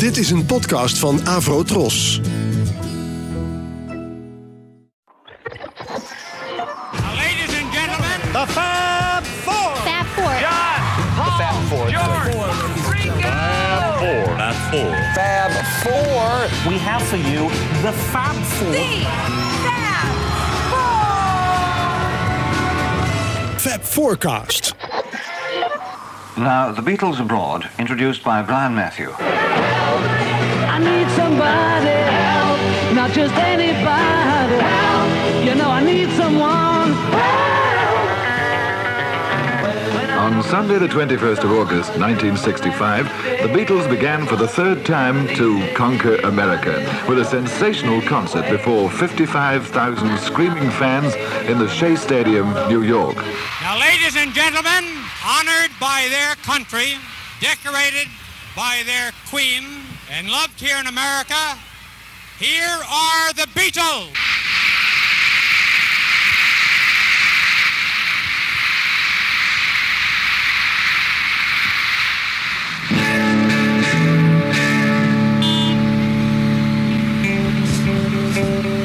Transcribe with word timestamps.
Dit 0.00 0.16
is 0.16 0.30
een 0.30 0.46
podcast 0.46 0.98
van 0.98 1.26
Avro 1.26 1.62
Tros. 1.62 2.20
Ladies 7.14 7.60
and 7.60 7.74
gentlemen, 7.74 8.20
The 8.32 8.44
Fab 8.46 9.24
Four. 9.24 9.76
Fab 9.76 10.06
Four. 10.14 10.38
John, 10.40 11.68
Paul, 11.68 11.88
George, 11.88 12.36
Ringo. 12.90 13.28
Fab 14.38 14.54
Four. 14.70 14.94
Fab 15.14 15.50
Four. 15.82 16.72
We 16.72 16.78
have 16.78 17.02
for 17.02 17.18
you 17.18 17.48
the 17.82 17.92
Fab 17.92 18.34
Four. 18.34 18.74
Fab 23.56 23.82
Forecast. 23.82 24.74
Now, 26.36 26.72
the 26.72 26.82
Beatles 26.82 27.20
Abroad, 27.20 27.68
introduced 27.78 28.24
by 28.24 28.42
Brian 28.42 28.74
Matthew. 28.74 29.12
I 31.42 31.80
need 31.80 31.90
somebody 31.90 31.96
help, 32.16 32.94
not 32.94 33.10
just 33.12 33.34
anybody 33.34 34.56
help. 34.64 35.44
You 35.44 35.54
know 35.54 35.70
I 35.70 35.82
need 35.84 36.10
someone 36.16 36.70
On 40.20 40.42
Sunday, 40.44 40.78
the 40.78 40.86
21st 40.86 41.44
of 41.44 41.52
August, 41.52 41.90
1965, 41.98 43.04
the 43.42 43.48
Beatles 43.48 43.88
began 43.90 44.26
for 44.26 44.36
the 44.36 44.46
third 44.46 44.84
time 44.86 45.26
to 45.34 45.66
conquer 45.74 46.16
America 46.16 46.86
with 47.08 47.18
a 47.18 47.24
sensational 47.24 48.00
concert 48.02 48.48
before 48.48 48.90
55,000 48.90 50.18
screaming 50.18 50.70
fans 50.70 51.14
in 51.48 51.58
the 51.58 51.68
Shea 51.68 51.96
Stadium, 51.96 52.52
New 52.68 52.82
York. 52.82 53.16
Now, 53.60 53.80
ladies 53.80 54.14
and 54.16 54.32
gentlemen, 54.32 54.84
honored 55.26 55.72
by 55.80 56.06
their 56.10 56.36
country, 56.44 56.94
decorated 57.40 58.06
by 58.54 58.82
their 58.86 59.10
queen, 59.30 59.64
and 60.10 60.28
loved 60.28 60.60
here 60.60 60.76
in 60.78 60.86
America, 60.86 61.56
here 62.38 62.66
are 62.66 63.32
the 63.34 63.46
Beatles. 63.54 64.10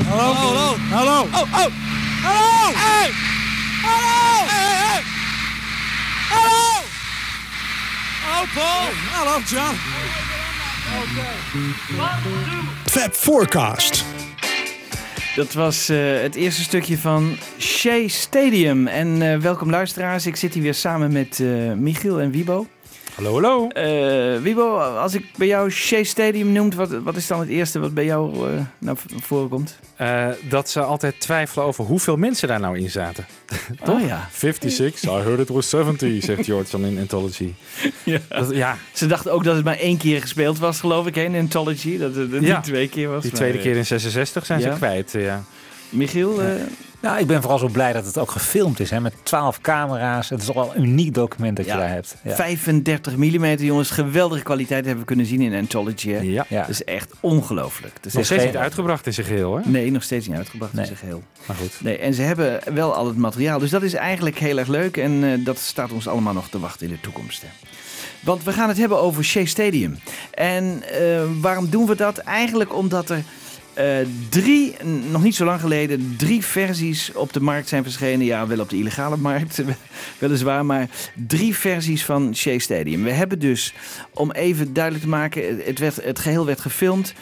Hallo, 0.08 0.34
hallo, 0.34 0.78
hallo. 0.94 1.28
Oh, 1.34 1.50
oh, 1.54 1.70
hallo. 2.22 2.72
Hey, 2.78 3.10
hallo. 3.82 4.46
Hey, 4.46 4.62
hey, 4.62 4.76
hey. 4.86 5.02
Hallo. 6.30 6.86
Hallo, 8.22 8.46
Paul. 8.54 8.94
Hallo, 9.12 9.42
John. 9.46 10.25
Fab 12.86 13.14
Forecast. 13.14 14.06
Dat 15.36 15.54
was 15.54 15.90
eh, 15.90 15.98
het 16.22 16.36
eerste 16.36 16.62
stukje 16.62 16.98
van 16.98 17.38
Shea 17.60 18.08
Stadium. 18.08 18.88
En 18.88 19.22
eh, 19.22 19.38
welkom 19.38 19.70
luisteraars. 19.70 20.26
Ik 20.26 20.36
zit 20.36 20.54
hier 20.54 20.64
weer 20.64 20.74
samen 20.74 21.12
met 21.12 21.40
eh, 21.40 21.74
Michiel 21.74 22.22
en 22.22 22.32
Wibo. 22.32 22.68
Hallo, 23.16 23.34
hallo. 23.34 23.68
Eh, 23.68 24.42
Wibo, 24.42 24.78
als 24.78 25.14
ik 25.14 25.26
bij 25.38 25.48
jou 25.48 25.72
Shea 25.72 26.04
Stadium 26.04 26.52
noem, 26.52 26.76
wat, 26.76 26.90
wat 27.04 27.16
is 27.16 27.28
dan 27.28 27.40
het 27.40 27.50
eerste 27.50 27.80
wat 27.80 27.94
bij 27.94 28.06
jou 28.06 28.50
eh 28.50 28.62
naar 28.78 28.96
voren 29.22 29.50
komt? 29.50 29.80
Eh, 29.96 30.28
dat 30.50 30.70
ze 30.70 30.82
altijd 30.82 31.20
twijfelen 31.20 31.66
over 31.66 31.86
hoeveel 31.86 32.16
mensen 32.18 32.48
daar 32.48 32.60
nou 32.60 32.78
in 32.80 32.90
zaten. 32.90 33.26
Oh 33.90 34.02
ja. 34.06 34.30
56, 34.34 35.04
I 35.04 35.08
heard 35.10 35.40
it 35.40 35.50
was 35.50 35.70
70, 35.70 36.24
zegt 36.24 36.46
George 36.46 36.72
dan 36.72 36.86
in 36.86 37.00
Anthology. 37.00 37.54
ja. 38.04 38.20
Dat, 38.30 38.50
ja, 38.52 38.78
Ze 38.94 39.08
dachten 39.08 39.32
ook 39.32 39.44
dat 39.44 39.56
het 39.56 39.66
maar 39.66 39.78
één 39.78 39.98
keer 39.98 40.22
gespeeld 40.22 40.60
was, 40.60 40.80
geloof 40.80 41.08
ik, 41.08 41.16
hè, 41.16 41.24
in 41.24 41.36
Anthology. 41.36 41.98
Dat 41.98 42.16
het 42.16 42.32
niet 42.32 42.44
Ja. 42.44 42.62
twee 42.62 42.90
keer 42.90 43.10
was. 43.10 43.22
die 43.24 43.32
tweede 43.32 43.58
keer 43.58 43.76
in 43.76 43.86
66 43.86 44.46
zijn 44.46 44.60
ja. 44.60 44.72
ze 44.72 44.78
kwijt. 44.78 45.12
Ja. 45.12 45.44
Michiel, 45.90 46.42
eh, 46.42 46.48
Nou, 47.00 47.20
ik 47.20 47.28
ben 47.28 47.42
vooral 47.42 47.60
zo 47.60 47.68
blij 47.68 47.94
dat 47.94 48.06
het 48.06 48.18
ook 48.18 48.32
gefilmd 48.32 48.80
is. 48.80 48.90
Hè, 48.90 49.00
met 49.00 49.14
12 49.24 49.62
camera's. 49.62 50.30
Het 50.30 50.40
is 50.40 50.46
toch 50.46 50.56
wel 50.56 50.72
een 50.76 50.84
uniek 50.84 51.14
document 51.14 51.58
dat 51.58 51.66
Ja. 51.66 51.74
je 51.74 51.80
daar 51.80 51.90
hebt. 51.90 52.16
Ja. 52.24 52.36
35 52.36 53.16
mm, 53.16 53.46
jongens. 53.56 53.90
Geweldige 53.90 54.44
kwaliteit 54.44 54.82
hebben 54.86 55.00
we 55.02 55.08
kunnen 55.08 55.26
zien 55.26 55.42
in 55.42 55.54
Anthology. 55.54 56.10
Hè. 56.12 56.20
ja. 56.20 56.46
Ja. 56.50 56.60
Dat 56.62 56.70
is 56.70 56.84
echt 56.84 57.12
ongelooflijk. 57.20 57.94
Is 58.04 58.14
Nog 58.14 58.26
steeds 58.26 58.42
geen- 58.42 58.52
niet 58.52 58.60
uitgebracht 58.62 59.06
in 59.06 59.14
zijn 59.14 59.26
geheel, 59.28 59.56
hè? 59.56 59.62
Nee, 59.70 59.92
nog 59.92 60.04
steeds 60.04 60.28
niet 60.28 60.38
uitgebracht 60.38 60.74
Nee. 60.74 60.82
in 60.82 60.88
zijn 60.88 61.00
geheel. 61.00 61.24
Maar 61.46 61.56
goed. 61.56 61.72
Nee, 61.82 61.98
en 61.98 62.14
ze 62.14 62.22
hebben 62.22 62.60
wel 62.74 62.94
al 62.96 63.08
het 63.08 63.18
materiaal. 63.18 63.60
Dus 63.60 63.70
dat 63.70 63.84
is 63.84 63.94
eigenlijk 63.94 64.40
heel 64.40 64.58
erg 64.58 64.68
leuk. 64.68 64.98
En 64.98 65.24
eh, 65.24 65.46
dat 65.46 65.58
staat 65.58 65.92
ons 65.92 66.08
allemaal 66.08 66.34
nog 66.34 66.50
te 66.50 66.60
wachten 66.60 66.88
in 66.88 66.94
de 66.94 67.00
toekomst. 67.02 67.42
Hè. 67.42 67.48
Want 68.20 68.44
we 68.44 68.52
gaan 68.52 68.68
het 68.68 68.78
hebben 68.78 69.00
over 69.00 69.24
Shea 69.24 69.46
Stadium. 69.46 70.00
En 70.32 70.84
eh, 70.92 71.22
waarom 71.42 71.70
doen 71.70 71.86
we 71.86 71.96
dat? 71.96 72.18
Eigenlijk 72.18 72.76
omdat 72.76 73.10
er 73.10 73.24
eh, 73.76 74.08
drie, 74.30 74.76
nog 75.12 75.24
niet 75.24 75.36
zo 75.36 75.46
lang 75.46 75.60
geleden, 75.60 76.16
drie 76.18 76.46
versies 76.46 77.12
op 77.14 77.34
de 77.34 77.40
markt 77.40 77.68
zijn 77.68 77.84
verschenen. 77.84 78.26
Ja, 78.26 78.48
wel 78.48 78.60
op 78.60 78.70
de 78.70 78.78
illegale 78.78 79.18
markt, 79.18 79.64
weliswaar. 80.20 80.66
Maar 80.66 80.90
drie 81.28 81.56
versies 81.56 82.06
van 82.06 82.36
Shea 82.36 82.60
Stadium. 82.60 83.04
We 83.04 83.12
hebben 83.12 83.40
dus, 83.40 83.74
om 84.14 84.32
even 84.32 84.74
duidelijk 84.74 85.04
te 85.04 85.10
maken, 85.10 85.60
het, 85.66 85.80
werd, 85.80 86.04
het 86.04 86.20
geheel 86.20 86.46
werd 86.46 86.62
gefilmd. 86.62 87.14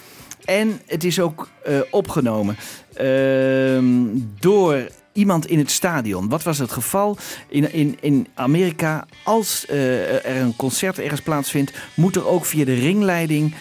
En 0.45 0.81
het 0.85 1.03
is 1.03 1.19
ook 1.19 1.49
eh, 1.63 1.79
opgenomen 1.89 2.55
ehm, 2.93 4.05
door 4.39 4.87
iemand 5.13 5.47
in 5.47 5.59
het 5.59 5.71
stadion. 5.71 6.29
Wat 6.29 6.43
was 6.43 6.57
het 6.57 6.71
geval? 6.71 7.17
In, 7.47 7.73
in, 7.73 7.97
in 8.01 8.27
Amerika, 8.33 9.05
als 9.23 9.65
eh, 9.65 10.25
er 10.25 10.41
een 10.41 10.55
concert 10.55 10.99
ergens 10.99 11.21
plaatsvindt, 11.21 11.73
moet 11.93 12.15
er 12.15 12.27
ook 12.27 12.45
via 12.45 12.65
de 12.65 12.73
ringleiding 12.73 13.55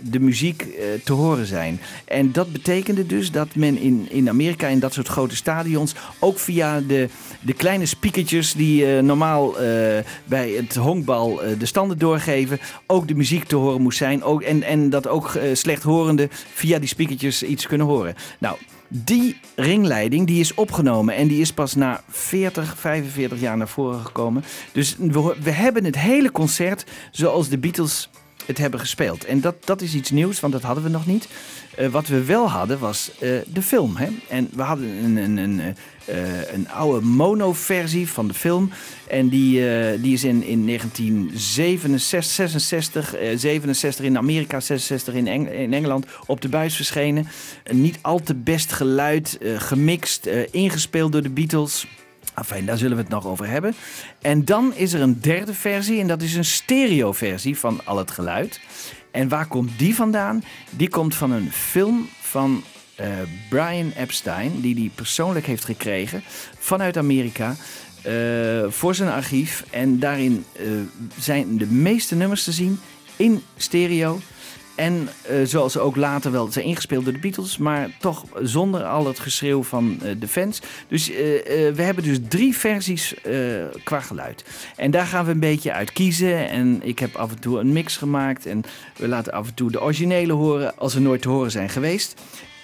de 0.00 0.20
muziek 0.20 0.62
eh, 0.62 0.86
te 1.04 1.12
horen 1.12 1.46
zijn. 1.46 1.80
En 2.04 2.32
dat 2.32 2.52
betekende 2.52 3.06
dus 3.06 3.30
dat 3.30 3.54
men 3.54 3.78
in, 3.78 4.06
in 4.10 4.28
Amerika, 4.28 4.66
in 4.66 4.78
dat 4.78 4.92
soort 4.92 5.08
grote 5.08 5.36
stadions, 5.36 5.94
ook 6.18 6.38
via 6.38 6.80
de, 6.80 7.08
de 7.40 7.52
kleine 7.52 7.86
speakertjes 7.86 8.52
die 8.52 8.86
eh, 8.86 9.02
normaal 9.02 9.58
eh, 9.58 9.64
bij 10.24 10.50
het 10.50 10.74
honkbal 10.74 11.42
eh, 11.42 11.58
de 11.58 11.66
standen 11.66 11.98
doorgeven, 11.98 12.58
ook 12.86 13.08
de 13.08 13.14
muziek 13.14 13.44
te 13.44 13.56
horen 13.56 13.82
moest 13.82 13.98
zijn. 13.98 14.22
Ook, 14.22 14.42
en, 14.42 14.62
en 14.62 14.90
dat 14.90 15.08
ook 15.08 15.34
eh, 15.34 15.54
slechthorenden 15.54 16.28
via 16.30 16.78
die 16.78 16.88
speakertjes 16.88 17.42
iets 17.42 17.66
kunnen 17.66 17.86
horen. 17.86 18.14
Nou, 18.38 18.56
die 18.88 19.36
ringleiding 19.54 20.26
die 20.26 20.40
is 20.40 20.54
opgenomen 20.54 21.14
en 21.14 21.28
die 21.28 21.40
is 21.40 21.52
pas 21.52 21.74
na 21.74 22.02
40, 22.08 22.74
45 22.78 23.40
jaar 23.40 23.56
naar 23.56 23.68
voren 23.68 24.04
gekomen. 24.04 24.44
Dus 24.72 24.96
we, 24.98 25.36
we 25.42 25.50
hebben 25.50 25.84
het 25.84 25.98
hele 25.98 26.32
concert 26.32 26.84
zoals 27.10 27.48
de 27.48 27.58
Beatles 27.58 28.10
het 28.46 28.58
hebben 28.58 28.80
gespeeld. 28.80 29.24
En 29.24 29.40
dat, 29.40 29.54
dat 29.64 29.80
is 29.80 29.94
iets 29.94 30.10
nieuws, 30.10 30.40
want 30.40 30.52
dat 30.52 30.62
hadden 30.62 30.84
we 30.84 30.90
nog 30.90 31.06
niet. 31.06 31.28
Eh, 31.76 31.88
wat 31.88 32.06
we 32.06 32.24
wel 32.24 32.50
hadden 32.50 32.78
was 32.78 33.10
eh, 33.18 33.30
de 33.46 33.62
film. 33.62 33.96
Hè? 33.96 34.08
En 34.28 34.48
we 34.52 34.62
hadden 34.62 34.88
een, 35.04 35.16
een, 35.16 35.36
een, 35.36 35.60
eh, 36.04 36.52
een 36.52 36.70
oude 36.70 37.06
mono-versie 37.06 38.08
van 38.08 38.28
de 38.28 38.34
film. 38.34 38.70
En 39.06 39.28
die, 39.28 39.60
die 40.00 40.12
is 40.12 40.24
in, 40.24 40.42
in 40.42 40.66
1967, 40.66 42.34
66, 42.34 43.14
eh, 43.14 43.38
67 43.38 44.04
in 44.04 44.16
Amerika, 44.16 44.60
66 44.60 45.14
in, 45.14 45.26
in 45.52 45.72
Engeland 45.72 46.06
op 46.26 46.40
de 46.40 46.48
buis 46.48 46.76
verschenen. 46.76 47.26
Niet 47.70 47.98
al 48.00 48.20
te 48.22 48.34
best 48.34 48.72
geluid, 48.72 49.38
gemixt, 49.56 50.26
ingespeeld 50.50 51.12
door 51.12 51.22
de 51.22 51.30
Beatles. 51.30 51.86
Enfin, 52.34 52.66
daar 52.66 52.78
zullen 52.78 52.96
we 52.96 53.02
het 53.02 53.12
nog 53.12 53.26
over 53.26 53.46
hebben. 53.46 53.74
En 54.20 54.44
dan 54.44 54.74
is 54.74 54.92
er 54.92 55.00
een 55.00 55.20
derde 55.20 55.54
versie 55.54 56.00
en 56.00 56.06
dat 56.06 56.22
is 56.22 56.34
een 56.34 56.44
stereo-versie 56.44 57.58
van 57.58 57.80
al 57.84 57.98
het 57.98 58.10
geluid. 58.10 58.60
En 59.10 59.28
waar 59.28 59.46
komt 59.46 59.78
die 59.78 59.94
vandaan? 59.94 60.44
Die 60.70 60.88
komt 60.88 61.14
van 61.14 61.30
een 61.30 61.52
film 61.52 62.08
van 62.20 62.62
eh, 62.94 63.06
Brian 63.48 63.92
Epstein, 63.96 64.60
die 64.60 64.74
die 64.74 64.90
persoonlijk 64.94 65.46
heeft 65.46 65.64
gekregen 65.64 66.22
vanuit 66.58 66.96
Amerika. 66.96 67.54
eh, 68.02 68.64
voor 68.68 68.94
zijn 68.94 69.10
archief. 69.10 69.64
En 69.70 69.98
daarin 69.98 70.44
eh, 70.52 70.66
zijn 71.18 71.58
de 71.58 71.66
meeste 71.66 72.14
nummers 72.14 72.44
te 72.44 72.52
zien 72.52 72.80
in 73.16 73.42
stereo. 73.56 74.20
En 74.74 75.08
eh, 75.22 75.36
zoals 75.44 75.72
ze 75.72 75.80
ook 75.80 75.96
later 75.96 76.32
wel 76.32 76.52
zijn 76.52 76.64
ingespeeld 76.64 77.04
door 77.04 77.12
de 77.12 77.18
Beatles, 77.18 77.58
maar 77.58 77.90
toch 77.98 78.24
zonder 78.42 78.84
al 78.84 79.06
het 79.06 79.18
geschreeuw 79.18 79.62
van 79.62 79.98
eh, 80.02 80.10
de 80.18 80.28
fans. 80.28 80.60
Dus 80.88 81.10
eh, 81.10 81.16
we 81.74 81.82
hebben 81.82 82.04
dus 82.04 82.18
drie 82.28 82.56
versies 82.56 83.14
qua 83.84 84.00
geluid. 84.00 84.44
En 84.76 84.90
daar 84.90 85.06
gaan 85.06 85.24
we 85.24 85.30
een 85.30 85.40
beetje 85.40 85.72
uit 85.72 85.92
kiezen. 85.92 86.48
En 86.48 86.80
ik 86.82 86.98
heb 86.98 87.16
af 87.16 87.30
en 87.30 87.40
toe 87.40 87.58
een 87.58 87.72
mix 87.72 87.96
gemaakt. 87.96 88.46
En 88.46 88.62
we 88.96 89.08
laten 89.08 89.32
af 89.32 89.48
en 89.48 89.54
toe 89.54 89.70
de 89.70 89.82
originele 89.82 90.32
horen 90.32 90.78
als 90.78 90.92
ze 90.92 91.00
nooit 91.00 91.22
te 91.22 91.28
horen 91.28 91.50
zijn 91.50 91.68
geweest. 91.68 92.14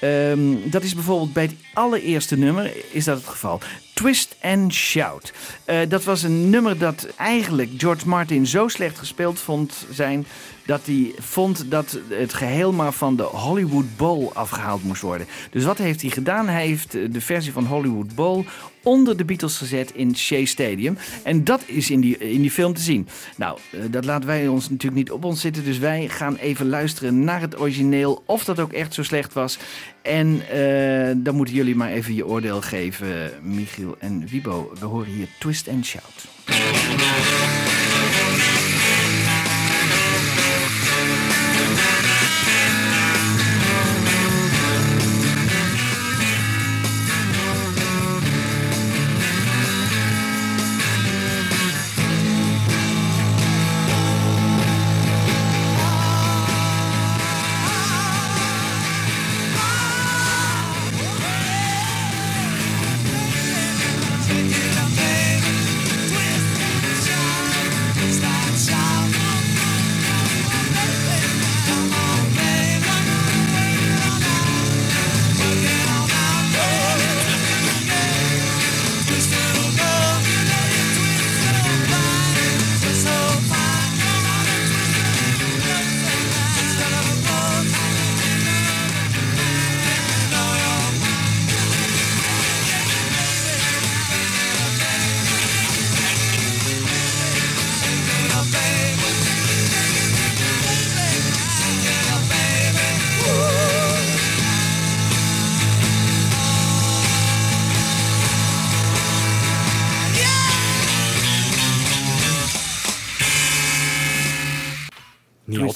Ehm, 0.00 0.54
dat 0.64 0.82
is 0.82 0.94
bijvoorbeeld 0.94 1.32
bij 1.32 1.42
het 1.42 1.54
allereerste 1.72 2.36
nummer 2.36 2.72
is 2.90 3.04
dat 3.04 3.16
het 3.16 3.26
geval. 3.26 3.60
Twist 3.94 4.36
and 4.42 4.72
Shout. 4.72 5.32
Eh, 5.64 5.78
dat 5.88 6.04
was 6.04 6.22
een 6.22 6.50
nummer 6.50 6.78
dat 6.78 7.08
eigenlijk 7.16 7.70
George 7.76 8.08
Martin 8.08 8.46
zo 8.46 8.68
slecht 8.68 8.98
gespeeld 8.98 9.38
vond 9.38 9.86
zijn 9.90 10.26
dat 10.66 10.80
hij 10.84 11.12
vond 11.18 11.70
dat 11.70 11.98
het 12.08 12.34
geheel 12.34 12.72
maar 12.72 12.92
van 12.92 13.16
de 13.16 13.22
Hollywood 13.22 13.96
Bowl 13.96 14.30
afgehaald 14.34 14.84
moest 14.84 15.02
worden. 15.02 15.26
Dus 15.50 15.64
wat 15.64 15.78
heeft 15.78 16.00
hij 16.00 16.10
gedaan? 16.10 16.48
Hij 16.48 16.66
heeft 16.66 16.94
eh, 16.94 17.02
de 17.10 17.20
versie 17.20 17.52
van 17.52 17.66
Hollywood 17.66 18.14
Bowl 18.14 18.44
onder 18.82 19.16
de 19.16 19.24
Beatles 19.24 19.56
gezet 19.56 19.92
in 19.94 20.16
Shea 20.16 20.44
Stadium. 20.44 20.98
En 21.22 21.44
dat 21.44 21.62
is 21.66 21.90
in 21.90 22.00
die, 22.00 22.18
in 22.18 22.40
die 22.40 22.50
film 22.50 22.74
te 22.74 22.80
zien. 22.80 23.08
Nou, 23.36 23.58
eh, 23.70 23.80
dat 23.90 24.04
laten 24.04 24.26
wij 24.26 24.48
ons 24.48 24.70
natuurlijk 24.70 25.00
niet 25.00 25.10
op 25.10 25.24
ons 25.24 25.40
zitten. 25.40 25.64
Dus 25.64 25.78
wij 25.78 26.08
gaan 26.08 26.36
even 26.36 26.68
luisteren 26.68 27.24
naar 27.24 27.40
het 27.40 27.60
origineel. 27.60 28.22
Of 28.26 28.44
dat 28.44 28.60
ook 28.60 28.72
echt 28.72 28.94
zo 28.94 29.02
slecht 29.02 29.32
was. 29.32 29.58
En 30.02 30.42
eh, 30.50 31.10
dan 31.16 31.34
moeten 31.34 31.54
jullie 31.54 31.76
maar 31.76 31.90
even 31.90 32.14
je 32.14 32.26
oordeel 32.26 32.60
geven, 32.60 33.32
Michiel 33.42 33.96
en 33.98 34.26
Wibo. 34.26 34.72
We 34.80 34.86
horen 34.86 35.12
hier 35.12 35.28
Twist 35.38 35.68
and 35.68 35.86
Shout. 35.86 36.28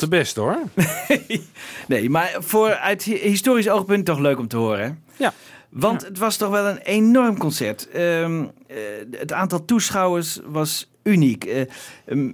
Te 0.04 0.16
best 0.16 0.36
hoor. 0.36 0.58
Nee, 1.88 2.10
maar 2.10 2.36
voor 2.38 2.74
uit 2.74 3.02
hi- 3.02 3.18
historisch 3.28 3.68
oogpunt 3.68 4.04
toch 4.04 4.18
leuk 4.18 4.38
om 4.38 4.48
te 4.48 4.56
horen. 4.56 5.02
Ja. 5.16 5.32
Want 5.68 6.04
het 6.04 6.18
was 6.18 6.36
toch 6.36 6.50
wel 6.50 6.66
een 6.66 6.78
enorm 6.78 7.38
concert. 7.38 7.88
Ehm, 7.88 8.44
eh, 8.66 8.76
het 9.10 9.32
aantal 9.32 9.64
toeschouwers 9.64 10.40
was 10.46 10.90
uniek. 11.02 11.44
Eh, 11.44 11.64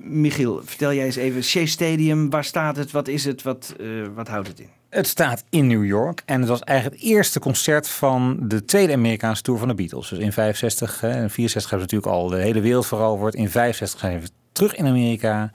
Michiel, 0.03 0.61
vertel 0.65 0.93
jij 0.93 1.05
eens 1.05 1.17
even. 1.17 1.43
Shea 1.45 1.67
Stadium, 1.67 2.31
waar 2.31 2.45
staat 2.45 2.77
het? 2.77 2.91
Wat 2.91 3.09
is 3.09 3.25
het? 3.25 3.43
Wat, 3.43 3.75
eh, 3.81 3.87
wat 4.15 4.29
houdt 4.29 4.49
het 4.49 4.61
in? 4.61 4.69
Het 4.91 5.07
staat 5.07 5.45
in 5.51 5.67
New 5.67 5.85
York 5.85 6.23
en 6.27 6.41
het 6.41 6.49
was 6.49 6.61
eigenlijk 6.61 7.01
het 7.01 7.11
eerste 7.11 7.39
concert 7.41 7.89
van 7.89 8.37
de 8.43 8.65
tweede 8.65 8.93
Amerikaanse 8.93 9.43
tour 9.43 9.59
van 9.59 9.69
de 9.69 9.75
Beatles. 9.75 10.09
Dus 10.09 10.19
in 10.19 10.33
65 10.33 11.01
hè, 11.01 11.11
en 11.11 11.31
64 11.31 11.71
hebben 11.71 11.89
ze 11.89 11.95
natuurlijk 11.97 12.23
al 12.23 12.29
de 12.29 12.45
hele 12.45 12.61
wereld 12.61 12.87
veroverd. 12.87 13.35
In 13.35 13.51
65 13.51 14.01
zijn 14.01 14.21
ze 14.23 14.29
terug 14.53 14.75
in 14.75 14.87
Amerika. 14.87 15.51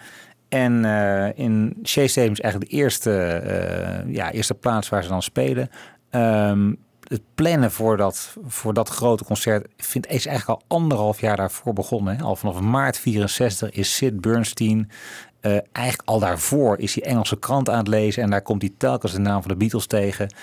En 0.56 0.86
eh, 0.86 1.46
in 1.46 1.78
Shea 1.84 2.07
Stadium 2.07 2.31
is 2.31 2.40
eigenlijk 2.40 2.72
de 2.72 2.78
eerste, 2.78 3.12
eh, 3.12 4.13
ja, 4.13 4.31
eerste 4.31 4.54
plaats 4.54 4.90
waar 4.90 5.04
ze 5.04 5.10
dan 5.10 5.22
spelen. 5.22 5.69
Ehm, 6.10 6.74
het 7.07 7.22
plannen 7.36 7.72
voor 7.72 7.98
dat, 7.98 8.38
voor 8.46 8.74
dat 8.74 8.90
grote 8.90 9.24
concert 9.24 9.68
vind, 9.78 10.07
is 10.07 10.25
eigenlijk 10.25 10.60
al 10.60 10.78
anderhalf 10.78 11.22
jaar 11.22 11.38
daarvoor 11.38 11.74
begonnen. 11.74 12.16
Hè. 12.16 12.24
Al 12.24 12.36
vanaf 12.36 12.60
maart 12.60 12.98
64 12.98 13.69
is 13.72 13.96
Sid 13.96 14.22
Bernstein 14.22 14.92
eh, 15.40 15.52
eigenlijk 15.72 16.10
al 16.10 16.19
daarvoor 16.19 16.80
is 16.80 16.96
hij 16.96 17.04
Engelse 17.04 17.40
krant 17.40 17.69
aan 17.69 17.78
het 17.78 17.88
lezen 17.88 18.24
en 18.24 18.30
daar 18.30 18.42
komt 18.42 18.62
hij 18.62 18.72
telkens 18.78 19.12
de 19.12 19.19
naam 19.19 19.42
van 19.42 19.52
de 19.52 19.57
Beatles 19.57 19.86
tegen. 19.88 20.34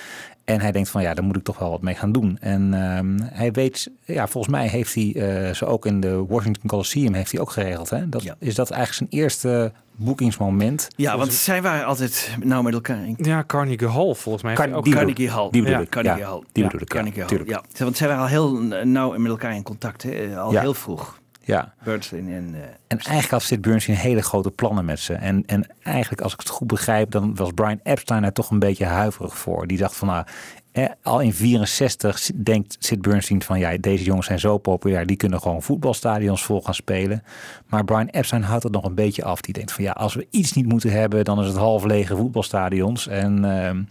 En 0.44 0.60
hij 0.60 0.72
denkt 0.72 0.88
van 0.88 1.02
ja, 1.02 1.14
daar 1.14 1.24
moet 1.24 1.36
ik 1.36 1.44
toch 1.44 1.58
wel 1.58 1.70
wat 1.70 1.82
mee 1.82 1.94
gaan 1.94 2.12
doen. 2.12 2.38
En 2.40 2.74
ehm, 2.74 3.18
hij 3.32 3.52
weet, 3.52 3.90
ja, 4.04 4.28
volgens 4.28 4.54
mij 4.54 4.68
heeft 4.68 4.94
hij 4.94 5.54
zo 5.54 5.64
ook 5.64 5.86
in 5.86 6.00
de 6.00 6.24
Washington 6.26 6.66
Coliseum 6.66 7.14
heeft 7.14 7.32
hij 7.32 7.40
ook 7.40 7.50
geregeld. 7.50 7.90
Hè? 7.90 8.08
Dat, 8.08 8.22
Ja. 8.22 8.36
Is 8.38 8.54
dat 8.54 8.70
eigenlijk 8.70 9.10
zijn 9.10 9.22
eerste 9.22 9.72
boekingsmoment? 9.96 10.88
Ja, 10.96 11.16
want 11.18 11.32
zij 11.32 11.62
waren 11.62 11.84
altijd 11.86 12.36
nou 12.42 12.62
met 12.62 12.72
elkaar 12.74 13.06
in 13.06 13.14
Ja, 13.18 13.44
Carnegie 13.46 13.88
Hall 13.88 14.14
volgens 14.14 14.42
mij. 14.44 14.54
Car- 14.54 14.72
ook 14.72 14.84
die 14.84 14.94
Carnegie 14.94 15.30
Hall. 15.30 15.48
Die 15.50 15.62
bedoel 15.62 15.76
Ja, 15.76 15.82
ik. 15.82 15.90
Carnegie 15.90 16.20
ja, 16.20 16.28
Hall. 16.28 16.42
Die 16.52 16.62
Ja, 16.62 16.68
bedoel 16.68 16.80
ik, 16.82 16.88
Carnegie 16.88 17.14
ja, 17.16 17.20
Hall. 17.26 17.28
tuurlijk. 17.36 17.50
Ja, 17.50 17.84
want 17.84 17.96
zij 17.96 18.08
waren 18.08 18.22
al 18.22 18.28
heel 18.28 18.52
nauw 18.84 19.18
met 19.18 19.30
elkaar 19.30 19.54
in 19.54 19.62
contact. 19.62 20.02
Hè? 20.02 20.38
Al 20.38 20.52
Ja. 20.52 20.60
heel 20.60 20.74
vroeg. 20.74 21.20
Ja. 21.44 21.74
Bernstein 21.84 22.28
en... 22.32 22.50
eh, 22.54 22.60
En 22.86 22.98
eigenlijk 22.98 23.30
had 23.30 23.42
Sid 23.42 23.60
Bernstein 23.60 23.96
hele 23.98 24.22
grote 24.22 24.50
plannen 24.50 24.84
met 24.84 25.00
ze. 25.00 25.14
En, 25.14 25.42
en 25.46 25.66
eigenlijk, 25.82 26.22
als 26.22 26.32
ik 26.32 26.38
het 26.38 26.48
goed 26.48 26.66
begrijp, 26.66 27.10
dan 27.10 27.34
was 27.34 27.50
Brian 27.54 27.80
Epstein 27.82 28.24
er 28.24 28.32
toch 28.32 28.50
een 28.50 28.58
beetje 28.58 28.84
huiverig 28.84 29.38
voor. 29.38 29.66
Die 29.66 29.78
dacht 29.78 29.96
van, 29.96 30.08
nou, 30.08 30.24
eh, 30.72 30.88
al 31.02 31.20
in 31.20 31.32
64 31.32 32.30
denkt 32.34 32.76
Sid 32.78 33.02
Bernstein 33.02 33.42
van, 33.42 33.58
ja, 33.58 33.76
deze 33.76 34.04
jongens 34.04 34.26
zijn 34.26 34.38
zo 34.38 34.58
populair, 34.58 35.06
die 35.06 35.16
kunnen 35.16 35.40
gewoon 35.40 35.62
voetbalstadions 35.62 36.44
vol 36.44 36.62
gaan 36.62 36.74
spelen. 36.74 37.22
Maar 37.66 37.84
Brian 37.84 38.06
Epstein 38.06 38.42
houdt 38.42 38.62
het 38.62 38.72
nog 38.72 38.84
een 38.84 38.94
beetje 38.94 39.24
af. 39.24 39.40
Die 39.40 39.54
denkt 39.54 39.72
van, 39.72 39.84
ja, 39.84 39.90
als 39.90 40.14
we 40.14 40.26
iets 40.30 40.52
niet 40.52 40.66
moeten 40.66 40.90
hebben, 40.90 41.24
dan 41.24 41.40
is 41.40 41.46
het 41.46 41.56
half 41.56 41.84
lege 41.84 42.16
voetbalstadions. 42.16 43.06
En 43.06 43.44
ehm, 43.44 43.82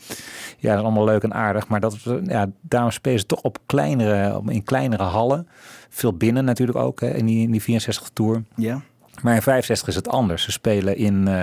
ja, 0.57 0.75
dat 0.75 0.83
allemaal 0.83 1.05
leuk 1.05 1.23
en 1.23 1.33
aardig. 1.33 1.67
Maar 1.67 1.79
dat, 1.79 1.97
ja, 2.23 2.49
daarom 2.61 2.91
spelen 2.91 3.19
ze 3.19 3.25
toch 3.25 3.41
op 3.41 3.57
kleinere, 3.65 4.41
in 4.47 4.63
kleinere 4.63 5.03
hallen. 5.03 5.47
Veel 5.89 6.13
binnen 6.13 6.45
natuurlijk 6.45 6.77
ook, 6.77 6.99
hè, 6.99 7.09
in, 7.09 7.25
die, 7.25 7.41
in 7.41 7.51
die 7.51 7.61
64 7.61 8.09
Tour. 8.13 8.43
ja. 8.55 8.81
Maar 9.21 9.35
in 9.35 9.41
65 9.41 9.87
is 9.87 9.95
het 9.95 10.07
anders. 10.07 10.43
Ze 10.43 10.51
spelen 10.51 10.97
in, 10.97 11.27
eh, 11.27 11.33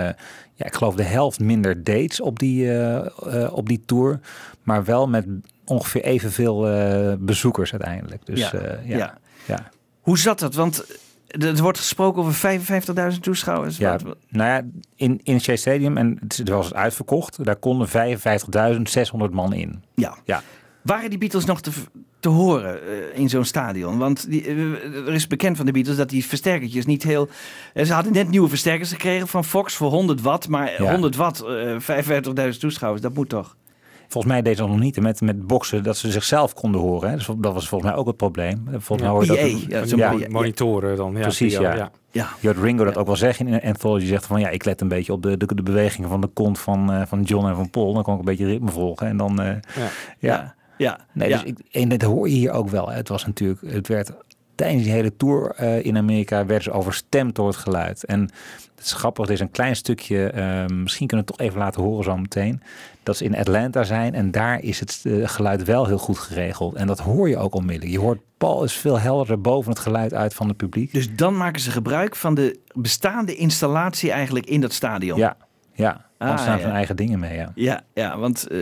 ja, 0.54 0.66
ik 0.66 0.74
geloof 0.74 0.94
de 0.94 1.02
helft 1.02 1.40
minder 1.40 1.84
dates 1.84 2.20
op 2.20 2.38
die, 2.38 2.72
eh, 2.78 3.52
op 3.52 3.68
die 3.68 3.82
tour. 3.86 4.20
Maar 4.62 4.84
wel 4.84 5.08
met 5.08 5.26
ongeveer 5.64 6.02
evenveel 6.04 6.60
bezoekers 7.18 7.72
uiteindelijk. 7.72 8.26
Dus 8.26 8.38
Ja, 8.40 8.50
ja, 8.84 8.96
ja. 8.96 9.18
ja. 9.46 9.68
Hoe 10.00 10.18
zat 10.18 10.38
dat? 10.38 10.54
Want 10.54 10.84
er 11.28 11.56
wordt 11.62 11.78
gesproken 11.78 12.22
over 12.22 12.34
55.000 12.34 13.22
toeschouwers. 13.22 13.76
Ja, 13.76 13.98
wat- 13.98 14.16
nou 14.28 14.48
ja, 14.50 14.62
in, 14.96 15.20
in 15.22 15.40
Shea 15.40 15.56
Stadium, 15.56 15.96
en 15.96 16.18
het 16.20 16.48
was 16.48 16.64
het 16.66 16.74
uitverkocht, 16.74 17.44
daar 17.44 17.56
konden 17.56 17.88
55.600 17.88 19.30
man 19.32 19.52
in. 19.52 19.82
ja. 19.94 20.14
Ja. 20.24 20.42
Waren 20.88 21.10
die 21.10 21.18
Beatles 21.18 21.44
nog 21.44 21.60
te, 21.60 21.70
te 22.20 22.28
horen 22.28 22.80
eh, 22.82 23.18
in 23.18 23.28
zo'n 23.28 23.44
stadion? 23.44 23.98
Want 23.98 24.30
die, 24.30 24.44
eh, 24.46 25.06
er 25.06 25.14
is 25.14 25.26
bekend 25.26 25.56
van 25.56 25.66
de 25.66 25.72
Beatles 25.72 25.96
dat 25.96 26.08
die 26.08 26.24
versterkertjes 26.24 26.86
niet 26.86 27.02
heel... 27.02 27.28
eh, 27.74 27.84
ze 27.84 27.92
hadden 27.92 28.12
net 28.12 28.28
nieuwe 28.28 28.48
versterkers 28.48 28.90
gekregen 28.90 29.28
van 29.28 29.44
Fox 29.44 29.74
voor 29.74 29.90
100 29.90 30.20
watt. 30.20 30.48
Maar 30.48 30.82
Ja. 30.82 30.90
100 30.90 31.16
watt, 31.16 31.40
eh 31.44 31.76
55.000 32.52 32.58
toeschouwers, 32.58 33.02
dat 33.02 33.14
moet 33.14 33.28
toch? 33.28 33.56
Volgens 34.08 34.32
mij 34.32 34.42
deed 34.42 34.56
ze 34.56 34.62
dat 34.62 34.70
nog 34.70 34.80
niet 34.80 35.00
met, 35.00 35.20
met 35.20 35.46
boksen 35.46 35.82
dat 35.82 35.96
ze 35.96 36.10
zichzelf 36.10 36.54
konden 36.54 36.80
horen. 36.80 37.10
Hè. 37.10 37.16
Dus 37.16 37.26
dat 37.38 37.54
was 37.54 37.68
volgens 37.68 37.90
mij 37.90 38.00
ook 38.00 38.06
het 38.06 38.16
probleem. 38.16 38.64
Volgens 38.78 39.08
mij 39.10 39.36
PA, 39.36 39.42
dat, 39.42 39.60
ja, 39.68 39.86
Zo'n 39.86 39.98
ja, 39.98 40.14
monitoren 40.28 40.96
dan. 40.96 41.12
Ja, 41.14 41.20
Precies, 41.20 41.52
ja. 41.52 41.90
Ja. 42.10 42.28
Je 42.40 42.46
hoort 42.48 42.58
Ringo 42.62 42.84
dat 42.84 42.96
ook 42.96 43.06
wel 43.06 43.16
zeggen 43.16 43.46
in 43.46 43.52
een 43.52 43.62
anthology. 43.62 44.06
Zegt 44.06 44.26
van 44.26 44.40
ja, 44.40 44.48
ik 44.48 44.64
let 44.64 44.80
een 44.80 44.88
beetje 44.88 45.12
op 45.12 45.22
de, 45.22 45.36
de, 45.36 45.54
de 45.54 45.62
bewegingen 45.62 46.08
van 46.08 46.20
de 46.20 46.26
kont 46.26 46.58
van, 46.58 46.92
eh, 46.92 47.02
van 47.06 47.22
John 47.22 47.46
en 47.46 47.54
van 47.56 47.70
Paul. 47.70 47.94
Dan 47.94 48.02
kan 48.02 48.12
ik 48.12 48.18
een 48.18 48.24
beetje 48.24 48.46
ritme 48.46 48.70
volgen. 48.70 49.06
En 49.06 49.16
dan, 49.16 49.40
eh, 49.42 49.54
Ja. 50.18 50.56
Ja. 50.78 50.98
Nee, 51.12 51.28
ja. 51.28 51.38
dus 51.38 51.46
ik, 51.46 51.58
en 51.70 51.88
dat 51.88 52.02
hoor 52.02 52.28
je 52.28 52.34
hier 52.34 52.50
ook 52.50 52.68
wel. 52.68 52.88
hè. 52.88 52.96
Het 52.96 53.08
was 53.08 53.26
natuurlijk, 53.26 53.60
het 53.66 53.88
werd 53.88 54.12
tijdens 54.58 54.82
die 54.82 54.92
hele 54.92 55.16
tour 55.16 55.50
eh, 55.50 55.84
in 55.84 55.96
Amerika 55.96 56.46
werd 56.46 56.62
ze 56.62 56.70
overstemd 56.70 57.34
door 57.34 57.46
het 57.46 57.56
geluid. 57.56 58.04
En 58.04 58.20
het 58.74 58.84
is 58.84 58.92
grappig, 58.92 59.26
er 59.26 59.32
is 59.32 59.40
een 59.40 59.50
klein 59.50 59.76
stukje, 59.76 60.30
eh, 60.30 60.66
misschien 60.66 61.06
kunnen 61.06 61.26
we 61.26 61.32
het 61.32 61.38
toch 61.38 61.46
even 61.46 61.58
laten 61.58 61.82
horen 61.82 62.04
zo 62.04 62.16
meteen. 62.16 62.62
Dat 63.02 63.16
ze 63.16 63.24
in 63.24 63.36
Atlanta 63.36 63.82
zijn 63.82 64.14
en 64.14 64.30
daar 64.30 64.62
is 64.62 64.80
het 64.80 65.00
eh, 65.02 65.28
geluid 65.28 65.64
wel 65.64 65.86
heel 65.86 65.98
goed 65.98 66.18
geregeld. 66.18 66.74
En 66.74 66.86
dat 66.86 66.98
hoor 66.98 67.28
je 67.28 67.36
ook 67.36 67.54
onmiddellijk. 67.54 67.92
Je 67.92 68.00
hoort 68.00 68.20
Paul 68.38 68.64
is 68.64 68.72
veel 68.72 68.98
helderder 68.98 69.40
boven 69.40 69.70
het 69.70 69.80
geluid 69.80 70.14
uit 70.14 70.34
van 70.34 70.48
het 70.48 70.56
publiek. 70.56 70.92
Dus 70.92 71.14
dan 71.14 71.36
maken 71.36 71.60
ze 71.60 71.70
gebruik 71.70 72.16
van 72.16 72.34
de 72.34 72.58
bestaande 72.72 73.34
installatie 73.34 74.10
eigenlijk 74.10 74.46
in 74.46 74.60
dat 74.60 74.72
stadion. 74.72 75.18
Ja, 75.18 75.36
ja. 75.74 76.07
Anders 76.18 76.42
staan 76.42 76.54
Ah, 76.54 76.60
ja. 76.60 76.66
hun 76.66 76.74
eigen 76.74 76.96
dingen 76.96 77.18
mee, 77.18 77.36
ja. 77.36 77.52
Ja, 77.54 77.82
ja 77.94 78.18
want 78.18 78.46
eh, 78.46 78.58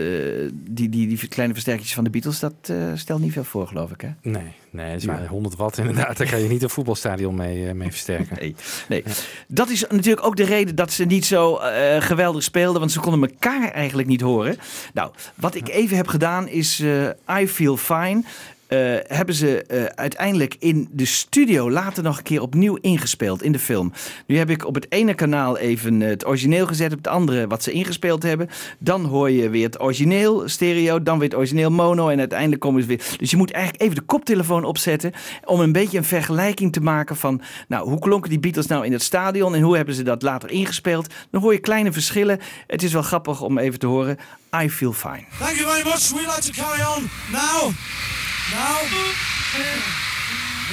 die, 0.53 0.89
die, 0.89 1.07
die 1.07 1.27
kleine 1.27 1.53
versterkertjes 1.53 1.95
van 1.95 2.03
de 2.03 2.09
Beatles, 2.09 2.39
dat 2.39 2.53
eh, 2.61 2.75
stelt 2.95 3.21
niet 3.21 3.33
veel 3.33 3.43
voor, 3.43 3.67
geloof 3.67 3.91
ik, 3.91 4.01
hè? 4.01 4.09
Nee, 4.21 4.53
nee, 4.71 4.89
het 4.89 4.99
is 4.99 5.05
maar 5.05 5.27
100 5.27 5.55
watt 5.55 5.77
inderdaad. 5.77 6.17
Daar 6.17 6.29
kan 6.29 6.39
je 6.41 6.49
niet 6.49 6.63
een 6.63 6.69
voetbalstadion 6.69 7.35
mee, 7.35 7.67
eh, 7.67 7.73
mee 7.73 7.89
versterken. 7.89 8.37
Nee, 8.39 8.55
nee. 8.87 9.03
Dat 9.47 9.69
is 9.69 9.85
natuurlijk 9.89 10.25
ook 10.25 10.35
de 10.35 10.43
reden 10.45 10.75
dat 10.75 10.91
ze 10.91 11.05
niet 11.05 11.25
zo 11.25 11.55
eh, 11.57 12.01
geweldig 12.01 12.43
speelden, 12.43 12.79
want 12.79 12.91
ze 12.91 12.99
konden 12.99 13.29
elkaar 13.29 13.71
eigenlijk 13.71 14.07
niet 14.07 14.21
horen. 14.21 14.57
Nou, 14.93 15.11
wat 15.35 15.55
ik 15.55 15.67
even 15.69 15.97
heb 15.97 16.07
gedaan 16.07 16.47
is 16.47 16.79
eh, 16.79 17.39
I 17.41 17.47
Feel 17.47 17.77
Fine. 17.77 18.23
Eh, 18.67 18.79
hebben 19.07 19.35
ze 19.35 19.63
eh, 19.63 19.83
uiteindelijk 19.83 20.55
in 20.59 20.87
de 20.91 21.05
studio 21.05 21.71
later 21.71 22.03
nog 22.03 22.17
een 22.17 22.23
keer 22.23 22.41
opnieuw 22.41 22.77
ingespeeld 22.81 23.43
in 23.43 23.51
de 23.51 23.59
film. 23.59 23.93
Nu 24.25 24.37
heb 24.37 24.49
ik 24.49 24.65
op 24.65 24.75
het 24.75 24.85
ene 24.89 25.13
kanaal 25.13 25.57
even 25.57 25.99
het 25.99 26.27
origineel 26.27 26.67
gezet, 26.67 26.91
op 26.91 26.97
het 26.97 27.07
andere 27.07 27.47
wat 27.47 27.63
ze 27.63 27.71
ingespeeld 27.71 28.23
hebben. 28.23 28.49
Dan 28.77 29.05
hoor 29.05 29.31
je 29.31 29.49
weer 29.49 29.65
het 29.65 29.81
origineel 29.81 30.49
stereo, 30.49 31.03
dan 31.03 31.19
weer 31.19 31.29
het 31.29 31.37
origineel 31.37 31.71
mono 31.71 32.09
en 32.09 32.19
uiteindelijk 32.19 32.61
komen 32.61 32.81
ze 32.81 32.87
weer. 32.87 33.03
Dus 33.17 33.31
je 33.31 33.37
moet 33.37 33.51
eigenlijk 33.51 33.83
even 33.83 33.95
de 33.95 34.01
koptelefoon 34.01 34.63
opzetten 34.63 35.11
om 35.45 35.59
een 35.59 35.71
beetje 35.71 35.97
een 35.97 36.03
vergelijking 36.03 36.73
te 36.73 36.81
maken 36.81 37.15
van, 37.15 37.41
nou, 37.67 37.89
hoe 37.89 37.99
klonken 37.99 38.29
die 38.29 38.39
Beatles 38.39 38.67
nou 38.67 38.85
in 38.85 38.91
het 38.91 39.03
stadion 39.03 39.55
en 39.55 39.61
hoe 39.61 39.75
hebben 39.75 39.95
ze 39.95 40.03
dat 40.03 40.21
later 40.21 40.49
ingespeeld? 40.49 41.13
Dan 41.31 41.41
hoor 41.41 41.53
je 41.53 41.59
kleine 41.59 41.91
verschillen. 41.91 42.39
Het 42.67 42.83
is 42.83 42.93
wel 42.93 43.01
grappig 43.01 43.41
om 43.41 43.57
even 43.57 43.79
te 43.79 43.87
horen. 43.87 44.17
I 44.63 44.69
feel 44.69 44.93
fine. 44.93 45.25
Thank 45.39 45.55
you 45.57 45.69
very 45.69 45.83
much. 45.83 46.11
We'd 46.11 46.35
like 46.35 46.51
to 46.51 46.63
carry 46.63 46.81
on 46.81 47.09
now. 47.31 47.73
Now 48.49 48.79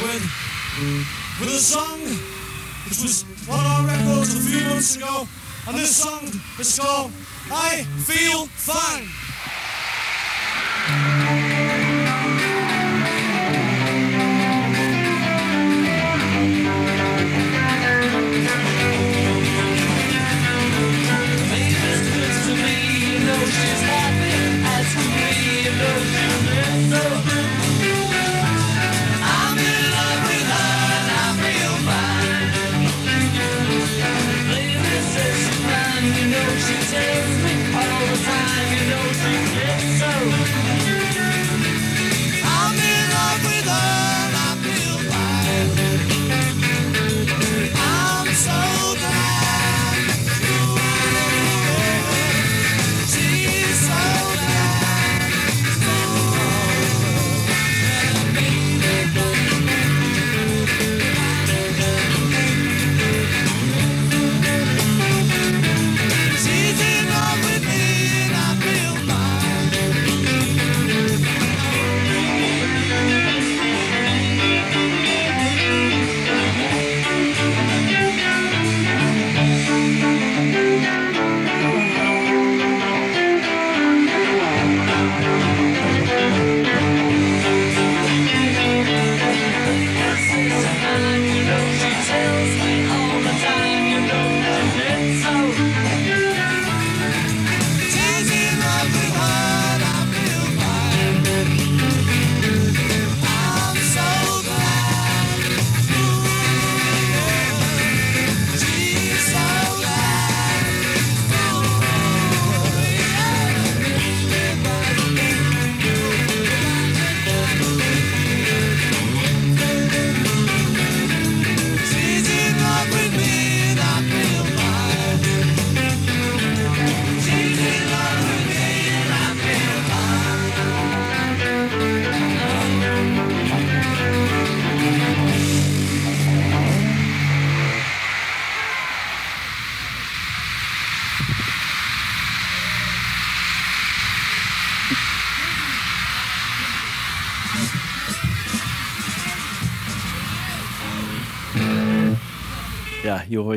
with 0.01 0.23
with 1.41 1.49
a 1.49 1.59
song 1.59 2.01
which 2.85 3.03
was 3.03 3.25
on 3.51 3.59
our 3.59 3.87
records 3.89 4.35
a 4.37 4.41
few 4.41 4.69
months 4.69 4.97
ago, 4.97 5.27
and 5.67 5.77
this 5.77 5.97
song 5.97 6.23
is 6.61 6.79
called 6.79 7.11
"I 7.51 7.83
Feel 8.07 8.47
Fine." 8.47 9.09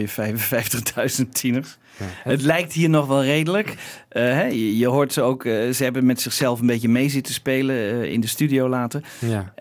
55.000 0.09 1.29
tieners. 1.31 1.77
Het 2.03 2.41
lijkt 2.41 2.73
hier 2.73 2.89
nog 2.89 3.07
wel 3.07 3.23
redelijk. 3.23 3.75
Eh, 4.09 4.23
hè, 4.23 4.45
je, 4.45 4.77
je 4.77 4.87
hoort 4.87 5.13
ze 5.13 5.21
ook, 5.21 5.45
eh, 5.45 5.69
ze 5.69 5.83
hebben 5.83 6.05
met 6.05 6.21
zichzelf 6.21 6.59
een 6.59 6.67
beetje 6.67 6.89
mee 6.89 7.09
zitten 7.09 7.33
spelen 7.33 7.75
eh, 7.75 8.03
in 8.03 8.19
de 8.19 8.27
studio 8.27 8.67
later. 8.69 9.03
Ja. 9.19 9.53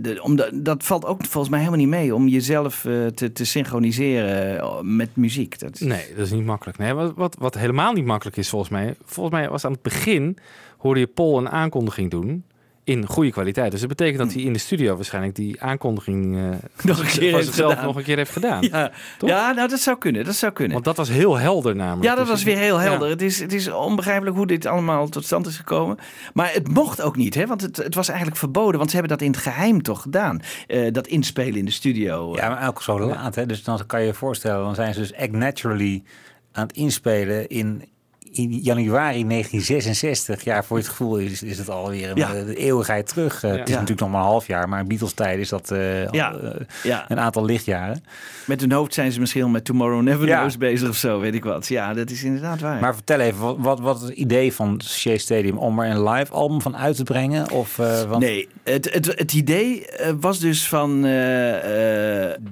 De, 0.00 0.18
omdat, 0.22 0.50
dat 0.54 0.84
valt 0.84 1.04
ook 1.04 1.24
volgens 1.24 1.48
mij 1.48 1.58
helemaal 1.58 1.80
niet 1.80 1.88
mee 1.88 2.14
om 2.14 2.28
jezelf 2.28 2.80
te, 3.14 3.32
te 3.32 3.44
synchroniseren 3.44 4.96
met 4.96 5.16
muziek. 5.16 5.58
Dat 5.58 5.74
is, 5.74 5.80
Nee, 5.80 6.14
dat 6.16 6.26
is 6.26 6.32
niet 6.32 6.44
makkelijk. 6.44 6.78
Nee, 6.78 6.92
wat, 6.92 7.12
wat, 7.16 7.36
wat 7.38 7.54
helemaal 7.54 7.92
niet 7.92 8.04
makkelijk 8.04 8.36
is 8.36 8.48
volgens 8.48 8.70
mij... 8.70 8.94
Volgens 9.04 9.36
mij 9.36 9.48
was 9.48 9.64
aan 9.64 9.72
het 9.72 9.82
begin, 9.82 10.38
hoorde 10.78 11.00
je 11.00 11.06
Paul 11.06 11.38
een 11.38 11.48
aankondiging 11.48 12.10
doen... 12.10 12.44
in 12.88 13.06
goede 13.06 13.30
kwaliteit. 13.30 13.70
Dus 13.70 13.80
dat 13.80 13.88
betekent 13.88 14.18
dat 14.18 14.32
hij 14.32 14.42
in 14.42 14.52
de 14.52 14.58
studio 14.58 14.94
waarschijnlijk 14.96 15.34
die 15.34 15.62
aankondiging... 15.62 16.36
eh, 16.36 16.42
Nog 16.88 16.98
een 16.98 17.06
keer 17.06 17.12
van 17.14 17.22
heeft 17.22 17.44
zichzelf 17.44 17.70
gedaan. 17.70 17.84
nog 17.86 17.96
een 17.96 18.02
keer 18.02 18.16
heeft 18.16 18.30
gedaan. 18.30 18.62
Ja, 18.62 18.90
Toch? 19.18 19.28
ja 19.30 19.52
nou, 19.52 19.68
dat 19.68 19.80
zou 19.80 19.98
kunnen. 19.98 20.24
Dat 20.24 20.34
zou 20.34 20.52
kunnen. 20.52 20.72
Want 20.72 20.84
dat 20.84 20.96
was 20.96 21.08
heel 21.08 21.36
helder 21.38 21.76
namelijk. 21.76 22.04
Ja, 22.04 22.14
dat 22.14 22.18
Dus 22.24 22.28
was 22.34 22.42
weer 22.42 22.56
heel 22.56 22.76
ja. 22.80 22.82
helder. 22.82 23.08
Het, 23.08 23.22
is, 23.22 23.40
het 23.40 23.52
is 23.52 23.70
onbegrijpelijk 23.70 24.36
hoe 24.36 24.46
dit 24.46 24.66
allemaal 24.66 25.08
tot 25.08 25.24
stand 25.24 25.46
is 25.46 25.56
gekomen. 25.56 25.98
Maar 26.34 26.52
het 26.52 26.68
mocht 26.68 27.02
ook 27.02 27.16
niet, 27.16 27.34
hè? 27.34 27.46
want 27.46 27.60
het, 27.60 27.76
het 27.76 27.94
was 27.94 28.08
eigenlijk 28.08 28.38
verboden. 28.38 28.78
Want 28.78 28.90
ze 28.90 28.96
hebben 28.96 29.16
dat 29.16 29.26
in 29.26 29.32
het 29.32 29.40
geheim 29.40 29.82
toch 29.82 30.02
gedaan. 30.02 30.40
Eh, 30.66 30.92
dat 30.92 31.06
inspelen 31.06 31.56
in 31.58 31.64
de 31.64 31.70
studio. 31.70 32.34
Ja, 32.34 32.48
maar 32.48 32.68
ook 32.68 32.82
zo 32.82 33.00
laat. 33.00 33.34
Hè? 33.34 33.46
Dus 33.46 33.62
dan 33.62 33.80
kan 33.86 34.00
je 34.00 34.06
je 34.06 34.14
voorstellen, 34.14 34.64
dan 34.64 34.74
zijn 34.74 34.94
ze 34.94 35.00
dus 35.00 35.14
Act 35.14 35.32
Naturally 35.32 36.02
aan 36.52 36.66
het 36.66 36.76
inspelen 36.76 37.48
in, 37.48 37.82
in 38.32 38.52
januari 38.52 39.26
1966. 39.26 40.44
Ja, 40.44 40.62
voor 40.62 40.76
het 40.76 40.88
gevoel 40.88 41.16
is, 41.18 41.42
is 41.42 41.58
het 41.58 41.70
alweer 41.70 42.10
een 42.10 42.16
Ja. 42.16 42.34
eh, 42.34 42.46
de 42.46 42.54
eeuwigheid 42.56 43.08
terug. 43.08 43.42
Eh, 43.44 43.50
Ja. 43.50 43.56
Het 43.56 43.68
is 43.68 43.74
Ja. 43.74 43.80
natuurlijk 43.80 44.00
nog 44.00 44.10
maar 44.10 44.20
een 44.20 44.26
half 44.26 44.46
jaar, 44.46 44.68
maar 44.68 44.80
in 44.80 44.88
Beatles 44.88 45.12
tijd 45.12 45.38
is 45.38 45.48
dat 45.48 45.70
al, 45.70 45.76
Ja. 46.10 46.34
een 47.08 47.18
aantal 47.20 47.44
lichtjaren. 47.44 48.02
Met 48.46 48.60
hun 48.60 48.72
hoofd 48.72 48.94
zijn 48.94 49.12
ze 49.12 49.20
misschien 49.20 49.42
al 49.42 49.48
met 49.48 49.64
Tomorrow 49.64 50.02
Never. 50.02 50.26
Knows 50.26 50.58
bezig 50.58 50.88
of 50.88 50.96
zo, 50.96 51.20
weet 51.20 51.34
ik 51.34 51.44
wat. 51.44 51.66
Ja, 51.68 51.94
dat 51.94 52.10
is 52.10 52.22
inderdaad 52.22 52.60
waar. 52.60 52.80
Maar 52.80 52.94
vertel 52.94 53.20
even, 53.20 53.40
wat, 53.40 53.56
wat, 53.60 53.80
wat 53.80 54.00
het 54.00 54.10
idee 54.10 54.52
van 54.52 54.80
Shea 54.84 55.18
Stadium 55.18 55.58
om 55.58 55.78
er 55.80 55.90
een 55.90 56.02
live 56.08 56.32
album 56.32 56.62
van 56.62 56.76
uit 56.76 56.96
te 56.96 57.02
brengen? 57.02 57.50
Of, 57.50 57.76
want- 57.76 58.18
Nee, 58.18 58.48
het, 58.64 58.92
het, 58.92 59.06
het 59.06 59.32
idee 59.32 59.86
was 60.20 60.38
dus 60.38 60.68
van 60.68 61.04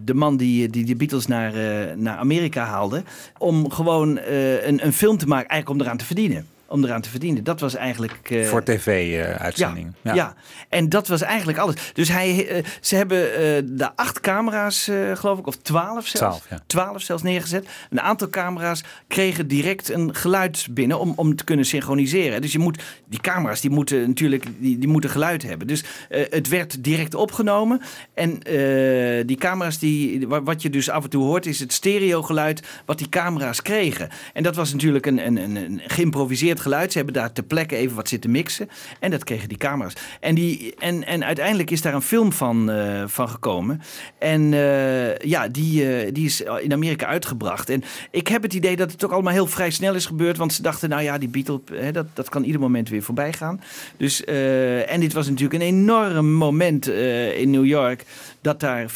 de 0.05 0.15
man 0.15 0.37
die, 0.37 0.69
die 0.69 0.85
de 0.85 0.97
Beatles 0.97 1.27
naar, 1.27 1.55
eh, 1.55 1.97
naar 1.97 2.17
Amerika 2.17 2.65
haalde. 2.65 3.03
Om 3.39 3.71
gewoon 3.71 4.19
eh, 4.19 4.67
een, 4.67 4.87
een 4.87 4.93
film 4.93 5.17
te 5.17 5.27
maken, 5.27 5.49
eigenlijk 5.49 5.81
om 5.81 5.87
eraan 5.87 5.99
te 5.99 6.05
verdienen. 6.05 6.47
Om 6.69 6.85
eraan 6.85 7.01
te 7.01 7.11
verdienen. 7.11 7.45
Dat 7.45 7.61
was 7.61 7.75
eigenlijk... 7.75 8.31
eh, 8.31 8.45
Voor 8.47 8.63
tv-uitzending. 8.63 9.93
ja, 10.03 10.15
ja. 10.15 10.35
en 10.69 10.89
dat 10.89 11.09
was 11.09 11.23
eigenlijk 11.23 11.59
alles. 11.59 11.75
Dus 11.93 12.09
hij, 12.09 12.49
eh, 12.49 12.65
ze 12.81 12.97
hebben 12.97 13.35
eh 13.35 13.63
de 13.65 13.97
acht 13.97 14.21
camera's, 14.21 14.89
eh, 14.89 15.17
geloof 15.17 15.39
ik, 15.39 15.47
of 15.47 15.57
twaalf 15.57 16.07
zelfs. 16.07 16.37
Twaalf, 16.39 16.47
ja. 16.51 16.63
Twaalf 16.67 17.03
zelfs 17.03 17.23
neergezet. 17.23 17.69
Een 17.91 18.01
aantal 18.01 18.29
camera's 18.29 18.83
kregen 19.09 19.49
direct 19.49 19.91
een 19.91 20.15
geluid 20.15 20.67
binnen 20.71 20.99
om, 20.99 21.13
om 21.17 21.37
te 21.37 21.45
kunnen 21.45 21.65
synchroniseren. 21.65 22.41
Dus 22.41 22.53
je 22.53 22.59
moet, 22.59 22.83
die 23.09 23.21
camera's 23.21 23.61
die 23.61 23.71
moeten 23.71 24.07
natuurlijk 24.07 24.45
die, 24.59 24.79
die 24.79 24.89
moeten 24.89 25.11
geluid 25.11 25.43
hebben. 25.43 25.67
Dus 25.67 25.85
eh, 26.09 26.25
het 26.31 26.49
werd 26.49 26.85
direct 26.85 27.15
opgenomen. 27.15 27.81
En 28.15 28.43
eh, 28.43 29.27
die 29.27 29.37
camera's, 29.37 29.79
die, 29.79 30.29
wa- 30.29 30.43
wat 30.43 30.63
je 30.63 30.71
dus 30.71 30.91
af 30.91 31.05
en 31.05 31.11
toe 31.11 31.25
hoort, 31.25 31.47
is 31.47 31.61
het 31.61 31.73
stereogeluid 31.73 32.63
wat 32.85 32.99
die 32.99 33.09
camera's 33.09 33.63
kregen. 33.63 34.09
En 34.33 34.43
dat 34.43 34.57
was 34.57 34.73
natuurlijk 34.73 35.07
een, 35.07 35.27
een, 35.27 35.37
een, 35.37 35.57
een 35.57 35.81
geïmproviseerd 35.87 36.56
geluid. 36.61 36.93
Ze 36.93 36.97
hebben 36.97 37.15
daar 37.15 37.33
ter 37.33 37.45
plekke 37.45 37.77
even 37.77 37.97
wat 37.97 38.09
zitten 38.09 38.31
mixen. 38.31 38.69
En 39.01 39.11
dat 39.11 39.25
kregen 39.25 39.49
die 39.49 39.59
camera's. 39.59 39.93
En, 40.21 40.35
die, 40.35 40.75
en, 40.79 41.05
en 41.05 41.25
uiteindelijk 41.25 41.71
is 41.71 41.83
daar 41.83 41.95
een 41.95 42.03
film 42.03 42.33
van, 42.33 42.71
eh, 42.71 43.03
van 43.07 43.29
gekomen. 43.29 43.83
En 44.19 44.53
eh, 44.55 45.17
ja, 45.17 45.49
die, 45.49 45.97
eh, 45.97 46.13
die 46.13 46.25
is 46.25 46.41
in 46.41 46.73
Amerika 46.73 47.07
uitgebracht. 47.07 47.71
En 47.71 47.83
ik 48.11 48.29
heb 48.29 48.43
het 48.43 48.55
idee 48.55 48.77
dat 48.77 48.93
het 48.93 49.05
ook 49.05 49.13
allemaal 49.13 49.33
heel 49.33 49.47
vrij 49.47 49.71
snel 49.71 49.95
is 49.95 50.07
gebeurd. 50.07 50.37
Want 50.37 50.53
ze 50.53 50.63
dachten, 50.63 50.89
nou 50.89 51.03
ja, 51.03 51.19
die 51.19 51.29
Beatles, 51.29 51.61
hè, 51.73 51.93
dat, 51.93 52.07
dat 52.13 52.29
kan 52.29 52.45
ieder 52.45 52.61
moment 52.61 52.89
weer 52.89 53.03
voorbij 53.03 53.33
gaan. 53.33 53.61
Dus, 53.97 54.25
en 54.25 55.01
dit 55.01 55.13
was 55.13 55.29
natuurlijk 55.29 55.63
een 55.63 55.69
enorm 55.69 56.33
moment 56.33 56.87
in 57.37 57.51
New 57.51 57.65
York. 57.65 58.05
Dat 58.47 58.61
daar 58.61 58.91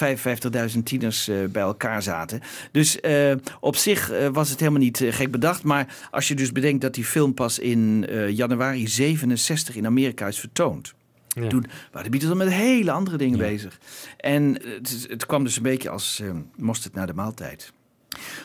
55.000 0.74 0.82
tieners 0.84 1.28
eh, 1.28 1.36
bij 1.44 1.62
elkaar 1.62 2.02
zaten. 2.02 2.40
Dus 2.72 3.00
eh, 3.00 3.32
op 3.60 3.76
zich 3.76 4.10
eh, 4.10 4.28
was 4.28 4.50
het 4.50 4.58
helemaal 4.58 4.80
niet 4.80 5.04
gek 5.10 5.30
bedacht. 5.30 5.62
Maar 5.62 5.96
als 6.10 6.28
je 6.28 6.34
dus 6.34 6.52
bedenkt 6.52 6.80
dat 6.80 6.94
die 6.94 7.04
film 7.04 7.34
pas 7.34 7.58
in 7.58 8.06
januari 8.28 8.88
67 8.88 9.76
in 9.76 9.86
Amerika 9.86 10.26
is 10.26 10.38
vertoond. 10.38 10.94
Ja. 11.28 11.48
Toen 11.48 11.66
waren 11.92 12.04
de 12.04 12.10
Beatles 12.10 12.30
al 12.30 12.36
met 12.36 12.52
hele 12.52 12.90
andere 12.90 13.16
dingen 13.16 13.38
bezig. 13.38 13.78
En 14.16 14.54
het, 14.54 15.06
het 15.08 15.26
kwam 15.26 15.44
dus 15.44 15.56
een 15.56 15.62
beetje 15.62 15.90
als 15.90 16.22
mosterd 16.56 16.94
naar 16.94 17.06
de 17.06 17.14
maaltijd. 17.14 17.72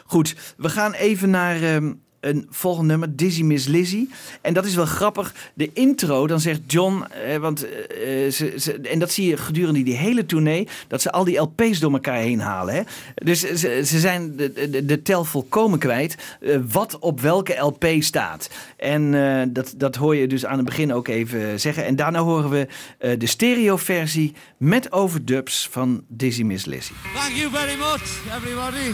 Goed, 0.05 0.35
we 0.57 0.69
gaan 0.69 0.93
even 0.93 1.29
naar 1.29 1.62
ehm, 1.62 1.93
een 2.25 2.48
volgend 2.50 2.88
nummer, 2.88 3.15
Dizzy 3.15 3.44
Miss 3.44 3.67
Lizzy. 3.67 4.08
En 4.41 4.53
dat 4.53 4.65
is 4.65 4.75
wel 4.75 4.86
grappig. 4.86 5.34
De 5.53 5.70
intro, 5.74 6.27
dan 6.27 6.39
zegt 6.39 6.62
John, 6.67 7.03
eh, 7.03 7.38
want, 7.38 7.67
eh, 7.67 8.32
ze, 8.32 8.53
ze, 8.58 8.74
en 8.74 9.00
dat 9.00 9.12
zie 9.12 9.29
je 9.29 9.38
gedurende 9.38 9.84
die 9.84 9.96
hele 9.96 10.25
tournee, 10.25 10.67
dat 10.88 11.01
ze 11.01 11.12
al 11.12 11.24
die 11.24 11.38
LP's 11.38 11.79
door 11.79 11.91
elkaar 11.91 12.20
heen 12.20 12.39
halen. 12.39 12.75
Hè? 12.75 12.82
Dus 13.15 13.39
ze, 13.39 13.84
zijn 14.00 14.36
de, 14.36 14.86
de, 14.86 15.01
tel 15.01 15.24
volkomen 15.24 15.79
kwijt 15.79 16.38
eh, 16.41 16.58
wat 16.72 17.00
op 17.00 17.22
welke 17.22 17.55
LP 17.58 17.86
staat. 18.00 18.50
En 18.77 19.13
eh, 19.13 19.48
dat, 19.50 19.74
dat 19.77 19.96
hoor 19.96 20.15
je 20.15 20.27
dus 20.27 20.46
aan 20.46 20.58
het 20.58 20.65
begin 20.65 20.94
ook 20.94 21.08
even 21.08 21.60
zeggen. 21.60 21.86
En 21.86 21.96
daarna 21.96 22.20
horen 22.20 22.50
we 22.50 22.67
eh, 23.00 23.20
de 23.20 23.27
stereoversie 23.27 24.34
met 24.58 24.91
overdubs 24.91 25.67
van 25.72 26.03
Dizzy 26.08 26.44
Miss 26.44 26.65
Lizzy. 26.65 26.94
Thank 27.13 27.36
you 27.36 27.51
very 27.51 27.77
much, 27.77 28.22
everybody. 28.36 28.94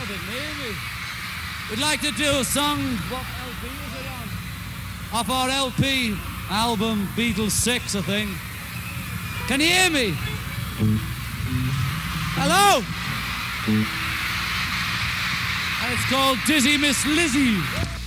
Me. 0.00 0.99
We'd 1.70 1.78
like 1.78 2.00
to 2.00 2.10
do 2.10 2.28
a 2.40 2.44
song. 2.44 2.78
What 3.08 3.24
LP 3.46 3.68
is 3.68 3.94
it 3.94 4.06
on? 4.10 5.20
Off 5.20 5.30
our 5.30 5.48
LP 5.48 6.16
album, 6.50 7.06
Beatles 7.14 7.52
6, 7.52 7.94
I 7.94 8.02
think. 8.02 8.30
Can 9.46 9.60
you 9.60 9.66
hear 9.66 9.88
me? 9.88 10.12
Hello? 12.34 12.82
And 15.82 15.92
it's 15.92 16.10
called 16.10 16.38
Dizzy 16.44 16.76
Miss 16.76 17.06
Lizzy. 17.06 17.99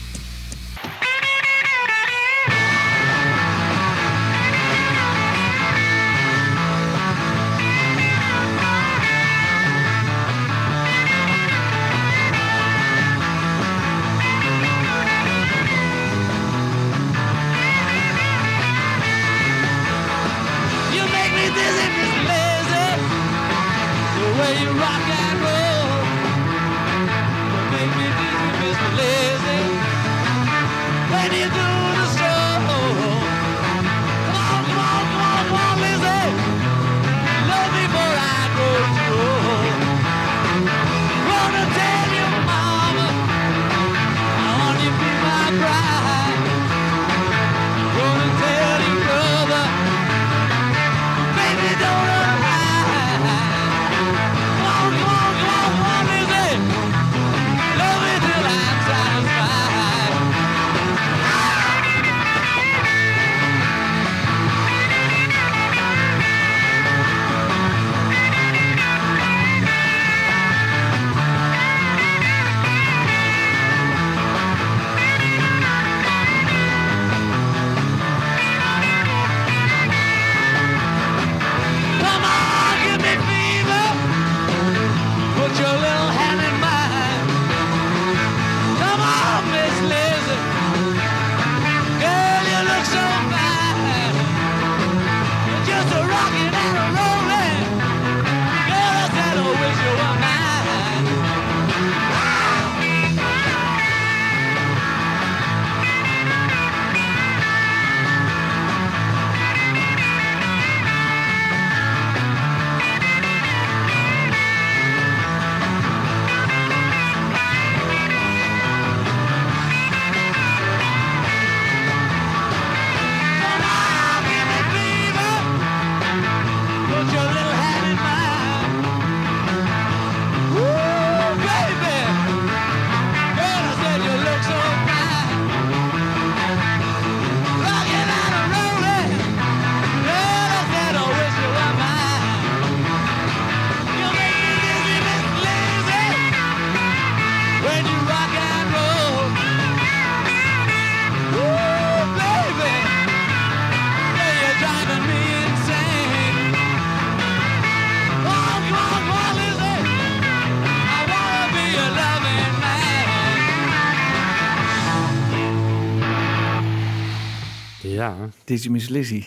Dizzy 168.53 168.69
Miss 168.69 168.89
Lizzy. 168.89 169.23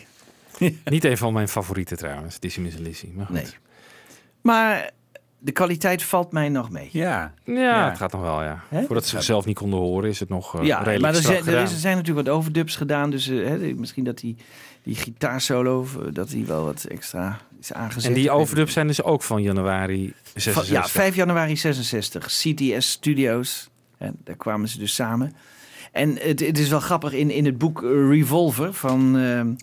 niet 0.85 1.05
een 1.05 1.19
van 1.19 1.33
mijn 1.33 1.49
favorieten 1.49 1.97
trouwens, 1.97 2.39
Dizzy 2.39 2.61
Miss 2.61 2.77
Lizzy. 2.77 3.09
Maar 3.15 3.27
goed. 3.27 3.35
Nee. 3.35 3.47
Maar 4.43 4.91
de 5.39 5.53
kwaliteit 5.53 6.03
valt 6.03 6.33
mij 6.33 6.49
nog 6.49 6.71
mee. 6.71 6.89
Ja. 6.93 7.35
Ja, 7.45 7.89
het 7.89 7.99
gaat 7.99 8.13
nog 8.13 8.21
wel, 8.21 8.43
ja. 8.43 8.63
Voordat 8.71 9.05
ze 9.05 9.11
zichzelf 9.11 9.45
niet 9.45 9.57
konden 9.57 9.79
horen, 9.79 10.11
is 10.11 10.21
het 10.21 10.29
nog 10.29 10.59
eh, 10.59 10.67
ja, 10.67 10.79
redelijk 10.79 11.01
maar 11.01 11.15
er 11.15 11.21
strak 11.21 11.43
zijn, 11.43 11.57
er, 11.57 11.63
is, 11.63 11.73
er 11.73 11.79
zijn 11.79 11.97
natuurlijk 11.97 12.27
wat 12.27 12.37
overdubs 12.37 12.77
gedaan. 12.77 13.11
Dus 13.11 13.27
hè, 13.27 13.75
misschien 13.75 14.05
dat 14.05 14.19
die, 14.19 14.37
die 14.83 14.95
gitaarsolo, 14.95 15.83
eh, 15.83 16.13
dat 16.13 16.29
die 16.29 16.45
wel 16.45 16.65
wat 16.65 16.85
extra 16.85 17.41
is 17.61 17.73
aangezet. 17.73 18.05
En 18.05 18.17
die 18.17 18.31
overdubs 18.31 18.73
zijn 18.73 18.87
dus 18.87 19.03
ook 19.03 19.23
van 19.23 19.43
januari 19.43 20.15
Van- 20.23 20.41
66. 20.41 20.75
ja, 20.75 20.89
5 20.89 21.15
januari 21.15 21.57
66. 21.57 22.27
CTS 22.27 22.91
Studios. 22.91 23.69
En 23.99 24.17
daar 24.25 24.37
kwamen 24.37 24.69
ze 24.69 24.79
dus 24.79 24.95
samen. 24.95 25.33
En 25.97 26.17
het, 26.21 26.41
het 26.41 26.59
is 26.59 26.69
wel 26.69 26.81
grappig 26.81 27.13
in, 27.13 27.31
in 27.31 27.45
het 27.45 27.59
boek 27.59 27.81
Revolver 28.11 28.73
van 28.73 29.19
ehm, 29.19 29.55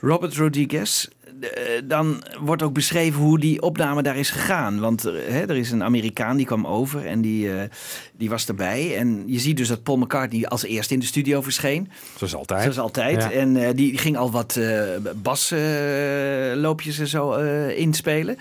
Robert 0.00 0.36
Rodriguez. 0.36 1.06
eh, 1.40 1.50
dan 1.84 2.22
wordt 2.40 2.62
ook 2.62 2.72
beschreven 2.72 3.20
hoe 3.20 3.38
die 3.38 3.62
opname 3.62 4.02
daar 4.02 4.16
is 4.16 4.30
gegaan. 4.30 4.80
Want 4.80 5.02
hè, 5.02 5.40
er 5.40 5.56
is 5.56 5.70
een 5.70 5.82
Amerikaan 5.82 6.36
die 6.36 6.46
kwam 6.46 6.66
over 6.66 7.06
en 7.06 7.20
die, 7.20 7.52
eh, 7.52 7.68
die 8.16 8.28
was 8.28 8.48
erbij. 8.48 8.96
En 8.96 9.22
je 9.26 9.38
ziet 9.38 9.56
dus 9.56 9.68
dat 9.68 9.82
Paul 9.82 9.96
McCartney 9.96 10.46
als 10.46 10.64
eerste 10.64 10.94
in 10.94 11.00
de 11.00 11.06
studio 11.06 11.40
verscheen. 11.42 11.90
Zoals 12.16 12.34
altijd. 12.34 12.62
Zoals 12.62 12.78
altijd. 12.78 13.22
Ja. 13.22 13.30
En 13.30 13.56
eh, 13.56 13.74
die 13.74 13.98
ging 13.98 14.16
al 14.16 14.30
wat 14.30 14.56
eh 14.56 14.80
basloopjes 15.22 16.98
en 16.98 17.08
zo 17.08 17.32
inspelen. 17.68 18.36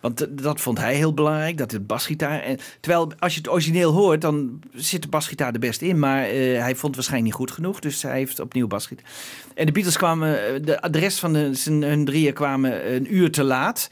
Want 0.00 0.26
dat 0.42 0.60
vond 0.60 0.78
hij 0.78 0.94
heel 0.94 1.14
belangrijk, 1.14 1.58
dat 1.58 1.70
het 1.70 1.86
basgitaar... 1.86 2.40
En, 2.40 2.58
terwijl 2.80 3.12
als 3.18 3.34
je 3.34 3.40
het 3.40 3.50
origineel 3.50 3.92
hoort, 3.92 4.20
dan 4.20 4.60
zit 4.74 5.02
de 5.02 5.08
basgitaar 5.08 5.52
er 5.52 5.58
best 5.58 5.82
in. 5.82 5.98
Maar 5.98 6.22
eh, 6.22 6.32
hij 6.60 6.74
vond 6.74 6.82
het 6.82 6.94
waarschijnlijk 6.94 7.24
niet 7.24 7.34
goed 7.46 7.50
genoeg, 7.50 7.80
dus 7.80 8.02
hij 8.02 8.16
heeft 8.16 8.40
opnieuw 8.40 8.66
basgitaar. 8.66 9.04
En 9.54 9.66
de 9.66 9.72
Beatles 9.72 9.96
kwamen, 9.96 10.46
eh, 10.46 10.76
de, 10.90 10.98
rest 10.98 11.18
van 11.18 11.32
de, 11.32 11.54
z'n- 11.54 11.82
hun 11.82 12.04
drieën 12.04 12.32
kwamen 12.32 12.94
een 12.94 13.14
uur 13.14 13.30
te 13.30 13.42
laat. 13.42 13.88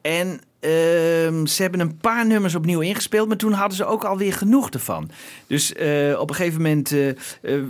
En 0.00 0.40
ehm, 0.60 1.46
ze 1.46 1.62
hebben 1.62 1.80
een 1.80 1.96
paar 1.96 2.26
nummers 2.26 2.54
opnieuw 2.54 2.80
ingespeeld, 2.80 3.28
maar 3.28 3.36
toen 3.36 3.52
hadden 3.52 3.76
ze 3.76 3.84
ook 3.84 4.04
alweer 4.04 4.32
genoeg 4.32 4.70
ervan. 4.70 5.10
Dus 5.46 5.72
eh, 5.72 6.18
op 6.20 6.28
een 6.28 6.34
gegeven 6.34 6.56
moment 6.62 6.92
eh, 6.92 7.08
eh, 7.08 7.14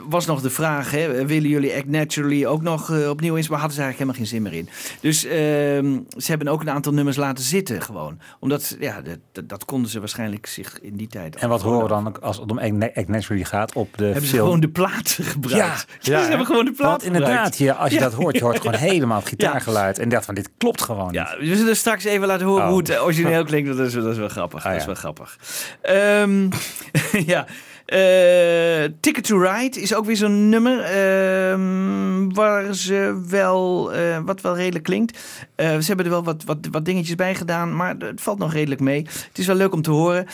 was 0.09 0.27
nog 0.27 0.41
de 0.41 0.51
vraag: 0.51 0.91
hè, 0.91 1.27
willen 1.27 1.49
jullie 1.49 1.75
Act 1.75 1.89
Naturally 1.89 2.47
ook 2.47 2.63
nog 2.63 2.91
opnieuw 2.91 3.35
inspelen? 3.35 3.49
Maar 3.51 3.59
hadden 3.59 3.77
ze 3.77 3.83
eigenlijk 3.83 3.99
helemaal 3.99 4.15
geen 4.15 4.27
zin 4.27 4.43
meer 4.43 4.53
in. 4.53 4.69
Dus 5.01 5.25
ehm, 5.25 5.99
ze 6.23 6.31
hebben 6.31 6.49
ook 6.49 6.61
een 6.61 6.71
aantal 6.71 6.93
nummers 6.93 7.17
laten 7.17 7.45
zitten, 7.45 7.83
gewoon. 7.83 8.19
Omdat, 8.41 8.77
ja, 8.81 9.01
dat, 9.33 9.49
dat, 9.49 9.65
konden 9.65 9.91
ze 9.91 9.99
waarschijnlijk 9.99 10.47
zich 10.47 10.79
in 10.83 10.97
die 10.97 11.09
tijd. 11.09 11.37
En 11.37 11.49
wat 11.49 11.63
horen 11.63 11.83
we 11.83 11.89
dan 11.89 12.21
als 12.23 12.39
het 12.39 12.51
om 12.51 12.59
Act 12.59 13.09
Naturally 13.09 13.45
gaat 13.45 13.75
op 13.75 13.97
de 13.97 14.05
Hebben 14.05 14.23
ze 14.27 14.37
gewoon 14.37 14.61
de 14.61 14.69
platen 14.69 15.25
gebruikt? 15.35 15.87
Ja, 16.01 16.23
ze 16.23 16.29
hebben 16.29 16.47
gewoon 16.47 16.65
de 16.65 16.73
platen 16.73 16.91
Want 16.91 17.03
inderdaad, 17.03 17.59
je, 17.59 17.75
als 17.75 17.91
je 17.91 17.95
Ja. 17.99 18.03
dat 18.03 18.13
hoort, 18.13 18.37
je 18.37 18.43
hoort 18.45 18.57
gewoon 18.61 18.75
helemaal 18.91 19.19
het 19.19 19.29
gitaargeluid. 19.29 19.99
En 19.99 20.09
dacht 20.09 20.25
van, 20.25 20.35
dit 20.35 20.51
klopt 20.59 20.83
gewoon 20.83 21.13
Ja, 21.13 21.37
niet. 21.39 21.49
we 21.49 21.57
zullen 21.57 21.77
straks 21.77 22.05
even 22.05 22.27
laten 22.27 22.47
horen 22.47 22.65
Oh. 22.65 22.71
hoe 22.71 22.80
het 22.89 23.01
origineel 23.01 23.45
klinkt. 23.45 23.77
Dat 23.77 23.87
is, 23.87 23.93
dat 23.93 24.13
is 24.13 24.19
wel 24.19 24.29
grappig. 24.29 24.65
Ah, 24.65 24.71
dat 24.71 24.81
is 24.81 24.87
wel 24.87 24.95
grappig. 24.95 25.39
Ehm, 25.83 26.49
ja. 27.33 27.47
Eh, 27.91 28.85
Ticket 29.01 29.25
to 29.25 29.39
Ride 29.39 29.81
is 29.81 29.95
ook 29.95 30.05
weer 30.05 30.17
zo'n 30.17 30.49
nummer 30.49 30.81
ehm, 30.81 32.29
waar 32.29 32.75
ze 32.75 33.25
wel, 33.29 33.93
eh, 33.93 34.19
wat 34.25 34.41
wel 34.41 34.57
redelijk 34.57 34.85
klinkt. 34.85 35.19
Eh, 35.55 35.79
ze 35.79 35.87
hebben 35.87 36.05
er 36.05 36.11
wel 36.11 36.25
wat, 36.25 36.45
wat, 36.45 36.59
wat 36.71 36.85
dingetjes 36.85 37.15
bij 37.15 37.35
gedaan, 37.35 37.77
maar 37.77 37.97
het 37.99 38.21
valt 38.21 38.39
nog 38.39 38.53
redelijk 38.53 38.81
mee. 38.81 39.07
Het 39.29 39.39
is 39.39 39.47
wel 39.47 39.57
leuk 39.57 39.73
om 39.73 39.83
te 39.83 39.91
horen. 39.91 40.27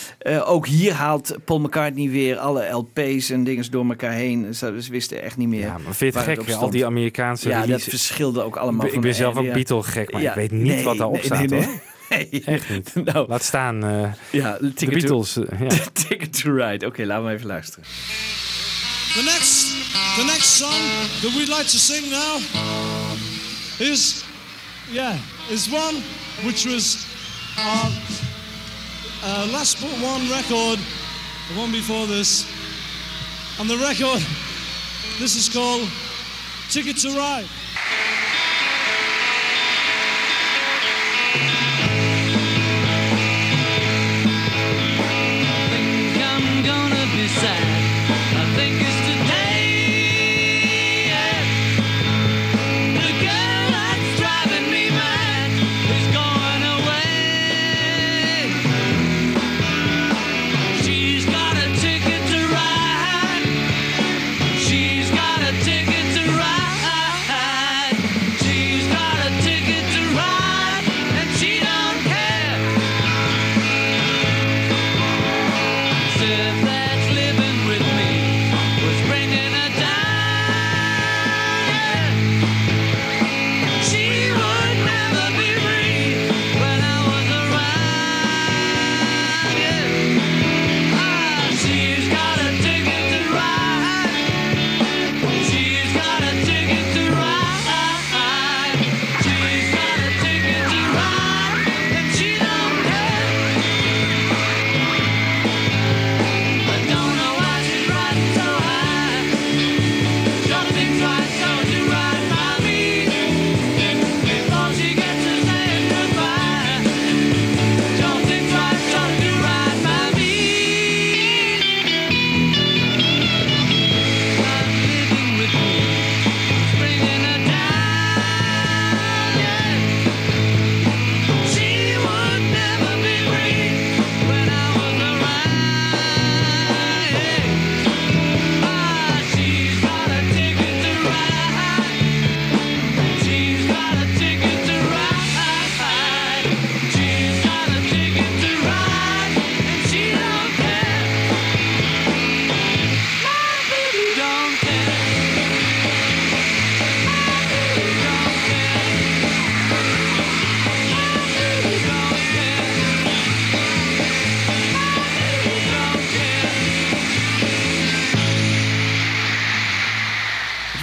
Ook 0.44 0.66
hier 0.66 0.92
haalt 0.92 1.36
Paul 1.44 1.60
McCartney 1.60 2.10
weer 2.10 2.38
alle 2.38 2.68
LP's 2.68 3.30
en 3.30 3.44
dingen 3.44 3.70
door 3.70 3.88
elkaar 3.88 4.12
heen. 4.12 4.54
Ze, 4.54 4.76
ze 4.80 4.90
wisten 4.90 5.22
echt 5.22 5.36
niet 5.36 5.48
meer. 5.48 5.60
Ja, 5.60 5.78
maar 5.84 5.94
vind 5.94 6.14
je 6.14 6.20
het 6.20 6.28
gek, 6.44 6.56
al 6.56 6.70
die 6.70 6.86
Amerikaanse 6.86 7.48
Ja, 7.48 7.66
dat 7.66 7.82
verschilde 7.82 8.42
ook 8.42 8.56
allemaal. 8.56 8.84
Ik 8.86 8.92
van 8.92 8.98
ik 8.98 9.04
ben 9.04 9.14
zelf 9.14 9.36
ook. 9.36 9.52
Beatle 9.52 9.82
gek, 9.82 10.12
maar 10.12 10.22
Ja, 10.22 10.28
ik 10.28 10.36
weet 10.36 10.50
niet 10.50 10.62
nee, 10.62 10.84
wat 10.84 10.96
daarop 10.96 11.14
nee, 11.14 11.24
staat 11.24 11.46
nee, 11.46 11.64
hoor. 11.64 11.74
nee. 12.08 12.42
Echt 12.44 12.68
niet. 12.68 12.92
Nou. 13.12 13.28
Laat 13.28 13.42
staan 13.44 13.84
eh, 13.84 14.12
Ja, 14.30 14.58
de 14.60 14.72
Ticket 14.74 15.00
to- 15.06 15.22
Beatles. 15.24 15.36
eh, 15.36 15.60
ja. 15.60 15.76
Ticket 16.08 16.40
to 16.40 16.54
Ride. 16.54 16.86
Oké, 16.86 17.04
laten 17.06 17.24
we 17.26 17.32
even 17.32 17.46
luisteren. 17.46 17.84
The 19.14 19.22
next, 19.22 19.66
the 20.16 20.24
next 20.24 20.56
song 20.56 20.82
that 21.22 21.32
we'd 21.34 21.48
like 21.48 21.64
to 21.70 21.78
sing 21.78 22.10
now 22.10 22.40
is, 23.78 24.24
yeah, 24.92 25.14
is 25.48 25.68
one 25.68 26.02
which 26.44 26.64
was 26.66 26.98
our 27.58 27.90
uh, 29.24 29.50
last 29.52 29.80
but 29.80 29.90
one 30.02 30.28
record, 30.28 30.78
the 31.48 31.54
one 31.60 31.70
before 31.72 32.06
this, 32.06 32.44
and 33.58 33.68
the 33.70 33.76
record. 33.78 34.20
This 35.18 35.34
is 35.36 35.48
called 35.48 35.88
Ticket 36.70 36.98
to 37.00 37.08
Ride. 37.16 37.46
Sad. 47.36 47.75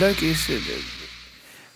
Leuke 0.04 0.30
is 0.30 0.50
eh, 0.50 0.56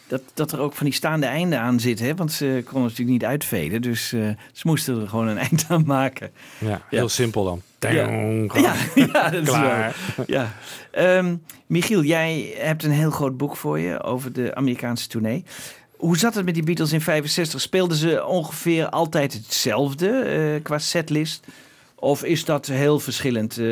dat, 0.07 0.21
dat 0.33 0.51
er 0.51 0.59
ook 0.59 0.73
van 0.73 0.85
die 0.85 0.95
staande 0.95 1.25
einden 1.25 1.59
aan 1.59 1.79
zitten. 1.79 2.05
Hè? 2.05 2.15
Want 2.15 2.31
ze 2.31 2.61
konden 2.63 2.81
natuurlijk 2.81 3.09
niet 3.09 3.25
uitveden. 3.25 3.81
Dus 3.81 4.13
eh, 4.13 4.29
ze 4.51 4.67
moesten 4.67 5.01
er 5.01 5.09
gewoon 5.09 5.27
een 5.27 5.37
eind 5.47 5.65
aan 5.67 5.83
maken. 5.85 6.31
Ja, 6.57 6.81
heel 6.89 7.09
simpel 7.09 7.43
dan. 7.43 7.61
Ja, 7.79 7.89
ja, 7.89 8.75
ja, 8.95 9.29
dat 9.29 9.41
is 9.41 9.47
Klaar. 9.47 9.95
wel. 10.15 10.25
Ja. 10.27 10.53
Ehm, 10.91 11.35
Michiel, 11.67 12.03
jij 12.03 12.53
hebt 12.57 12.83
een 12.83 12.91
heel 12.91 13.11
groot 13.11 13.37
boek 13.37 13.55
voor 13.55 13.79
je 13.79 14.03
over 14.03 14.33
de 14.33 14.55
Amerikaanse 14.55 15.07
tournee. 15.07 15.43
Hoe 15.97 16.17
zat 16.17 16.35
het 16.35 16.45
met 16.45 16.53
die 16.53 16.63
Beatles 16.63 16.93
in 16.93 17.01
65? 17.01 17.61
Speelden 17.61 17.97
ze 17.97 18.25
ongeveer 18.25 18.89
altijd 18.89 19.33
hetzelfde 19.33 20.09
eh, 20.09 20.63
qua 20.63 20.77
setlist? 20.77 21.45
Of 21.99 22.23
is 22.23 22.45
dat 22.45 22.65
heel 22.65 22.99
verschillend? 22.99 23.51
Eh, 23.51 23.65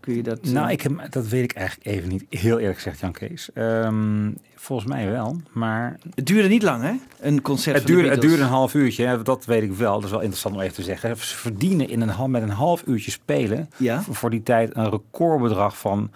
kun 0.00 0.14
je 0.14 0.22
dat... 0.22 0.38
eh, 0.44 0.50
Nou, 0.52 0.70
ik 0.70 0.80
heb, 0.80 1.06
dat 1.10 1.26
weet 1.28 1.42
ik 1.42 1.52
eigenlijk 1.52 1.86
even 1.88 2.08
niet. 2.08 2.24
Heel 2.30 2.58
eerlijk 2.58 2.76
gezegd, 2.76 3.00
Jan 3.00 3.12
Kees. 3.12 3.50
Ehm, 3.54 4.30
volgens 4.54 4.88
mij 4.88 5.10
wel, 5.10 5.36
maar... 5.52 5.98
Het 6.14 6.26
duurde 6.26 6.48
niet 6.48 6.62
lang, 6.62 6.82
hè? 6.82 6.92
Een 7.20 7.42
concert 7.42 7.76
Het 7.76 7.86
duurde, 7.86 8.08
het 8.08 8.20
duurde 8.20 8.42
een 8.42 8.48
half 8.48 8.74
uurtje, 8.74 9.06
hè, 9.06 9.22
dat 9.22 9.44
weet 9.44 9.62
ik 9.62 9.72
wel. 9.72 9.94
Dat 9.94 10.04
is 10.04 10.10
wel 10.10 10.20
interessant 10.20 10.54
om 10.54 10.60
even 10.60 10.74
te 10.74 10.82
zeggen. 10.82 11.16
Ze 11.16 11.36
verdienen 11.36 11.88
in 11.88 12.00
een, 12.00 12.30
met 12.30 12.42
een 12.42 12.48
half 12.50 12.82
uurtje 12.86 13.10
spelen 13.10 13.70
Ja. 13.76 14.02
voor- 14.02 14.14
voor 14.14 14.30
die 14.30 14.42
tijd 14.42 14.76
een 14.76 14.90
recordbedrag 14.90 15.78
van... 15.78 16.10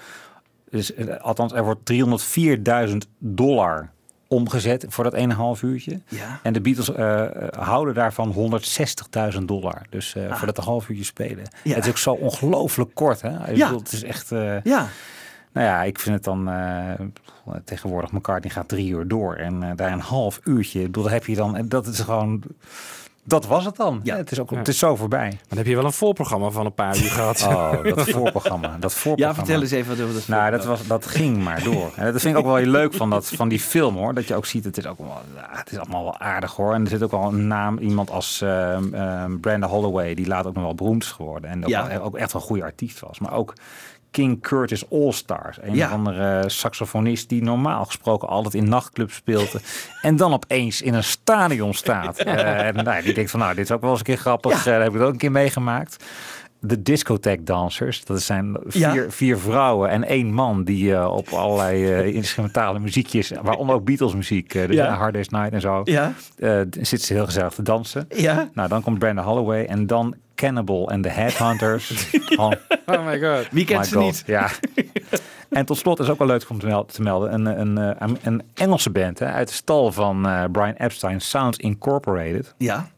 Dus, 0.71 0.95
eh, 0.95 1.17
althans, 1.21 1.53
er 1.53 1.65
wordt 1.65 1.85
304.000 2.89 2.97
dollar 3.19 3.91
omgezet 4.35 4.85
voor 4.89 5.05
dat 5.05 5.15
ene 5.15 5.35
half 5.35 5.63
uurtje. 5.63 6.01
Ja. 6.09 6.41
En 6.43 6.53
de 6.53 6.61
Beatles 6.61 6.93
eh, 6.93 7.25
houden 7.59 7.95
daarvan 7.95 8.61
160.000 9.33 9.39
dollar. 9.45 9.83
Dus 9.91 10.15
eh, 10.15 10.31
Ah. 10.31 10.37
voor 10.37 10.47
dat 10.47 10.59
een 10.59 10.65
half 10.65 10.89
uurtje 10.89 11.05
spelen. 11.05 11.45
Ja. 11.65 11.75
Het 11.75 11.85
is 11.85 11.91
ook 11.91 11.99
zo 11.99 12.11
ongelooflijk 12.13 12.95
kort. 12.95 13.21
Hè? 13.23 13.51
Ik 13.51 13.57
Ja. 13.57 13.65
bedoel, 13.67 13.83
het 13.83 13.93
is 13.93 14.03
echt... 14.03 14.29
Ja. 14.63 14.87
nou 15.53 15.67
ja, 15.67 15.83
ik 15.83 15.99
vind 15.99 16.15
het 16.15 16.25
dan 16.25 16.49
uh, 16.49 16.91
tegenwoordig 17.65 18.13
McCartney 18.13 18.53
gaat 18.53 18.69
drie 18.69 18.91
uur 18.91 19.09
door 19.09 19.35
en 19.35 19.63
uh, 19.63 19.71
daar 19.77 19.93
een 19.93 20.01
half 20.01 20.41
uurtje. 20.45 20.83
Bedoel, 20.83 21.03
dat 21.03 21.13
heb 21.13 21.27
je 21.27 21.35
dan. 21.35 21.57
En 21.57 21.69
dat 21.69 21.87
is 21.87 22.01
gewoon. 22.01 22.43
Dat 23.27 23.47
was 23.47 23.65
het 23.65 23.77
dan. 23.77 24.01
Ja. 24.03 24.17
Het 24.17 24.31
is 24.31 24.41
ook. 24.41 24.51
Ja. 24.51 24.57
Het 24.57 24.69
is 24.69 24.79
zo 24.79 24.97
voorbij. 24.97 25.29
Maar 25.29 25.39
dan 25.49 25.59
heb 25.59 25.67
je 25.67 25.75
wel 25.75 25.85
een 25.85 25.93
voorprogramma 25.93 26.51
van 26.51 26.67
een 26.67 26.75
paar 26.75 26.97
uur 26.97 27.11
gehad. 27.21 27.43
Oh, 27.43 27.83
dat 27.95 28.11
voorprogramma. 28.11 28.77
Dat 28.81 28.95
voorprogramma. 28.95 29.17
Ja, 29.17 29.35
vertel 29.35 29.61
eens 29.63 29.71
even 29.71 29.97
wat 29.97 30.01
over 30.05 30.15
dat 30.15 30.29
Nou, 30.29 30.51
dat, 30.51 30.65
was, 30.65 30.87
dat 30.87 31.07
ging 31.07 31.37
maar 31.45 31.63
door. 31.63 31.93
En 31.97 32.13
dat 32.13 32.21
vind 32.21 32.35
ik 32.35 32.41
ook 32.41 32.47
wel 32.47 32.57
heel 32.57 32.67
leuk 32.67 32.95
van, 32.95 33.11
dat, 33.11 33.29
van 33.29 33.49
die 33.49 33.61
film 33.61 33.97
hoor. 33.97 34.15
Dat 34.15 34.29
je 34.29 34.35
ook 34.35 34.47
ziet, 34.47 34.65
het 34.65 34.77
is 34.79 34.87
ook 34.87 34.99
wel, 34.99 35.21
ja, 35.35 35.49
het 35.51 35.73
is 35.73 35.79
allemaal 35.79 36.03
wel 36.05 36.19
aardig 36.19 36.53
hoor. 36.57 36.75
En 36.75 36.83
er 36.83 36.89
zit 36.89 37.03
ook 37.03 37.11
wel 37.11 37.23
een 37.25 37.47
naam, 37.47 37.79
iemand 37.79 38.11
als 38.11 38.41
uh, 38.43 38.77
uh, 38.93 39.25
Brenda 39.41 39.67
Holloway, 39.67 40.15
die 40.15 40.27
later 40.27 40.49
ook 40.49 40.55
nog 40.55 40.65
wel 40.65 40.75
beroemd 40.75 41.03
is 41.03 41.11
geworden. 41.11 41.51
En 41.51 41.63
ook, 41.63 41.69
Ja. 41.71 41.89
wel, 41.89 42.03
ook 42.03 42.17
echt 42.17 42.33
wel 42.33 42.43
een 42.43 42.49
goede 42.49 42.63
artiest 42.63 43.01
was. 43.01 43.19
Maar 43.19 43.33
ook 43.33 43.55
King 44.15 44.41
Curtis 44.43 44.91
All 44.91 45.13
Stars. 45.13 45.59
Een 45.61 45.75
Ja. 45.75 45.87
of 45.87 45.93
andere 45.93 46.45
saxofonist 46.47 47.29
die 47.29 47.43
normaal 47.43 47.85
gesproken 47.85 48.29
altijd 48.29 48.55
in 48.55 48.69
nachtclubs 48.69 49.15
speelde. 49.15 49.61
en 50.03 50.17
dan 50.17 50.33
opeens 50.33 50.83
in 50.83 50.95
een 50.95 51.05
stadion 51.05 51.75
staat. 51.75 52.19
Eh, 52.19 52.67
en 52.67 52.75
nou, 52.85 53.03
die 53.03 53.15
denkt 53.15 53.31
van 53.31 53.41
nou, 53.41 53.55
dit 53.55 53.65
is 53.65 53.71
ook 53.71 53.81
wel 53.81 53.91
eens 53.91 53.99
een 53.99 54.05
keer 54.05 54.17
grappig. 54.17 54.65
Ja. 54.65 54.71
Eh, 54.73 54.77
dat 54.79 54.83
heb 54.93 54.95
ik 54.95 55.07
ook 55.07 55.13
een 55.13 55.19
keer 55.19 55.31
meegemaakt. 55.31 56.05
De 56.61 56.83
discotheek 56.83 57.47
dancers. 57.47 58.05
Dat 58.05 58.23
zijn 58.23 58.57
vier, 58.67 58.95
Ja. 58.95 59.11
vier 59.11 59.39
vrouwen 59.39 59.91
en 59.91 60.05
één 60.05 60.33
man 60.33 60.65
die 60.65 60.95
eh, 60.95 61.13
op 61.13 61.29
allerlei 61.29 61.93
eh, 61.93 62.15
instrumentale 62.23 62.79
muziekjes, 62.79 63.33
waaronder 63.43 63.75
ook 63.77 63.85
Beatles 63.85 64.15
muziek, 64.15 64.55
eh, 64.55 64.67
dus 64.67 64.77
Ja. 64.77 64.85
ja. 64.85 64.95
Hard 64.95 65.13
Day's 65.15 65.29
Night 65.29 65.53
en 65.53 65.61
zo, 65.61 65.81
Ja. 65.85 66.13
eh, 66.39 66.57
zitten 66.71 66.99
ze 66.99 67.13
heel 67.13 67.25
gezellig 67.25 67.53
te 67.55 67.63
dansen. 67.63 68.07
Ja. 68.15 68.49
Nou, 68.55 68.69
dan 68.69 68.83
komt 68.83 68.99
Brenda 68.99 69.23
Holloway 69.23 69.65
en 69.65 69.87
dan 69.87 70.15
Cannibal 70.35 70.91
en 70.91 71.01
de 71.01 71.09
Headhunters. 71.11 72.11
oh, 72.37 72.53
Oh 72.87 73.07
my 73.07 73.21
god. 73.21 73.49
Wie 73.51 73.65
kent 73.65 73.81
my 73.81 73.87
ze 73.87 73.95
God, 73.95 74.05
niet? 74.05 74.23
Ja. 74.27 74.51
en 75.51 75.67
tot 75.67 75.79
slot 75.79 76.01
is 76.01 76.09
ook 76.09 76.19
wel 76.19 76.27
leuk 76.27 76.45
om 76.49 76.59
te 76.59 76.67
mel- 76.67 76.85
te 76.85 77.03
melden. 77.03 77.33
Een, 77.35 77.47
een, 77.61 77.79
eh, 77.99 78.09
een 78.23 78.43
Engelse 78.55 78.91
band 78.91 79.19
hè, 79.19 79.27
uit 79.27 79.49
de 79.49 79.55
stal 79.55 79.93
van 79.93 80.27
eh, 80.29 80.45
Brian 80.53 80.75
Epstein, 80.75 81.21
Sounds 81.21 81.59
Incorporated. 81.59 82.55
Ja. 82.59 82.89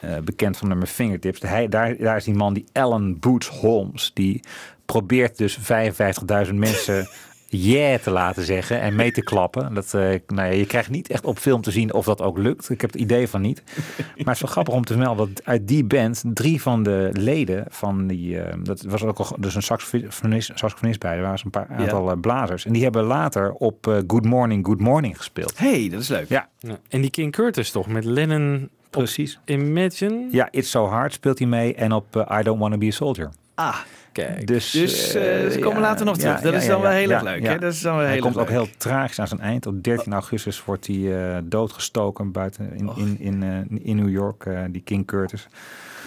Eh, 0.00 0.16
bekend 0.24 0.56
van 0.56 0.68
nummer 0.68 0.86
Fingertips. 0.86 1.40
Hij, 1.40 1.68
daar, 1.68 1.96
daar 1.96 2.16
is 2.16 2.24
die 2.24 2.34
man, 2.34 2.54
die 2.54 2.64
Alan 2.72 3.18
Boots 3.18 3.48
Holmes. 3.48 4.10
Die 4.14 4.40
probeert 4.86 5.38
dus 5.38 5.58
55.000 5.58 6.54
mensen 6.68 7.08
yeah 7.52 8.00
te 8.00 8.10
laten 8.10 8.44
zeggen 8.44 8.80
en 8.80 8.94
mee 8.94 9.12
te 9.12 9.22
klappen. 9.22 9.74
Dat, 9.74 9.94
eh, 9.94 10.00
nou 10.00 10.18
ja, 10.26 10.44
je 10.44 10.66
krijgt 10.66 10.90
niet 10.90 11.08
echt 11.08 11.24
op 11.24 11.38
film 11.38 11.60
te 11.60 11.70
zien 11.70 11.92
of 11.92 12.04
dat 12.04 12.20
ook 12.22 12.38
lukt. 12.38 12.70
Ik 12.70 12.80
heb 12.80 12.92
het 12.92 13.00
idee 13.00 13.28
van 13.28 13.40
niet. 13.40 13.62
Maar 13.96 14.34
het 14.34 14.34
is 14.34 14.40
wel 14.42 14.50
grappig 14.50 14.74
om 14.74 14.84
te 14.84 14.96
melden 14.98 15.34
dat 15.34 15.44
uit 15.44 15.68
die 15.68 15.84
band 15.84 16.22
drie 16.24 16.62
van 16.62 16.82
de 16.82 17.08
leden 17.12 17.64
van 17.68 18.06
die... 18.06 18.40
eh, 18.40 18.56
dat 18.62 18.82
was 18.82 19.02
ook 19.02 19.18
al, 19.18 19.36
dus 19.38 19.54
een 19.54 19.62
saxofonist, 19.62 20.50
saxofonist 20.54 21.00
bij. 21.00 21.16
Er 21.16 21.22
waren 21.22 21.40
een 21.44 21.50
paar 21.50 21.68
aantal 21.68 22.10
eh, 22.10 22.20
blazers. 22.20 22.64
En 22.66 22.72
die 22.72 22.82
hebben 22.82 23.04
later 23.04 23.52
op 23.52 23.86
eh, 23.86 23.96
Good 24.06 24.24
Morning, 24.24 24.66
Good 24.66 24.80
Morning 24.80 25.16
gespeeld. 25.16 25.58
hey, 25.58 25.88
dat 25.88 26.00
is 26.00 26.08
leuk. 26.08 26.28
Ja, 26.28 26.48
Ja. 26.58 26.78
En 26.88 27.00
die 27.00 27.10
King 27.10 27.32
Curtis 27.32 27.70
toch, 27.70 27.86
met 27.86 28.04
Lennon 28.04 28.68
precies. 28.90 29.38
Imagine? 29.44 30.28
Ja, 30.30 30.48
It's 30.50 30.70
So 30.70 30.86
Hard 30.86 31.12
speelt 31.12 31.38
hij 31.38 31.48
mee. 31.48 31.74
En 31.74 31.92
op 31.92 32.26
I 32.40 32.42
Don't 32.42 32.60
Wanna 32.60 32.76
Be 32.78 32.86
a 32.86 32.90
Soldier. 32.90 33.30
Ah, 33.54 33.76
Kijk. 34.12 34.46
Dus, 34.46 34.70
dus 34.70 35.14
eh, 35.14 35.44
eh, 35.44 35.50
ze 35.50 35.58
komen 35.58 35.80
later 35.80 36.06
nog 36.06 36.18
terug. 36.18 36.40
Dat 36.40 36.54
is 36.54 36.66
dan 36.66 36.80
wel 36.80 36.90
heel 36.90 37.10
erg 37.10 37.22
leuk. 37.22 37.46
Hè? 37.46 37.58
Dat 37.58 37.72
is 37.72 37.80
dan 37.80 37.94
wel 37.96 38.04
Hij 38.04 38.12
heel 38.12 38.22
komt 38.22 38.34
erg 38.36 38.44
ook 38.44 38.50
leuk. 38.50 38.58
heel 38.64 38.76
tragisch 38.76 39.20
aan 39.20 39.28
zijn 39.28 39.40
eind. 39.40 39.66
Op 39.66 39.84
13 39.84 40.12
augustus 40.12 40.64
wordt 40.64 40.86
hij 40.86 41.34
eh, 41.34 41.36
doodgestoken 41.44 42.32
buiten 42.32 42.72
in, 42.76 42.90
in, 42.96 43.16
in, 43.20 43.42
eh, 43.42 43.78
in 43.84 43.96
New 43.96 44.10
York, 44.10 44.48
die 44.70 44.82
King 44.82 45.06
Curtis. 45.06 45.48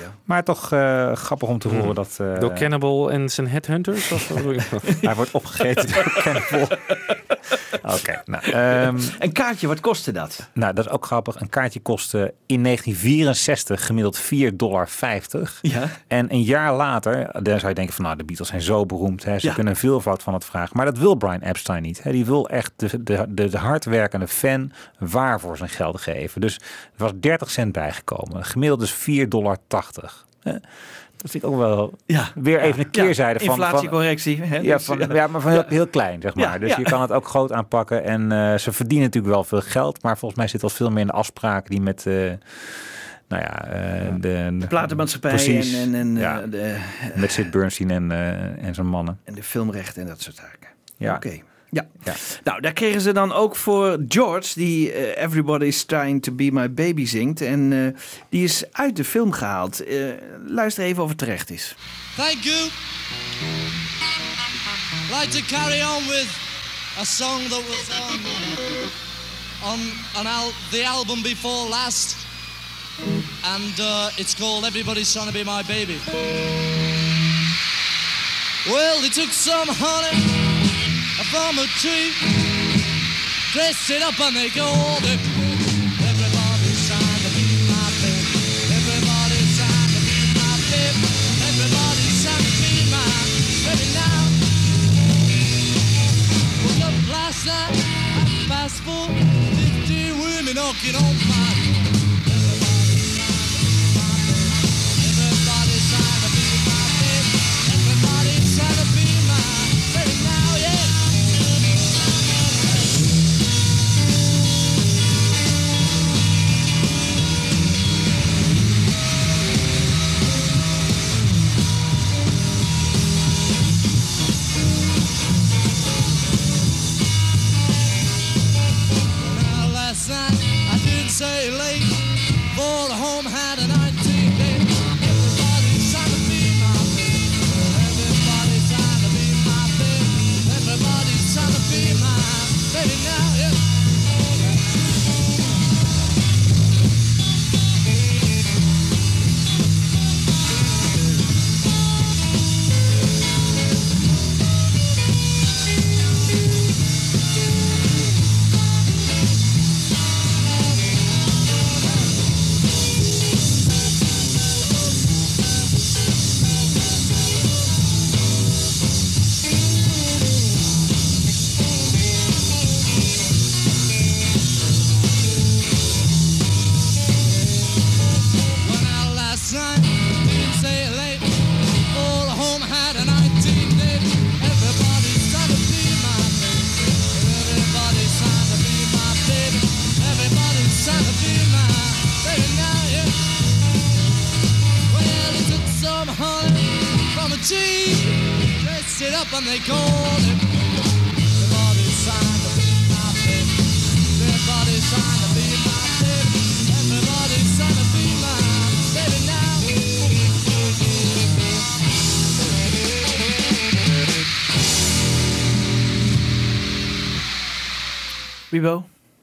Ja. 0.01 0.13
Maar 0.23 0.43
toch 0.43 0.71
eh, 0.71 1.12
grappig 1.15 1.47
om 1.49 1.60
te 1.60 1.67
Hmm. 1.67 1.79
horen 1.79 1.95
dat 1.95 2.17
eh, 2.21 2.39
Door 2.39 2.53
Cannibal 2.53 3.12
en 3.12 3.29
zijn 3.29 3.47
headhunters? 3.47 4.12
Of 4.12 4.27
hij 5.01 5.15
wordt 5.15 5.31
opgegeten 5.31 5.93
door 5.93 6.13
Cannibal. 6.23 6.77
Oké, 7.81 8.21
nou, 8.25 8.43
ehm, 8.51 8.97
Een 9.19 9.31
kaartje, 9.31 9.67
wat 9.67 9.79
kostte 9.79 10.12
dat? 10.12 10.49
nou, 10.53 10.73
dat 10.73 10.86
is 10.86 10.91
ook 10.91 11.05
grappig. 11.05 11.39
Een 11.41 11.49
kaartje 11.49 11.79
kostte 11.79 12.34
in 12.45 12.63
1964 12.63 13.86
gemiddeld 13.86 14.19
4,50 14.19 14.55
dollar. 14.55 14.89
Ja. 15.62 15.84
En 16.08 16.34
een 16.34 16.41
jaar 16.41 16.75
later, 16.75 17.29
dan 17.43 17.55
zou 17.60 17.67
je 17.67 17.73
denken 17.75 17.93
van 17.93 18.03
nou, 18.05 18.17
de 18.17 18.23
Beatles 18.23 18.47
zijn 18.47 18.62
zo 18.62 18.86
beroemd. 18.86 19.23
Hè, 19.23 19.39
ze 19.39 19.47
Ja. 19.47 19.53
kunnen 19.53 19.75
veelvoud 19.75 20.23
van 20.23 20.34
het 20.34 20.45
vragen. 20.45 20.77
Maar 20.77 20.86
dat 20.86 20.97
wil 20.97 21.15
Brian 21.15 21.41
Epstein 21.41 21.81
niet. 21.81 22.03
Hè. 22.03 22.12
Die 22.12 22.25
wil 22.25 22.49
echt 22.49 22.71
de, 22.75 23.03
de, 23.03 23.25
de, 23.29 23.49
de 23.49 23.58
hardwerkende 23.58 24.27
fan 24.27 24.71
waar 24.99 25.39
voor 25.39 25.58
zijn 25.58 25.69
geld 25.69 26.01
geven. 26.01 26.41
Dus 26.41 26.55
er 26.55 26.62
was 26.97 27.12
30 27.19 27.49
cent 27.51 27.71
bijgekomen. 27.71 28.45
Gemiddeld 28.45 28.79
dus 28.79 28.93
4,80 28.93 29.27
dollar. 29.27 29.58
Hè. 30.41 30.51
Dat 31.17 31.31
vind 31.31 31.43
ik 31.43 31.49
ook 31.49 31.57
wel 31.57 31.93
Ja. 32.05 32.27
weer 32.35 32.59
even 32.61 32.83
een 32.83 32.89
keerzijde 32.91 33.39
van... 33.39 33.55
van 33.55 33.65
Inflatiecorrectie. 33.65 34.41
Hè? 34.41 34.57
ja, 34.57 34.75
Dus, 34.75 34.85
van, 34.85 34.97
ja. 34.99 35.13
ja, 35.13 35.27
maar 35.27 35.41
van 35.41 35.51
heel, 35.51 35.63
heel 35.67 35.87
klein, 35.87 36.21
zeg 36.21 36.35
maar. 36.35 36.43
Ja, 36.53 36.57
dus 36.57 36.69
ja. 36.69 36.77
je 36.77 36.83
kan 36.83 37.01
het 37.01 37.11
ook 37.11 37.27
groot 37.27 37.51
aanpakken. 37.51 38.03
En 38.03 38.31
eh, 38.31 38.57
ze 38.57 38.71
verdienen 38.71 39.05
natuurlijk 39.05 39.33
wel 39.33 39.43
veel 39.43 39.61
geld. 39.61 40.03
Maar 40.03 40.17
volgens 40.17 40.39
mij 40.39 40.49
zit 40.49 40.61
dat 40.61 40.73
veel 40.73 40.89
meer 40.91 40.99
in 41.01 41.07
de 41.07 41.13
afspraken 41.13 41.69
die 41.69 41.81
met... 41.81 42.05
eh, 42.05 42.13
nou 43.27 43.41
ja, 43.43 43.65
eh, 43.67 44.13
de, 44.19 44.55
de 44.59 44.67
platenmaatschappij 44.67 45.29
Precies. 45.31 45.73
en, 45.73 45.83
en, 45.83 45.95
en, 45.95 46.15
Ja. 46.17 46.41
eh, 46.41 46.49
de, 46.51 46.77
Met 47.15 47.31
Sid 47.31 47.51
Bernstein 47.51 47.89
en, 47.91 48.11
eh, 48.11 48.65
en 48.67 48.73
zijn 48.73 48.87
mannen. 48.87 49.19
en 49.23 49.33
de 49.33 49.43
filmrechten 49.43 50.01
en 50.01 50.07
dat 50.07 50.21
soort 50.21 50.35
zaken. 50.35 50.69
Ja. 50.97 51.15
Oké. 51.15 51.39
Ja. 51.75 51.88
Ja. 52.03 52.15
Nou, 52.43 52.61
daar 52.61 52.73
kregen 52.73 53.01
ze 53.01 53.11
dan 53.11 53.33
ook 53.33 53.55
voor 53.55 53.97
George, 54.07 54.51
die 54.53 54.91
eh, 54.91 55.23
Everybody's 55.23 55.83
Trying 55.83 56.23
to 56.23 56.31
Be 56.31 56.49
My 56.51 56.73
Baby 56.73 57.05
zingt. 57.05 57.41
En 57.41 57.73
eh, 57.93 58.01
die 58.29 58.43
is 58.43 58.63
uit 58.71 58.95
de 58.95 59.03
film 59.03 59.31
gehaald. 59.31 59.83
Eh, 59.83 59.97
luister 60.45 60.83
even 60.83 61.03
of 61.03 61.09
het 61.09 61.17
terecht 61.17 61.49
is. 61.49 61.75
Thank 62.15 62.43
you. 62.43 62.57
Like 65.19 65.27
to 65.38 65.55
carry 65.55 65.81
on 65.81 66.03
with 66.07 66.27
a 66.99 67.03
song 67.03 67.41
that 67.49 67.61
was 67.67 67.89
on 68.01 68.19
on 69.71 69.79
an 70.15 70.27
al- 70.27 70.53
the 70.71 70.85
album 70.85 71.21
before 71.21 71.69
last, 71.69 72.15
and 73.43 73.79
uh, 73.79 74.07
it's 74.17 74.35
called 74.35 74.63
"Everybody's 74.65 75.11
Trying 75.11 75.27
to 75.27 75.33
Be 75.33 75.43
My 75.43 75.63
Baby." 75.67 75.97
Well, 78.69 79.01
they 79.01 79.09
took 79.09 79.31
some 79.31 79.67
honey 79.69 80.44
from 81.31 81.57
a 81.57 81.67
tree, 81.81 82.11
dressed 83.53 83.89
it 83.89 84.01
up, 84.01 84.19
and 84.19 84.35
they 84.35 84.49
go 84.49 84.65
all 84.65 84.99
the 85.01 85.15
Everybody's 86.05 86.81
trying 86.88 87.21
to 87.25 87.29
be 87.33 87.45
my 87.65 87.88
baby. 88.01 88.41
Everybody's 88.77 89.57
trying 89.57 89.91
to 89.95 90.01
be 90.05 90.17
my 90.38 90.53
baby. 90.69 91.01
Everybody's 91.49 92.17
trying 92.23 92.45
to 92.45 92.53
be 92.61 92.73
my 92.93 93.05
baby 93.65 93.88
now. 93.95 94.21
Woke 96.63 96.83
up 96.89 96.97
last 97.09 97.45
night, 97.45 97.75
half 98.15 98.31
past 98.49 98.77
four, 98.85 99.07
50 99.07 100.11
women 100.21 100.55
knocking 100.55 100.95
on 100.95 101.15
my 101.29 101.64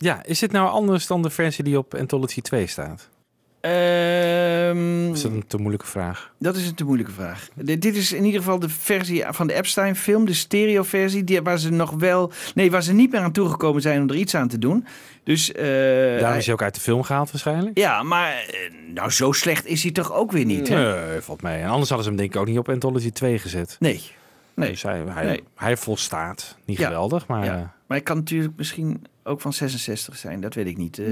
Ja, 0.02 0.22
is 0.24 0.38
dit 0.38 0.52
nou 0.52 0.68
anders 0.68 1.06
dan 1.06 1.22
de 1.22 1.30
versie 1.30 1.64
die 1.64 1.78
op 1.78 1.94
Anthology 1.94 2.40
2 2.40 2.66
staat? 2.66 3.08
Ehm, 3.60 5.12
Is 5.12 5.22
dat 5.22 5.32
een 5.32 5.44
te 5.46 5.56
moeilijke 5.56 5.86
vraag? 5.86 6.32
Dat 6.38 6.56
is 6.56 6.66
een 6.68 6.74
te 6.74 6.84
moeilijke 6.84 7.12
vraag. 7.12 7.48
Dit, 7.54 7.82
dit 7.82 7.96
is 7.96 8.12
in 8.12 8.24
ieder 8.24 8.40
geval 8.40 8.58
de 8.58 8.68
versie 8.68 9.24
van 9.28 9.46
de 9.46 9.52
Epstein-film, 9.52 10.24
de 10.24 10.34
stereo-versie, 10.34 11.24
die, 11.24 11.42
waar 11.42 11.58
ze 11.58 11.70
nog 11.70 11.90
wel, 11.90 12.32
nee, 12.54 12.70
waar 12.70 12.82
ze 12.82 12.92
niet 12.92 13.10
meer 13.12 13.20
aan 13.20 13.32
toegekomen 13.32 13.82
zijn 13.82 14.02
om 14.02 14.08
er 14.08 14.16
iets 14.16 14.34
aan 14.34 14.48
te 14.48 14.58
doen. 14.58 14.86
Dus, 15.24 15.52
Daarom 15.52 16.24
hij- 16.24 16.36
is 16.38 16.44
hij 16.44 16.54
ook 16.54 16.62
uit 16.62 16.74
de 16.74 16.80
film 16.80 17.02
gehaald 17.02 17.30
waarschijnlijk? 17.30 17.78
ja, 17.78 18.02
maar 18.02 18.32
eh, 18.32 18.92
nou 18.94 19.10
zo 19.10 19.32
slecht 19.32 19.66
is 19.66 19.82
hij 19.82 19.92
toch 19.92 20.12
ook 20.12 20.32
weer 20.32 20.44
niet, 20.44 20.68
hè? 20.68 21.06
Nee, 21.10 21.20
valt 21.20 21.42
mee. 21.42 21.60
En 21.60 21.68
anders 21.68 21.88
hadden 21.88 22.02
ze 22.04 22.08
hem 22.12 22.18
denk 22.18 22.34
ik 22.34 22.40
ook 22.40 22.46
niet 22.46 22.58
op 22.58 22.68
Anthology 22.68 23.10
2 23.10 23.38
gezet. 23.38 23.76
Nee. 23.80 24.02
Nee. 24.54 24.70
Dus 24.70 24.82
hij, 24.82 25.02
hij, 25.08 25.24
Nee. 25.24 25.42
hij 25.54 25.76
volstaat. 25.76 26.56
Niet 26.64 26.78
Ja. 26.78 26.86
geweldig, 26.86 27.26
maar... 27.26 27.44
Ja. 27.44 27.52
eh, 27.52 27.56
Maar 27.58 28.00
hij 28.00 28.00
kan 28.00 28.16
natuurlijk 28.16 28.52
misschien 28.56 29.04
ook 29.24 29.40
van 29.40 29.52
66 29.52 30.16
zijn, 30.16 30.40
dat 30.40 30.54
weet 30.54 30.66
ik 30.66 30.76
niet. 30.76 30.98
Eh, 30.98 31.06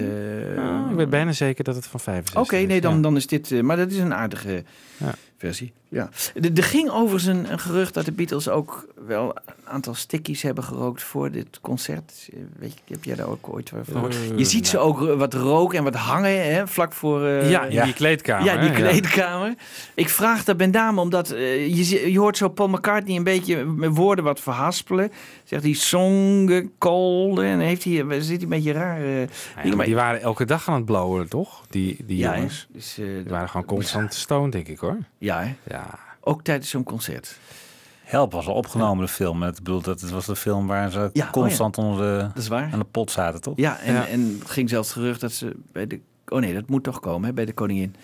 nou, 0.56 0.90
ik 0.90 0.96
weet 0.96 1.10
bijna 1.10 1.32
zeker 1.32 1.64
dat 1.64 1.74
het 1.74 1.86
van 1.86 2.00
65 2.00 2.42
Oké, 2.54 2.56
is. 2.62 2.66
nee, 2.68 2.80
dan, 2.80 2.94
ja. 2.96 3.00
dan 3.02 3.16
is 3.16 3.26
dit. 3.26 3.52
eh, 3.52 3.60
maar 3.60 3.76
dat 3.76 3.90
is 3.90 3.98
een 3.98 4.14
aardige 4.14 4.64
Ja. 4.96 5.14
versie. 5.36 5.72
Ja. 5.92 6.08
Er 6.34 6.50
er 6.56 6.62
ging 6.64 6.90
overigens 6.90 7.24
een, 7.36 7.52
een 7.52 7.58
gerucht 7.58 7.94
dat 7.94 8.04
de 8.04 8.12
Beatles 8.12 8.48
ook 8.48 8.86
wel 9.06 9.36
een 9.46 9.54
aantal 9.64 9.94
stickies 9.94 10.42
hebben 10.42 10.64
gerookt 10.64 11.02
voor 11.02 11.30
dit 11.30 11.58
concert. 11.60 12.28
Eh, 12.32 12.38
Weet 12.58 12.72
je, 12.84 12.94
heb 12.94 13.04
jij 13.04 13.14
daar 13.14 13.26
ook 13.28 13.48
ooit 13.48 13.68
van 13.68 13.84
gehoord? 13.84 14.14
Eh, 14.14 14.38
je 14.38 14.44
ziet 14.44 14.66
ze 14.68 14.78
ook 14.78 15.08
eh, 15.08 15.14
wat 15.16 15.34
roken 15.34 15.78
en 15.78 15.84
wat 15.84 15.94
hangen, 15.94 16.52
hè, 16.52 16.66
vlak 16.68 16.92
voor. 16.92 17.24
eh, 17.26 17.50
Ja, 17.50 17.64
in 17.64 17.82
die 17.84 17.92
kleedkamer, 17.92 18.44
Ja, 18.44 18.60
die 18.60 18.70
ja. 18.70 18.74
kleedkamer. 18.76 19.54
Ik 19.94 20.08
vraag 20.08 20.44
dat 20.44 20.56
met 20.56 20.72
name 20.72 21.00
omdat 21.00 21.30
eh, 21.30 21.66
je, 21.76 22.12
je 22.12 22.18
hoort 22.18 22.36
zo 22.36 22.48
Paul 22.48 22.68
McCartney 22.68 23.16
een 23.16 23.24
beetje 23.24 23.64
met 23.64 23.96
woorden 23.96 24.24
wat 24.24 24.40
verhaspelen. 24.40 25.12
Zegt 25.44 25.62
hij 25.62 25.72
songen, 25.72 26.72
cold 26.78 27.38
en 27.38 27.58
heeft 27.58 27.84
hij, 27.84 27.92
zit 28.20 28.26
hij 28.34 28.42
een 28.42 28.48
beetje 28.48 28.72
raar. 28.72 29.00
eh, 29.00 29.20
Ja, 29.20 29.26
dingen. 29.62 29.76
maar 29.76 29.86
die 29.86 29.94
waren 29.94 30.20
elke 30.20 30.44
dag 30.44 30.68
aan 30.68 30.74
het 30.74 30.84
blowen, 30.84 31.28
toch? 31.28 31.62
Die, 31.70 31.96
die 32.06 32.16
Ja, 32.18 32.34
jongens. 32.34 32.66
Dus, 32.72 32.98
eh, 32.98 33.04
die 33.06 33.24
waren 33.28 33.48
gewoon 33.48 33.66
constant 33.66 34.14
stoned, 34.14 34.52
denk 34.52 34.68
ik 34.68 34.78
hoor. 34.78 34.96
Ja, 35.18 35.40
hè? 35.42 35.54
Ja. 35.74 35.79
Ook 36.20 36.42
tijdens 36.42 36.70
zo'n 36.70 36.84
concert. 36.84 37.38
Help 38.04 38.32
was 38.32 38.46
al 38.46 38.54
opgenomen, 38.54 39.04
de 39.06 39.12
film. 39.12 39.42
Het, 39.42 39.56
bedoel, 39.62 39.80
dat, 39.80 40.00
het 40.00 40.10
was 40.10 40.26
de 40.26 40.36
film 40.36 40.66
waar 40.66 40.90
ze 40.90 41.10
Ja, 41.12 41.24
oh 41.26 41.30
constant 41.32 41.78
onder 41.78 42.18
de, 42.18 42.22
Dat 42.34 42.42
is 42.42 42.48
waar. 42.48 42.72
aan 42.72 42.78
de 42.78 42.84
pot 42.84 43.10
zaten, 43.10 43.40
toch? 43.40 43.56
Ja, 43.56 43.78
en, 43.80 43.94
Ja. 43.94 44.06
en 44.06 44.36
het 44.40 44.50
ging 44.50 44.68
zelfs 44.68 44.92
gerucht 44.92 45.20
dat 45.20 45.32
ze 45.32 45.56
bij 45.72 45.86
de... 45.86 46.00
Oh 46.28 46.40
nee, 46.40 46.54
dat 46.54 46.68
moet 46.68 46.82
toch 46.84 47.00
komen, 47.00 47.28
hè, 47.28 47.34
bij 47.34 47.44
de 47.44 47.52
koningin. 47.52 47.94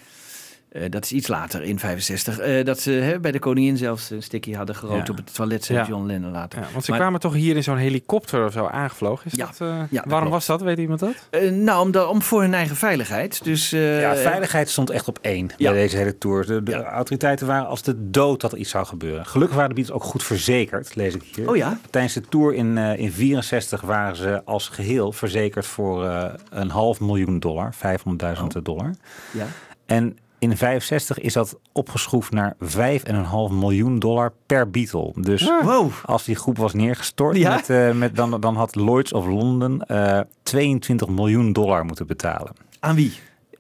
Eh, 0.81 0.91
dat 0.91 1.05
is 1.05 1.13
iets 1.13 1.29
later, 1.29 1.63
in 1.63 1.79
65. 1.79 2.39
eh, 2.39 2.65
dat 2.65 2.81
ze 2.81 2.91
hè, 2.91 3.21
bij 3.21 3.33
de 3.33 3.39
koningin 3.39 3.77
zelfs 3.77 4.11
een 4.11 4.23
sticky 4.23 4.53
hadden 4.53 4.75
gerookt 4.77 5.07
Ja. 5.07 5.13
op 5.13 5.17
het 5.17 5.35
toilet, 5.35 5.65
zei 5.65 5.79
Ja. 5.79 5.87
John 5.87 6.07
Lennon 6.07 6.31
later. 6.31 6.59
Ja, 6.61 6.67
want 6.73 6.85
ze 6.85 6.91
Maar- 6.91 7.01
kwamen 7.01 7.21
toch 7.21 7.35
hier 7.35 7.57
in 7.57 7.63
zo'n 7.63 7.77
helikopter 7.77 8.45
of 8.47 8.53
zo 8.53 8.67
aangevlogen? 8.67 9.27
Is 9.27 9.33
Ja. 9.37 9.47
dat, 9.47 9.61
eh, 9.61 9.67
Ja, 9.69 9.77
dat 9.91 9.91
waarom 9.91 10.29
klopt. 10.29 10.31
was 10.31 10.47
dat? 10.47 10.63
Weet 10.63 10.79
iemand 10.79 11.01
dat? 11.01 11.29
Nou, 11.53 11.81
om, 11.87 11.91
de- 11.91 12.07
om 12.07 12.23
voor 12.23 12.41
hun 12.41 12.55
eigen 12.55 12.77
veiligheid. 12.77 13.45
Dus, 13.45 13.73
eh, 13.73 14.01
Ja, 14.01 14.17
veiligheid 14.17 14.71
stond 14.71 14.91
echt 14.91 15.09
op 15.09 15.19
één 15.23 15.51
Ja. 15.57 15.71
bij 15.71 15.81
deze 15.81 15.97
hele 15.97 16.19
tour. 16.19 16.47
De, 16.47 16.63
de 16.63 16.83
autoriteiten 16.85 17.47
waren 17.47 17.67
als 17.67 17.83
de 17.83 18.11
dood 18.11 18.41
dat 18.41 18.53
er 18.53 18.59
iets 18.59 18.71
zou 18.71 18.87
gebeuren. 18.87 19.27
Gelukkig 19.27 19.57
waren 19.57 19.75
de 19.75 19.75
Beatles 19.81 19.97
ook 19.97 20.05
goed 20.05 20.23
verzekerd, 20.23 20.95
lees 20.95 21.15
ik 21.15 21.23
hier. 21.35 21.49
Oh 21.49 21.57
ja? 21.57 21.79
Tijdens 21.91 22.15
de 22.15 22.21
tour 22.21 22.55
in, 22.55 22.79
eh 22.79 22.99
in 22.99 23.13
64 23.13 23.81
waren 23.81 24.17
ze 24.17 24.43
als 24.45 24.69
geheel 24.69 25.13
verzekerd 25.13 25.67
voor 25.67 26.05
eh, 26.05 26.25
een 26.51 26.71
half 26.71 27.01
miljoen 27.01 27.39
dollar, 27.39 27.75
500.000 27.75 28.65
dollar. 28.65 28.91
Ja. 29.31 29.47
En 29.87 30.19
in 30.51 30.57
65 30.57 31.19
is 31.21 31.33
dat 31.33 31.59
opgeschroefd 31.73 32.33
naar 32.33 32.55
5,5 32.61 33.53
miljoen 33.53 33.99
dollar 33.99 34.33
per 34.47 34.71
Beatle. 34.71 35.13
Dus 35.17 35.51
Wow. 35.63 35.91
als 36.05 36.25
die 36.25 36.35
groep 36.35 36.57
was 36.59 36.73
neergestort, 36.75 37.37
Ja? 37.37 37.55
met, 37.55 37.71
eh, 37.71 37.91
met, 37.93 38.17
dan, 38.17 38.41
dan 38.41 38.57
had 38.57 38.75
Lloyds 38.75 39.13
of 39.13 39.27
London 39.27 39.83
eh 39.83 40.21
22 40.43 41.09
miljoen 41.09 41.53
dollar 41.53 41.85
moeten 41.85 42.07
betalen. 42.07 42.53
Aan 42.81 42.95
wie? 42.95 43.13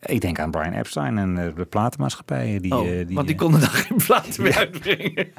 Ik 0.06 0.20
denk 0.20 0.38
aan 0.40 0.50
Brian 0.50 0.72
Epstein 0.72 1.18
en 1.18 1.38
eh, 1.46 1.56
de 1.56 1.64
platenmaatschappijen. 1.64 2.62
Die, 2.62 2.76
oh, 2.76 2.88
eh, 2.88 3.06
die, 3.06 3.14
want 3.14 3.26
die 3.26 3.36
eh, 3.36 3.42
konden 3.42 3.60
dan 3.60 3.68
geen 3.68 3.96
platen 4.06 4.42
meer 4.42 4.56
uitbrengen. 4.56 5.14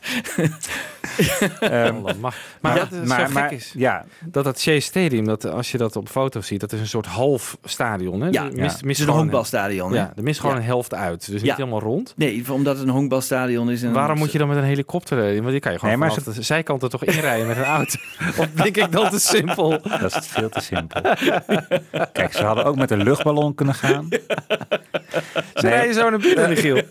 ehm, 1.60 1.96
Oh, 1.96 2.06
dat. 2.06 2.18
Maar 2.18 2.36
Ja, 2.62 2.74
wat 2.80 2.90
het 2.90 3.06
maar- 3.06 3.28
zo 3.28 3.34
maar- 3.34 3.50
gek 3.50 3.58
is, 3.58 3.74
ja. 3.78 4.06
dat 4.26 4.44
dat 4.44 4.60
Shea 4.60 4.80
Stadium, 4.80 5.26
dat 5.26 5.46
als 5.46 5.72
je 5.72 5.78
dat 5.78 5.96
op 5.96 6.10
foto's 6.10 6.48
ziet, 6.48 6.60
dat 6.60 6.72
is 6.74 6.80
een 6.80 6.88
soort 6.88 7.06
half 7.06 7.58
stadion. 7.64 8.22
Hè? 8.22 8.28
Ja, 8.28 8.44
ja. 8.44 8.50
mist, 8.54 8.76
Het 8.76 8.86
mist 8.86 9.00
is 9.00 9.06
een 9.08 9.14
honkbalstadion, 9.14 9.92
hè? 9.92 9.98
Ja, 9.98 10.14
er 10.16 10.24
mist 10.24 10.40
gewoon 10.40 10.56
Ja. 10.56 10.62
een 10.62 10.68
helft 10.68 10.94
uit. 10.94 11.32
Dus 11.32 11.42
niet 11.42 11.56
helemaal 11.56 11.80
rond. 11.80 12.14
Nee, 12.16 12.44
omdat 12.52 12.78
het 12.78 12.88
een 12.88 12.94
honkbalstadion 12.94 13.70
is. 13.72 13.84
En 13.84 13.92
Waarom 13.94 14.18
moet 14.18 14.32
je 14.32 14.38
dan 14.38 14.48
met 14.48 14.58
een 14.58 14.64
helikopter 14.64 15.18
rijden? 15.18 15.40
Want 15.40 15.52
die 15.52 15.60
kan 15.60 15.72
je 15.72 15.80
gewoon 15.80 15.94
Nee, 16.00 16.08
maar 16.08 16.14
vanaf 16.18 16.36
de 16.36 16.42
zijkant 16.42 16.84
er 16.84 16.90
toch 16.90 17.04
inrijden 17.04 17.48
met 17.48 17.58
een 17.58 17.64
auto. 17.64 18.00
of 18.42 18.48
denk 18.54 18.78
ik 18.78 18.92
dat 18.92 19.12
te 19.12 19.20
simpel? 19.20 19.70
Dat 20.00 20.16
is 20.16 20.28
veel 20.28 20.50
te 20.50 20.60
simpel. 20.62 21.02
Kijk, 22.14 22.34
ze 22.34 22.44
hadden 22.44 22.66
ook 22.66 22.76
met 22.76 22.92
een 22.92 23.04
luchtballon 23.04 23.56
kunnen 23.56 23.76
gaan. 23.76 24.08
Ze 25.56 25.68
rijden 25.68 25.94
zo 25.94 26.10
naar 26.10 26.20
binnen, 26.20 26.50
Michiel. 26.50 26.82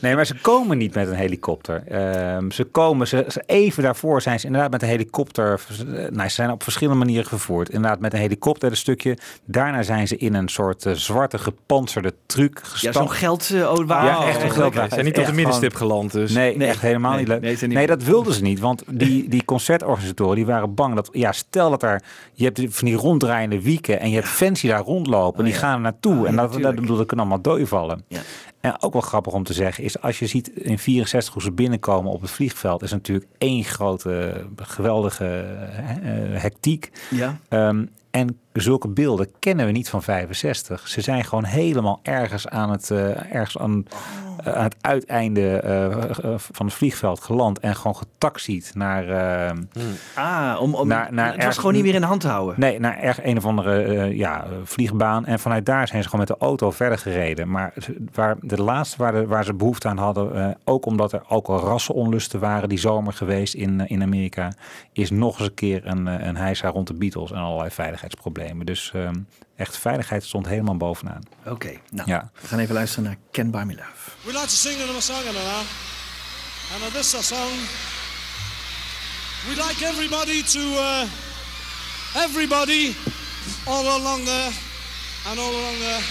Nee, 0.00 0.14
maar 0.14 0.26
ze 0.26 0.34
komen 0.40 0.78
niet 0.78 0.94
met 0.94 1.08
een 1.08 1.14
helikopter. 1.14 1.82
Ehm, 1.88 2.50
ze 2.50 2.64
komen, 2.64 3.08
ze, 3.08 3.24
ze- 3.28 3.42
even 3.46 3.82
daarvoor 3.82 4.22
zijn 4.22 4.40
ze 4.40 4.46
inderdaad 4.46 4.70
met 4.70 4.82
een 4.82 4.88
helikopter. 4.88 5.60
eh, 5.70 6.10
Nou, 6.10 6.28
ze 6.28 6.34
zijn 6.34 6.50
op 6.50 6.62
verschillende 6.62 6.98
manieren 7.04 7.26
gevoerd. 7.26 7.68
Inderdaad, 7.68 8.00
met 8.00 8.12
een 8.12 8.18
helikopter 8.18 8.70
een 8.70 8.76
stukje. 8.76 9.18
Daarna 9.44 9.82
zijn 9.82 10.08
ze 10.08 10.16
in 10.16 10.34
een 10.34 10.48
soort 10.48 10.86
eh, 10.86 10.92
zwarte 10.92 11.38
gepantserde 11.38 12.14
truck 12.26 12.58
Ja, 12.62 12.68
gestapt. 12.68 12.96
zo'n 12.96 13.10
geld... 13.10 13.50
eh, 13.54 13.72
oh, 13.72 13.86
waar- 13.86 14.04
Ja, 14.04 14.26
echt 14.26 14.42
een 14.42 14.48
Ze 14.50 14.54
geldwagen. 14.60 14.90
zijn 14.90 15.04
niet 15.04 15.18
op 15.18 15.26
de 15.26 15.32
middenstip 15.32 15.74
gewoon- 15.74 15.90
geland. 15.90 16.12
Dus. 16.12 16.32
Nee, 16.32 16.56
Nee. 16.56 16.68
echt 16.68 16.80
helemaal 16.80 17.10
Nee, 17.10 17.18
niet 17.20 17.28
leuk. 17.28 17.40
nee, 17.40 17.54
ze 17.56 17.86
dat 17.86 18.02
wilden 18.02 18.32
ze 18.34 18.42
niet. 18.42 18.60
Want 18.60 18.82
die, 18.90 19.28
die 19.28 19.44
concertorganisatoren 19.44 20.34
die 20.36 20.46
waren 20.46 20.74
bang 20.74 20.94
dat... 20.94 21.08
Ja, 21.12 21.32
stel 21.32 21.70
dat 21.70 21.82
er... 21.82 22.02
Je 22.32 22.44
hebt 22.44 22.60
van 22.68 22.86
die 22.88 22.96
ronddraaiende 22.96 23.62
wieken... 23.62 24.00
en 24.00 24.08
je 24.08 24.14
hebt 24.14 24.28
fans 24.28 24.60
die 24.60 24.70
daar 24.70 24.80
rondlopen. 24.82 25.38
en 25.38 25.44
die 25.44 25.52
ja. 25.54 25.58
gaan 25.58 25.74
er 25.74 25.80
naartoe. 25.80 26.15
En 26.24 26.36
dat, 26.36 26.52
dat, 26.52 26.74
bedoel, 26.74 26.96
dat 26.96 27.06
kan 27.06 27.18
allemaal 27.18 27.40
dooi 27.40 27.66
vallen. 27.66 28.04
Ja. 28.08 28.20
En 28.60 28.82
ook 28.82 28.92
wel 28.92 29.02
grappig 29.02 29.32
om 29.32 29.44
te 29.44 29.52
zeggen 29.52 29.84
is... 29.84 30.00
als 30.00 30.18
je 30.18 30.26
ziet 30.26 30.48
in 30.48 30.78
64 30.78 31.32
hoe 31.32 31.42
ze 31.42 31.52
binnenkomen 31.52 32.12
op 32.12 32.20
het 32.20 32.30
vliegveld... 32.30 32.82
is 32.82 32.90
natuurlijk 32.90 33.26
één 33.38 33.64
grote 33.64 34.44
geweldige 34.56 35.26
eh, 35.26 36.42
hectiek. 36.42 36.90
Ja. 37.10 37.38
Ehm, 37.48 37.84
en 38.10 38.38
zulke 38.62 38.88
beelden 38.88 39.28
kennen 39.38 39.66
we 39.66 39.72
niet 39.72 39.88
van 39.88 40.02
65. 40.02 40.88
Ze 40.88 41.00
zijn 41.00 41.24
gewoon 41.24 41.44
helemaal 41.44 42.00
ergens 42.02 42.48
aan 42.48 42.70
het, 42.70 42.90
eh, 42.90 43.34
ergens 43.34 43.58
aan, 43.58 43.86
eh, 44.44 44.52
aan 44.54 44.62
het 44.64 44.76
uiteinde 44.80 45.58
eh, 45.60 46.34
van 46.36 46.66
het 46.66 46.74
vliegveld 46.74 47.20
geland 47.20 47.58
en 47.58 47.76
gewoon 47.76 47.96
getaxied 47.96 48.70
naar. 48.74 49.08
eh, 49.08 49.56
Ah, 50.14 50.60
om, 50.60 50.74
om, 50.74 50.88
Naar- 50.88 51.12
naar 51.12 51.34
het 51.34 51.44
was 51.44 51.56
gewoon 51.56 51.72
niet 51.72 51.82
meer 51.84 51.94
in 51.94 52.00
de 52.00 52.06
hand 52.06 52.20
te 52.20 52.28
houden. 52.28 52.54
Nee, 52.58 52.80
naar 52.80 52.98
erg 52.98 53.24
een 53.24 53.36
of 53.36 53.44
andere 53.44 54.16
ja, 54.16 54.46
vliegbaan. 54.64 55.26
En 55.26 55.38
vanuit 55.38 55.66
daar 55.66 55.88
zijn 55.88 56.02
ze 56.02 56.08
gewoon 56.08 56.26
met 56.28 56.38
de 56.38 56.44
auto 56.44 56.70
verder 56.70 56.98
gereden. 56.98 57.50
Maar 57.50 57.72
waar, 58.14 58.36
de 58.40 58.62
laatste 58.62 58.96
waar, 58.98 59.12
de, 59.12 59.26
waar 59.26 59.44
ze 59.44 59.54
behoefte 59.54 59.88
aan 59.88 59.98
hadden, 59.98 60.56
ook 60.64 60.86
omdat 60.86 61.12
er 61.12 61.22
ook 61.28 61.46
al 61.46 61.58
rassenonlusten 61.60 62.40
waren 62.40 62.68
die 62.68 62.78
zomer 62.78 63.12
geweest 63.12 63.54
in, 63.54 63.86
in 63.86 64.02
Amerika, 64.02 64.52
is 64.92 65.10
nog 65.10 65.38
eens 65.38 65.48
een 65.48 65.54
keer 65.54 65.86
een, 65.86 66.06
een 66.06 66.36
heisa 66.36 66.68
rond 66.68 66.86
de 66.86 66.94
Beatles 66.94 67.30
en 67.32 67.38
allerlei 67.38 67.70
veiligheidsproblemen. 67.70 68.45
Dus 68.54 68.90
ehm, 68.94 69.14
echt 69.56 69.76
veiligheid 69.78 70.24
stond 70.24 70.46
helemaal 70.46 70.76
bovenaan. 70.76 71.22
Oké, 71.44 71.80
nou, 71.90 72.08
Ja. 72.10 72.30
we 72.40 72.46
gaan 72.48 72.58
even 72.58 72.74
luisteren 72.74 73.04
naar 73.04 73.16
Can 73.32 73.50
Buy 73.50 73.62
Me 73.62 73.74
Love. 73.74 74.10
We'd 74.22 74.34
like 74.34 74.46
to 74.46 74.54
sing 74.54 74.80
another 74.82 75.02
song 75.02 75.24
now. 75.24 75.62
And 76.82 76.92
this 76.92 77.06
is 77.06 77.14
a 77.14 77.22
song 77.22 77.52
we'd 79.48 79.66
like 79.68 79.86
everybody 79.86 80.42
to, 80.42 80.58
uh, 80.60 81.04
everybody 82.14 82.94
all 83.64 83.86
along 83.86 84.24
there, 84.24 84.50
and 85.28 85.38
all 85.38 85.54
along 85.54 85.78
there, 85.78 86.02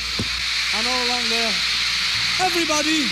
and 0.78 0.88
all 0.88 1.02
along 1.08 1.28
there. 1.30 1.54
Everybody, 2.40 3.08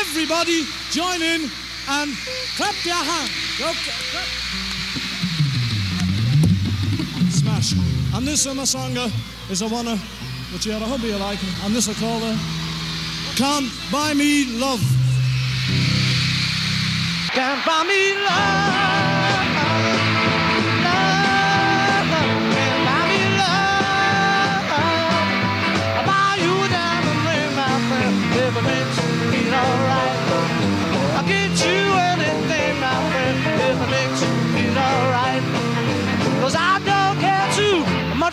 everybody 0.00 0.66
join 0.90 1.22
in 1.22 1.50
and 1.88 2.16
clap 2.56 2.74
your 2.84 3.04
hands. 3.04 3.30
Go, 3.58 3.72
clap. 3.72 4.75
And 8.26 8.32
this 8.32 8.42
summer 8.42 8.66
song 8.66 8.96
is 9.48 9.62
a 9.62 9.68
one 9.68 9.84
that 9.84 10.66
you 10.66 10.72
had 10.72 10.82
a 10.82 10.84
hobby 10.84 11.06
you 11.06 11.16
like, 11.16 11.38
and 11.62 11.72
this 11.72 11.86
is 11.86 11.96
called 11.96 12.24
uh, 12.24 12.36
Can't 13.36 13.70
Buy 13.92 14.14
Me 14.14 14.46
Love. 14.58 14.82
Can't 17.30 17.64
buy 17.64 17.84
me. 17.84 18.14
Love. 18.24 19.05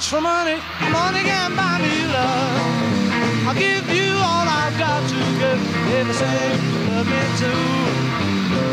Much 0.03 0.09
for 0.09 0.21
money. 0.21 0.59
Money 0.91 1.23
can't 1.23 1.55
buy 1.55 1.79
me 1.79 2.05
love. 2.11 3.47
I'll 3.47 3.55
give 3.55 3.87
you 3.89 4.11
all 4.19 4.47
I've 4.61 4.77
got 4.77 5.01
to 5.07 5.19
give 5.39 5.61
if 5.95 6.07
you 6.07 6.13
say 6.13 6.39
you 6.59 6.79
love 6.91 7.07
me 7.07 7.23
too. 7.39 7.63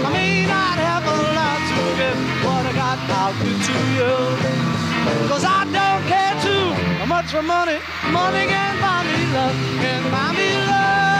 I 0.06 0.10
may 0.12 0.46
not 0.46 0.76
have 0.86 1.04
a 1.06 1.18
lot 1.38 1.60
to 1.70 1.78
give, 2.00 2.18
what 2.44 2.66
I 2.66 2.72
got 2.74 2.98
I'll 3.20 3.34
give 3.42 3.60
to 3.68 3.76
you. 3.98 4.12
Cause 5.28 5.44
I 5.44 5.62
don't 5.78 6.02
care 6.10 6.34
too 6.42 7.06
much 7.06 7.30
for 7.30 7.42
money. 7.42 7.78
Money 8.10 8.46
can't 8.46 8.80
buy 8.80 9.04
me 9.06 9.18
love, 9.34 9.56
can't 9.82 10.10
buy 10.10 10.32
me 10.32 10.48
love. 10.66 11.19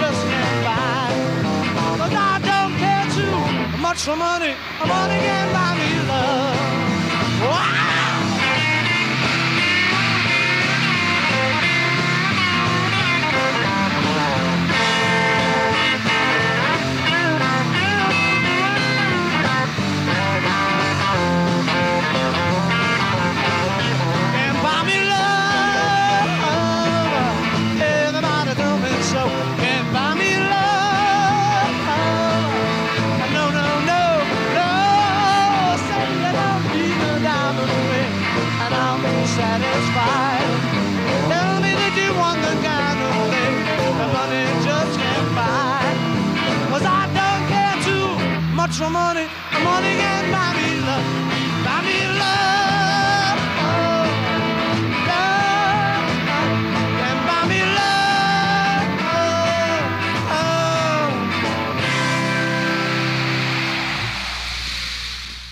Just 0.00 0.20
can't 0.30 0.64
buy. 0.64 1.10
Don't 2.50 2.72
care 2.78 3.06
too 3.18 3.36
much 3.78 4.00
for 4.06 4.16
money. 4.16 4.54
Money 4.86 5.18
can't 5.26 5.52
buy 5.52 5.72
me 5.80 6.05
for 48.76 48.90
money. 48.90 49.26
Money 49.64 49.96
can't 49.96 50.30
buy 50.30 50.52
me 50.54 50.80
love. 50.80 51.04
Buy 51.64 51.80
me 51.82 51.98
love. 52.20 53.38
Oh, 53.68 54.06
love. 55.10 56.08
Can't 57.00 57.22
buy 57.28 57.42
me 57.48 57.60
love. 57.78 58.84
Oh, 59.14 60.36
oh. 60.36 61.08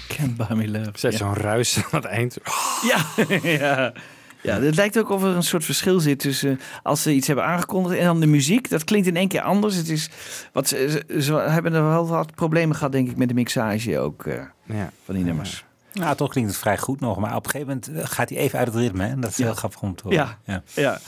Can't 0.09 0.37
buy 0.37 0.55
me 0.55 0.67
love. 0.69 0.91
Zet 0.99 1.13
Ja. 1.13 1.19
zo'n 1.19 1.35
ruis 1.35 1.77
aan 1.77 1.85
het 1.91 2.05
eind. 2.05 2.37
Ja, 2.83 3.05
ja. 3.59 3.93
Ja, 4.45 4.61
het 4.61 4.75
lijkt 4.77 4.99
ook 4.99 5.11
of 5.11 5.23
er 5.23 5.29
een 5.37 5.43
soort 5.43 5.65
verschil 5.65 6.01
zit 6.01 6.19
tussen 6.19 6.51
eh, 6.51 6.57
als 6.83 7.03
ze 7.03 7.13
iets 7.13 7.27
hebben 7.27 7.45
aangekondigd 7.45 7.99
en 7.99 8.05
dan 8.05 8.21
de 8.21 8.27
muziek. 8.27 8.71
Dat 8.71 8.85
klinkt 8.85 9.07
in 9.07 9.17
één 9.17 9.29
keer 9.29 9.41
anders. 9.43 9.75
Het 9.77 9.89
is, 9.89 10.09
wat, 10.53 10.69
ze, 10.69 11.03
ze- 11.09 11.23
ze 11.23 11.35
hebben 11.35 11.75
er 11.75 11.83
wel 11.89 12.07
wat 12.09 12.35
problemen 12.35 12.77
gehad, 12.77 12.93
denk 12.93 13.11
ik, 13.11 13.17
met 13.17 13.29
de 13.29 13.35
mixage 13.35 13.99
ook 13.99 14.27
eh, 14.27 14.35
Ja. 14.65 14.91
van 15.05 15.15
die 15.15 15.25
nummers. 15.25 15.65
Nou, 15.93 16.17
toch 16.17 16.31
klinkt 16.31 16.51
het 16.51 16.59
vrij 16.61 16.79
goed 16.79 17.01
nog. 17.01 17.19
Maar 17.19 17.37
op 17.37 17.45
een 17.45 17.51
gegeven 17.51 17.81
moment 17.83 18.05
eh, 18.05 18.11
gaat 18.15 18.29
hij 18.29 18.39
even 18.39 18.59
uit 18.59 18.67
het 18.69 18.77
ritme. 18.77 19.03
hè. 19.05 19.11
En 19.11 19.21
dat 19.21 19.31
is 19.31 19.37
Ja. 19.37 19.45
heel 19.45 19.55
grappig 19.55 19.81
om 19.83 19.95
te 19.95 20.03
horen. 20.03 20.19
Ja, 20.19 20.39
ja. 20.45 20.63
ja. 20.75 20.99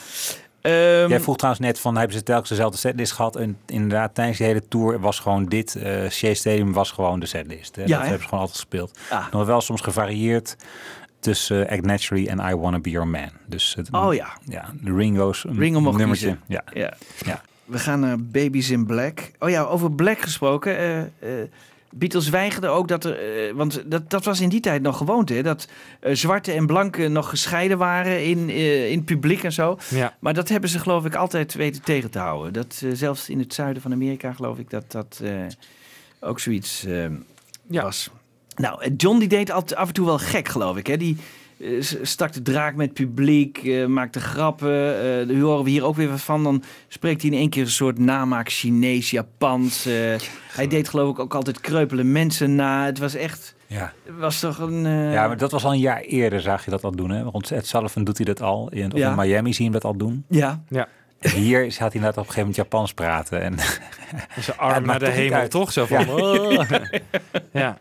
Ehm, 0.61 1.09
Jij 1.09 1.21
vroeg 1.21 1.37
trouwens 1.37 1.65
net 1.67 1.81
van, 1.81 1.97
hebben 1.97 2.17
ze 2.17 2.23
telkens 2.23 2.49
dezelfde 2.49 2.79
setlist 2.79 3.13
gehad? 3.13 3.37
En 3.37 3.59
inderdaad, 3.67 4.15
tijdens 4.15 4.39
de 4.39 4.45
hele 4.45 4.69
tour 4.69 5.01
was 5.01 5.19
gewoon 5.19 5.47
dit. 5.47 5.75
eh 5.75 6.11
Shea 6.11 6.35
Stadium 6.35 6.73
was 6.73 6.91
gewoon 6.91 7.21
de 7.21 7.27
setlist. 7.27 7.77
Hè? 7.77 7.83
Ja, 7.83 7.89
dat 7.89 7.97
hè? 7.97 8.03
hebben 8.03 8.21
ze 8.23 8.29
gewoon 8.29 8.41
altijd 8.41 8.59
gespeeld. 8.61 8.99
Ah. 9.11 9.25
Nog 9.33 9.47
wel 9.47 9.61
soms 9.61 9.81
gevarieerd 9.81 10.57
tussen 11.27 11.69
Act 11.69 11.85
Naturally 11.85 12.27
en 12.27 12.39
I 12.51 12.55
Wanna 12.55 12.79
Be 12.79 12.91
Your 12.91 13.09
Man. 13.09 13.31
Dus 13.47 13.75
het, 13.75 13.89
Oh 13.93 14.15
ja. 14.15 14.29
ja, 14.49 14.73
de 14.81 14.95
Ringo's 14.95 15.45
een 15.45 15.59
Ringo 15.59 15.81
mocht 15.81 15.99
nummertje. 15.99 16.27
kiezen. 16.27 16.43
Ja. 16.47 16.81
Ja. 16.81 16.97
Ja. 17.25 17.41
We 17.65 17.79
gaan 17.79 18.01
naar 18.01 18.21
Babies 18.21 18.71
in 18.71 18.87
Black. 18.87 19.31
Oh 19.39 19.51
ja, 19.51 19.63
over 19.63 19.93
Black 19.93 20.21
gesproken. 20.21 20.77
eh, 20.79 21.01
eh, 21.01 21.09
Beatles 21.91 22.29
weigerden 22.29 22.71
ook 22.71 22.89
dat 22.89 23.05
er... 23.05 23.19
eh, 23.49 23.55
want 23.55 23.83
dat, 23.91 24.11
dat 24.11 24.25
was 24.25 24.41
in 24.41 24.49
die 24.49 24.61
tijd 24.61 24.83
nog 24.83 24.97
gewoond, 24.97 25.29
hè? 25.29 25.43
Dat 25.43 25.69
eh, 26.01 26.15
zwarte 26.15 26.53
en 26.53 26.67
blanke 26.67 27.09
nog 27.09 27.29
gescheiden 27.29 27.79
waren 27.79 28.25
in, 28.25 28.49
eh, 28.49 28.91
in 28.91 28.97
het 28.97 29.05
publiek 29.05 29.43
en 29.43 29.53
zo. 29.53 29.79
Ja. 29.91 30.17
Maar 30.21 30.35
dat 30.35 30.49
hebben 30.49 30.71
ze 30.71 30.79
geloof 30.79 31.05
ik 31.05 31.15
altijd 31.15 31.55
weten 31.55 31.83
tegen 31.83 32.11
te 32.11 32.19
houden. 32.19 32.53
Dat, 32.53 32.81
eh, 32.85 32.91
zelfs 32.93 33.29
in 33.29 33.39
het 33.39 33.55
zuiden 33.55 33.83
van 33.83 33.93
Amerika 33.93 34.33
geloof 34.33 34.59
ik 34.59 34.71
dat 34.71 34.93
dat 34.93 35.21
eh, 35.23 35.31
ook 36.21 36.41
zoiets 36.41 36.85
eh, 36.85 37.07
was. 37.67 38.11
Nou, 38.57 38.83
eh, 38.83 38.91
John 38.97 39.19
die 39.19 39.29
deed 39.29 39.51
altijd 39.51 39.79
af 39.79 39.89
en 39.89 39.95
toe 39.95 40.07
wel 40.07 40.19
gek 40.19 40.49
geloof 40.49 40.77
ik. 40.77 40.87
Hè? 40.87 40.97
Die 40.97 41.17
s- 41.81 41.97
stak 42.03 42.33
de 42.33 42.43
draak 42.43 42.75
met 42.75 42.87
het 42.87 42.95
publiek, 42.95 43.59
eh, 43.59 43.87
maakte 43.87 44.21
grappen. 44.21 44.69
eh 44.97 45.29
daar 45.29 45.37
horen 45.41 45.65
we 45.65 45.71
hier 45.71 45.85
ook 45.85 45.97
weer 45.97 46.09
wat 46.09 46.21
van. 46.21 46.43
Dan 46.43 46.63
spreekt 46.89 47.23
hij 47.23 47.31
in 47.31 47.37
één 47.37 47.49
keer 47.51 47.63
een 47.63 47.71
soort 47.71 47.99
namaak 47.99 48.49
Chinees, 48.51 49.11
Japans. 49.11 49.85
hij 50.53 50.67
deed 50.69 50.89
geloof 50.89 51.11
ik 51.11 51.19
ook 51.19 51.35
altijd 51.35 51.61
kreupele 51.61 52.03
mensen 52.05 52.55
na. 52.55 52.85
Het 52.85 52.99
was 52.99 53.15
echt... 53.15 53.55
Ja. 53.69 53.93
Was 54.19 54.41
toch 54.41 54.59
een... 54.59 54.87
eh, 54.87 55.13
ja, 55.13 55.27
maar 55.27 55.37
dat 55.37 55.51
was 55.51 55.65
al 55.65 55.73
een 55.73 55.79
jaar 55.79 56.01
eerder, 56.01 56.41
zag 56.41 56.65
je 56.65 56.71
dat 56.71 56.85
al 56.85 56.91
doen. 56.97 57.11
Hè? 57.11 57.31
Want 57.31 57.51
Ed 57.51 57.67
Sullivan 57.67 58.05
doet 58.05 58.17
hij 58.17 58.27
dat 58.27 58.43
al. 58.43 58.71
In, 58.71 58.93
of 58.93 58.99
Ja. 58.99 59.11
in 59.11 59.17
Miami 59.17 59.53
zie 59.53 59.65
je 59.65 59.71
hem 59.71 59.81
dat 59.81 59.91
al 59.91 59.97
doen. 59.97 60.25
Ja. 60.29 60.63
Ja. 60.69 60.89
Hier 61.21 61.61
gaat 61.61 61.79
hij 61.79 61.91
inderdaad 61.93 62.11
op 62.11 62.17
een 62.17 62.33
gegeven 62.33 62.39
moment 62.41 62.57
Japans 62.57 62.93
praten. 62.93 63.43
En 63.43 63.59
Zijn 64.41 64.59
arm 64.59 64.87
naar 64.87 64.99
de 64.99 65.09
hemel, 65.09 65.39
uit. 65.39 65.51
toch? 65.51 65.73
Zo 65.73 65.87
van... 65.87 66.07
Ja. 66.07 66.13
oh. 66.13 66.71
ja. 67.53 67.79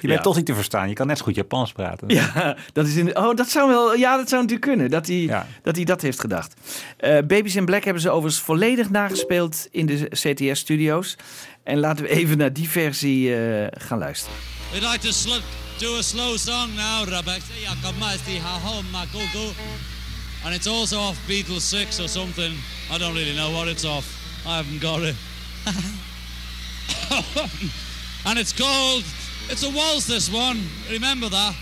Je 0.00 0.08
bent 0.08 0.22
toch 0.22 0.36
niet 0.36 0.46
te 0.46 0.54
verstaan. 0.54 0.88
Je 0.88 0.94
kan 0.94 1.06
net 1.06 1.18
zo 1.18 1.24
goed 1.24 1.34
Japans 1.34 1.72
praten. 1.72 2.08
Ja, 2.08 2.56
dat 2.72 2.86
is 2.86 2.96
in, 2.96 3.16
oh, 3.16 3.36
dat 3.36 3.48
zou 3.48 3.68
wel. 3.68 3.94
Ja, 3.94 4.16
dat 4.16 4.28
zou 4.28 4.42
natuurlijk 4.42 4.70
kunnen. 4.70 4.90
Dat 4.90 5.06
hij, 5.06 5.44
dat, 5.62 5.76
hij 5.76 5.84
dat 5.84 6.02
heeft 6.02 6.20
gedacht. 6.20 6.54
Eh, 6.96 7.18
Babies 7.26 7.56
in 7.56 7.64
Black 7.64 7.84
hebben 7.84 8.02
ze 8.02 8.10
overigens 8.10 8.42
volledig 8.42 8.90
nagespeeld 8.90 9.68
in 9.70 9.86
de 9.86 10.08
CTS-studio's. 10.08 11.16
En 11.62 11.78
laten 11.78 12.04
we 12.04 12.10
even 12.10 12.38
naar 12.38 12.52
die 12.52 12.68
versie 12.68 13.36
eh, 13.36 13.66
gaan 13.70 13.98
luisteren. 13.98 14.36
We'd 14.72 14.82
like 14.82 14.98
to 14.98 15.40
do 15.78 15.96
a 15.96 16.02
slow 16.02 16.36
song 16.36 16.74
now, 16.74 17.08
Rebecca. 17.08 17.44
And 20.44 20.54
it's 20.54 20.66
also 20.66 20.98
off 20.98 21.16
Beatles 21.28 21.60
6 21.60 22.00
or 22.00 22.08
something. 22.08 22.52
I 22.90 22.98
don't 22.98 23.14
really 23.14 23.36
know 23.36 23.52
what 23.52 23.68
it's 23.68 23.84
off. 23.84 24.16
I 24.46 24.56
haven't 24.56 24.80
got 24.80 25.02
it. 25.02 25.14
and 28.26 28.38
it's 28.38 28.52
called, 28.52 29.04
it's 29.50 29.62
a 29.62 29.70
waltz 29.70 30.06
this 30.06 30.30
one. 30.30 30.62
Remember 30.90 31.28
that. 31.28 31.54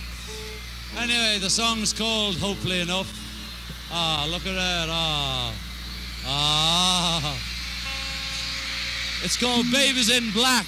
Anyway, 0.97 1.39
the 1.41 1.51
song's 1.51 1.93
called 1.93 2.37
Hopefully 2.37 2.81
Enough. 2.81 3.13
Ah, 3.91 4.27
look 4.31 4.47
at 4.47 4.55
that. 4.55 4.89
Ah. 4.91 5.53
Ah. 6.25 7.37
It's 9.25 9.37
called 9.37 9.67
Babies 9.73 10.11
in 10.11 10.31
Black. 10.31 10.67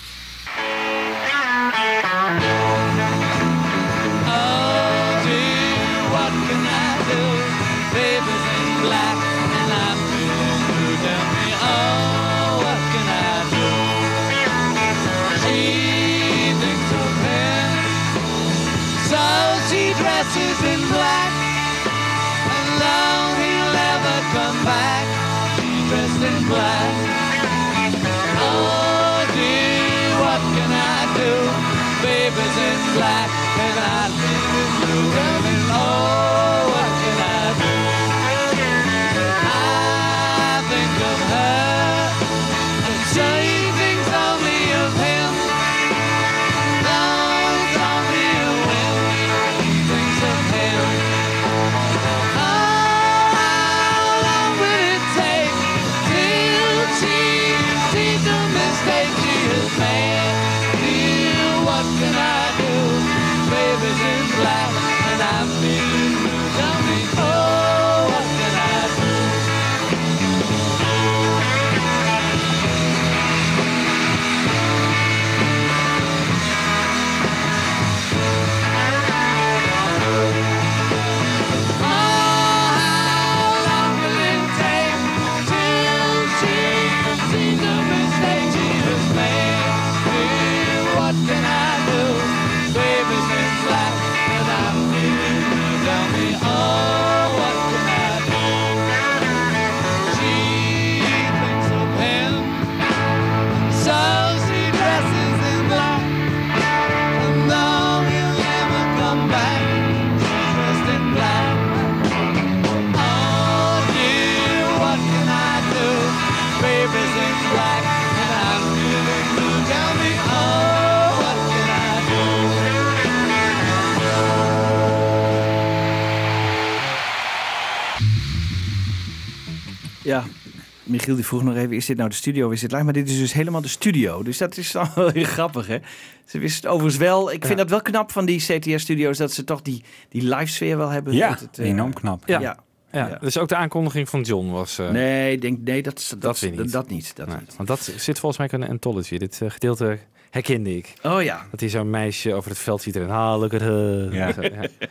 Michiel 131.11 131.17
die 131.17 131.27
vroeg 131.27 131.55
nog 131.55 131.63
even, 131.65 131.77
is 131.77 131.87
dit 131.87 131.97
nou 131.97 132.09
de 132.09 132.15
studio 132.15 132.47
of 132.47 132.53
is 132.53 132.61
dit 132.61 132.71
live? 132.73 132.85
Maar 132.85 132.93
dit 132.93 133.09
is 133.09 133.19
dus 133.19 133.33
helemaal 133.33 133.61
de 133.61 133.69
studio. 133.69 134.23
Dus 134.23 134.39
dat 134.39 134.57
is 134.57 134.73
dan 134.73 134.89
wel 134.95 135.09
heel 135.09 135.25
grappig, 135.25 135.67
hè? 135.67 135.79
Ze 136.25 136.39
wisten 136.39 136.63
het 136.63 136.71
overigens 136.71 136.97
wel. 137.03 137.33
Ik 137.33 137.45
vind 137.45 137.59
dat 137.59 137.71
wel 137.71 137.83
knap 137.83 138.13
van 138.13 138.25
die 138.25 138.39
CTS-studio's... 138.41 139.19
dat 139.19 139.33
ze 139.33 139.45
toch 139.45 139.63
die, 139.63 139.83
die 140.09 140.23
live 140.23 140.47
sfeer 140.47 140.77
wel 140.77 140.89
hebben. 140.89 141.13
Ja, 141.15 141.29
Dat 141.29 141.41
het, 141.41 141.59
eh, 141.59 141.69
enorm 141.69 141.93
knap. 141.93 142.23
Ja. 142.27 142.41
Ja. 142.41 142.59
Ja, 142.93 143.19
dus 143.21 143.39
ook 143.39 143.49
de 143.49 143.57
aankondiging 143.57 144.09
van 144.09 144.21
John 144.23 144.51
was... 144.51 144.79
eh, 144.79 144.91
Nee, 144.91 145.33
ik 145.33 145.41
denk, 145.41 145.59
nee 145.65 145.83
dat, 145.83 146.07
dat, 146.11 146.21
dat, 146.21 146.41
weer 146.41 146.51
niet. 146.51 146.73
dat 146.73 146.89
niet. 146.89 147.17
Dat 147.17 147.27
nee, 147.27 147.37
niet. 147.39 147.57
Want 147.57 147.69
dat 147.69 147.93
zit 147.97 148.19
volgens 148.19 148.39
mij 148.39 148.49
in 148.61 148.63
een 148.67 148.71
anthology. 148.71 149.19
Dit 149.19 149.41
eh, 149.43 149.51
gedeelte 149.51 149.99
herkende 150.31 150.77
ik. 150.77 150.95
Oh 151.03 151.23
ja. 151.23 151.47
Dat 151.51 151.61
hij 151.61 151.69
zo'n 151.69 151.91
meisje 151.91 152.35
over 152.35 152.51
het 152.51 152.59
veld 152.59 152.83
ziet 152.83 152.97
en 152.97 153.11
ah, 153.11 153.41
look 153.41 153.55
at 153.55 153.61
her. 153.61 154.15
Ja. 154.15 154.33
Zo, 154.33 154.43
ja. 154.43 154.69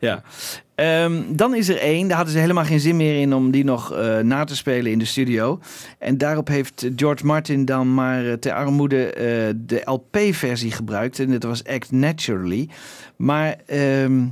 Ja. 0.00 0.22
Ehm, 0.74 1.22
dan 1.28 1.54
is 1.54 1.68
er 1.68 1.78
één, 1.78 2.06
daar 2.08 2.16
hadden 2.16 2.34
ze 2.34 2.40
helemaal 2.40 2.64
geen 2.64 2.80
zin 2.80 2.96
meer 2.96 3.20
in 3.20 3.34
om 3.34 3.50
die 3.50 3.64
nog 3.64 3.92
eh, 3.92 4.18
na 4.18 4.44
te 4.44 4.56
spelen 4.56 4.92
in 4.92 4.98
de 4.98 5.04
studio. 5.04 5.60
En 5.98 6.18
daarop 6.18 6.48
heeft 6.48 6.88
George 6.96 7.26
Martin 7.26 7.64
dan 7.64 7.94
maar 7.94 8.26
eh, 8.26 8.32
ter 8.32 8.52
armoede 8.52 9.12
eh, 9.12 9.24
de 9.56 9.82
LP-versie 9.84 10.72
gebruikt. 10.72 11.18
En 11.18 11.30
dat 11.30 11.42
was 11.42 11.64
Act 11.64 11.92
Naturally. 11.92 12.68
Maar 13.16 13.56
ehm, 13.66 14.24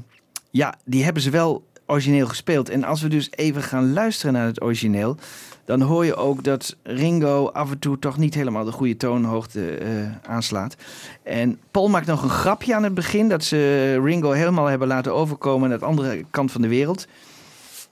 ja, 0.51 0.75
die 0.85 1.05
hebben 1.05 1.23
ze 1.23 1.31
wel 1.31 1.65
origineel 1.87 2.27
gespeeld. 2.27 2.69
En 2.69 2.85
als 2.85 3.03
we 3.03 3.09
dus 3.09 3.31
even 3.31 3.63
gaan 3.63 3.93
luisteren 3.93 4.33
naar 4.33 4.47
het 4.47 4.63
origineel, 4.63 5.17
dan 5.65 5.81
hoor 5.81 6.05
je 6.05 6.15
ook 6.15 6.45
dat 6.45 6.77
Ringo 6.83 7.49
af 7.49 7.71
en 7.71 7.79
toe 7.79 7.99
toch 7.99 8.19
niet 8.19 8.35
helemaal 8.35 8.65
de 8.65 8.73
goede 8.73 8.97
toonhoogte 8.97 9.77
eh, 9.77 9.91
aanslaat. 10.31 10.77
En 11.23 11.59
Paul 11.71 11.89
maakt 11.89 12.07
nog 12.07 12.23
een 12.23 12.31
grapje 12.31 12.75
aan 12.75 12.83
het 12.83 12.95
begin 12.95 13.29
dat 13.29 13.45
ze 13.45 14.01
Ringo 14.05 14.31
helemaal 14.31 14.67
hebben 14.67 14.89
laten 14.89 15.15
overkomen 15.15 15.69
naar 15.69 15.79
de 15.79 15.85
andere 15.85 16.25
kant 16.31 16.53
van 16.53 16.63
de 16.63 16.69
wereld. 16.69 17.07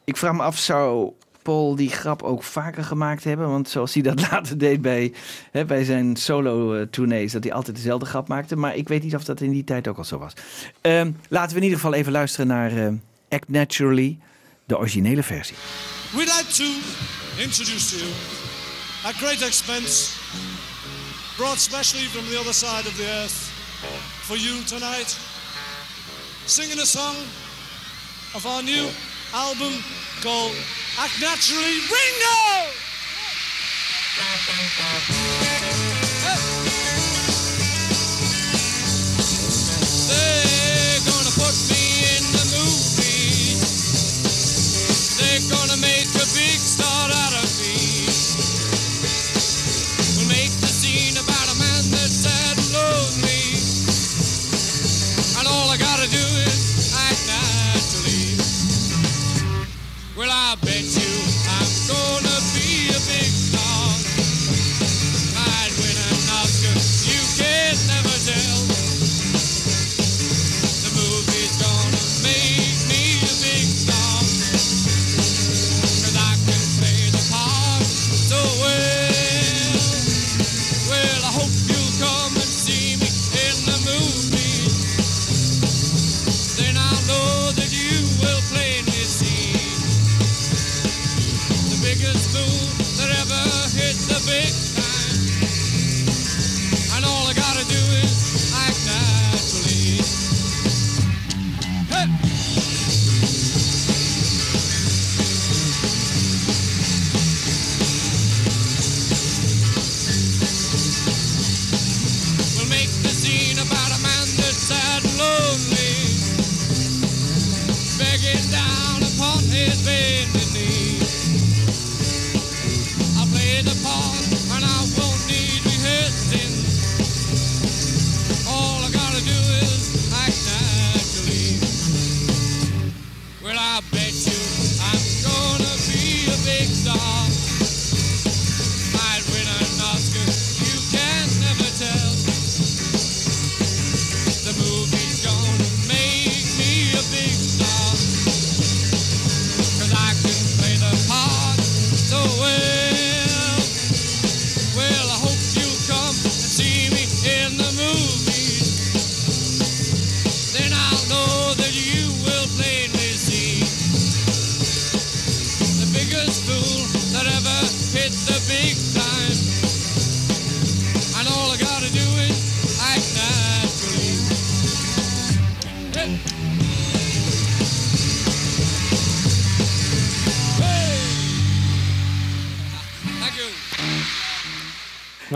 Ik 0.05 0.17
vraag 0.17 0.33
me 0.33 0.43
af, 0.43 0.59
zou 0.59 1.13
Paul 1.43 1.77
die 1.77 1.91
grap 1.91 2.23
ook 2.23 2.43
vaker 2.43 2.85
gemaakt 2.85 3.25
hebben? 3.25 3.49
Want 3.49 3.69
zoals 3.69 3.95
hij 3.95 4.03
dat 4.03 4.21
later 4.31 4.59
deed 4.59 4.83
bij, 4.83 5.13
hè, 5.51 5.65
bij 5.65 5.85
zijn 5.85 6.17
solo-tournees, 6.17 7.33
dat 7.33 7.45
hij 7.45 7.53
altijd 7.53 7.77
dezelfde 7.77 8.07
grap 8.07 8.29
maakte. 8.29 8.57
Maar 8.57 8.77
ik 8.77 8.89
weet 8.89 9.03
niet 9.03 9.15
of 9.15 9.25
dat 9.25 9.41
in 9.41 9.51
die 9.51 9.65
tijd 9.65 9.89
ook 9.89 9.99
al 9.99 10.05
zo 10.05 10.19
was. 10.19 10.33
Ehm, 10.81 11.11
laten 11.29 11.51
we 11.51 11.57
in 11.57 11.63
ieder 11.63 11.79
geval 11.79 11.95
even 11.95 12.13
luisteren 12.13 12.47
naar 12.47 12.77
eh, 12.77 12.93
Act 13.29 13.49
Naturally, 13.49 14.19
de 14.65 14.79
originele 14.79 15.23
versie. 15.23 15.57
We'd 16.13 16.37
like 16.39 16.53
to 16.53 17.20
introduce 17.41 17.91
to 17.91 17.97
you, 18.05 18.13
at 19.09 19.17
great 19.17 19.41
expense, 19.41 20.21
brought 21.39 21.57
specially 21.57 22.05
from 22.05 22.29
the 22.29 22.39
other 22.39 22.53
side 22.53 22.85
of 22.87 22.95
the 22.99 23.07
earth 23.23 23.49
for 24.29 24.37
you 24.37 24.63
tonight, 24.65 25.17
singing 26.45 26.79
a 26.79 26.87
song 26.87 27.17
of 28.35 28.45
our 28.47 28.63
new 28.63 28.91
album 29.33 29.73
called 30.21 30.55
Act 30.99 31.19
Naturally 31.19 31.81
Ringo! 31.89 32.71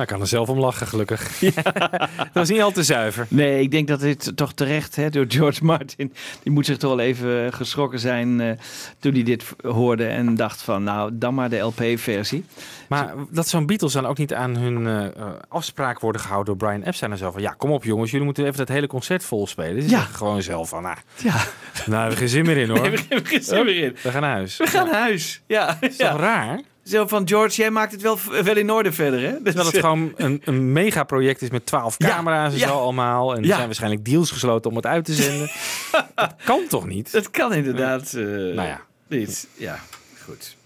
Ik 0.05 0.11
kan 0.11 0.21
er 0.21 0.27
zelf 0.27 0.49
om 0.49 0.59
lachen, 0.59 0.87
gelukkig. 0.87 1.39
dat 1.39 2.33
was 2.33 2.49
niet 2.49 2.63
al 2.63 2.71
te 2.73 2.83
zuiver. 2.83 3.27
Nee, 3.29 3.61
ik 3.61 3.71
denk 3.71 3.89
dat 3.89 4.01
dit 4.01 4.33
toch 4.37 4.53
terecht 4.53 4.97
hè, 4.97 5.11
door 5.11 5.25
George 5.29 5.65
Martin. 5.65 6.13
Die 6.43 6.53
moet 6.53 6.67
zich 6.67 6.77
toch 6.77 6.91
wel 6.91 7.05
even 7.05 7.53
geschrokken 7.53 7.99
zijn 7.99 8.41
eh, 8.41 8.51
toen 8.99 9.13
hij 9.13 9.23
dit 9.23 9.45
hoorde 9.63 10.07
en 10.07 10.35
dacht 10.35 10.63
van 10.63 10.83
nou, 10.83 11.11
dan 11.13 11.35
maar 11.35 11.51
de 11.51 11.59
LP-versie. 11.59 12.45
Maar 12.89 13.15
dat 13.31 13.49
zo'n 13.49 13.67
Beatles 13.67 13.93
dan 13.93 14.07
ook 14.07 14.19
niet 14.19 14.35
aan 14.35 14.57
hun 14.57 14.87
eh, 14.87 15.05
eh, 15.05 15.27
afspraak 15.49 16.01
worden 16.01 16.21
gehouden 16.21 16.59
door 16.59 16.69
Brian 16.69 16.83
Epstein 16.87 17.13
en 17.13 17.19
zo 17.19 17.31
van 17.31 17.43
ja, 17.43 17.51
kom 17.51 17.71
op 17.71 17.85
jongens, 17.85 18.11
jullie 18.11 18.27
moeten 18.27 18.45
even 18.45 18.57
dat 18.57 18.69
hele 18.69 18.87
concert 18.87 19.25
vol 19.25 19.47
spelen. 19.47 19.83
Ze 19.83 19.89
Ja. 19.89 20.01
gewoon 20.01 20.43
zelf 20.43 20.69
van 20.69 20.83
nou, 20.83 20.97
Ja. 21.17 21.33
nou 21.35 21.45
we 21.87 21.97
hebben 21.97 22.17
geen 22.17 22.29
zin 22.29 22.45
meer 22.47 22.57
in 22.57 22.69
hoor. 22.69 22.81
Nee, 22.81 22.91
we 22.91 23.03
hebben 23.09 23.27
geen 23.27 23.43
zin 23.43 23.65
meer 23.65 23.83
in. 23.83 23.97
We 24.03 24.11
gaan 24.11 24.21
naar 24.23 24.31
huis. 24.31 24.57
We 24.57 24.67
gaan 24.67 24.87
naar 24.87 25.01
huis. 25.01 25.43
Ja, 25.47 25.77
is 25.81 25.97
ja. 25.97 26.11
toch 26.11 26.21
raar? 26.21 26.61
Zo 26.85 27.07
van 27.07 27.29
George, 27.29 27.57
jij 27.61 27.71
maakt 27.71 27.93
het 27.93 28.03
wel, 28.03 28.19
wel 28.45 28.57
in 28.57 28.71
orde 28.71 28.93
verder, 28.93 29.21
hè? 29.21 29.31
Dus, 29.31 29.41
Terwijl 29.43 29.67
het 29.67 29.79
gewoon 29.79 30.13
een, 30.17 30.43
een 30.45 30.73
megaproject 30.73 31.43
is 31.43 31.51
met 31.51 31.67
twaalf 31.67 31.95
Ja, 31.99 32.09
camera's 32.09 32.53
en 32.53 32.59
ja. 32.59 32.67
zo 32.69 32.75
allemaal. 32.79 33.33
En 33.35 33.39
er 33.43 33.47
Ja. 33.47 33.55
zijn 33.55 33.67
waarschijnlijk 33.67 34.05
deals 34.05 34.31
gesloten 34.31 34.71
om 34.71 34.77
het 34.77 34.87
uit 34.87 35.05
te 35.05 35.13
zenden. 35.15 35.51
dat 36.15 36.35
kan 36.45 36.65
toch 36.69 36.87
niet? 36.87 37.13
Het 37.13 37.31
kan 37.31 37.53
inderdaad. 37.55 38.13
eh 38.15 38.23
Nou 38.25 38.55
ja. 38.69 38.81
Niet. 39.09 39.47
Ja, 39.57 39.79
goed. 40.25 40.57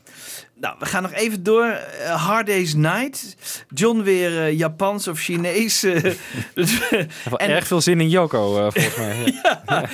Nou, 0.60 0.76
we 0.78 0.86
gaan 0.86 1.02
nog 1.02 1.12
even 1.12 1.42
door. 1.42 1.64
Eh, 1.66 2.26
Hard 2.26 2.46
Day's 2.46 2.74
Night. 2.74 3.36
John 3.74 4.02
weer 4.02 4.38
eh, 4.44 4.58
Japans 4.58 5.08
of 5.08 5.18
Chinees. 5.18 5.82
eh, 5.82 6.02
dus, 6.54 6.88
eh, 6.88 7.04
erg 7.36 7.66
veel 7.66 7.80
zin 7.80 8.00
in 8.00 8.08
Joko, 8.08 8.56
eh, 8.56 8.62
volgens 8.72 8.96
mij. 8.96 9.40
ja. 9.66 9.84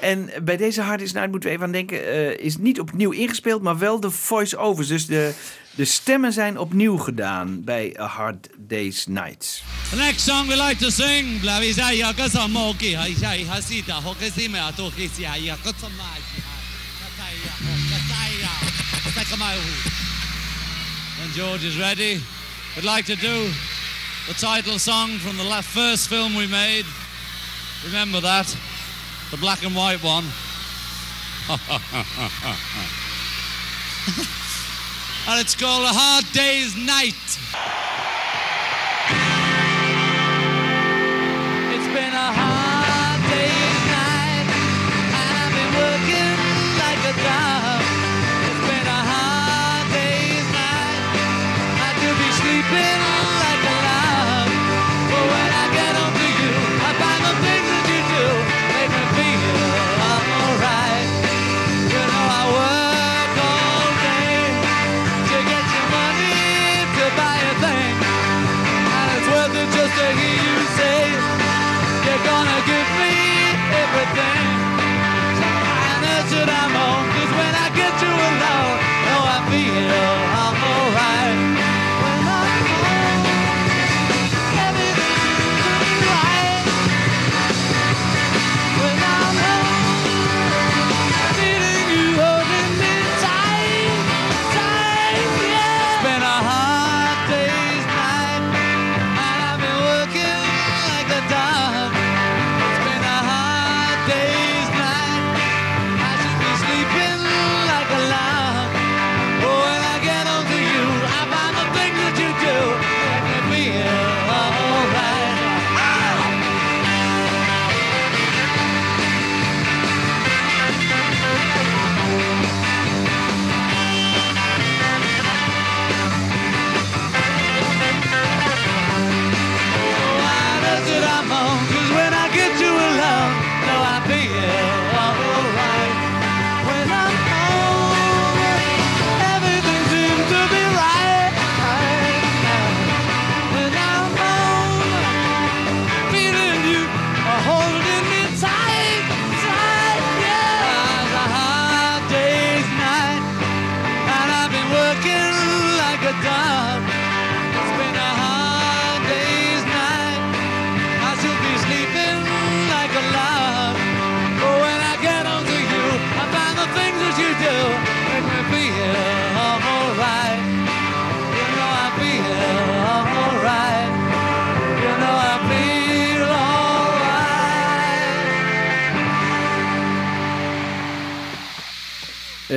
En 0.00 0.30
bij 0.42 0.56
deze 0.56 0.82
Hard 0.82 0.98
Day's 0.98 1.12
Night 1.12 1.30
moeten 1.30 1.48
we 1.48 1.54
even 1.54 1.66
aan 1.66 1.72
denken. 1.72 2.06
eh, 2.06 2.38
is 2.44 2.56
niet 2.56 2.80
opnieuw 2.80 3.10
ingespeeld, 3.10 3.62
maar 3.62 3.78
wel 3.78 4.00
de 4.00 4.10
voice-overs. 4.10 4.88
Dus 4.88 5.06
de, 5.06 5.32
de 5.76 5.84
stemmen 5.84 6.32
zijn 6.32 6.58
opnieuw 6.58 6.96
gedaan 6.96 7.64
bij 7.64 7.96
A 8.00 8.06
Hard 8.06 8.48
Day's 8.58 9.06
Night. 9.06 9.62
The 9.90 9.96
next 9.96 10.20
song 10.20 10.48
we 10.48 10.56
like 10.56 10.76
to 10.76 10.90
sing. 10.90 11.40
When 21.18 21.30
George 21.34 21.66
is 21.66 21.76
ready, 21.76 22.20
we'd 22.74 22.94
like 22.94 23.04
to 23.04 23.16
do 23.20 23.48
the 24.26 24.34
title 24.34 24.78
song 24.78 25.20
from 25.20 25.36
the 25.36 25.44
la- 25.44 25.62
first 25.62 26.06
film 26.06 26.34
we 26.36 26.46
made. 26.46 26.84
Remember 27.84 28.20
that? 28.20 28.56
The 29.30 29.36
black 29.36 29.64
and 29.64 29.74
white 29.74 30.02
one. 30.02 30.24
and 35.28 35.40
it's 35.40 35.54
called 35.54 35.84
A 35.84 35.92
Hard 35.92 36.24
Day's 36.32 36.76
Night. 36.76 37.85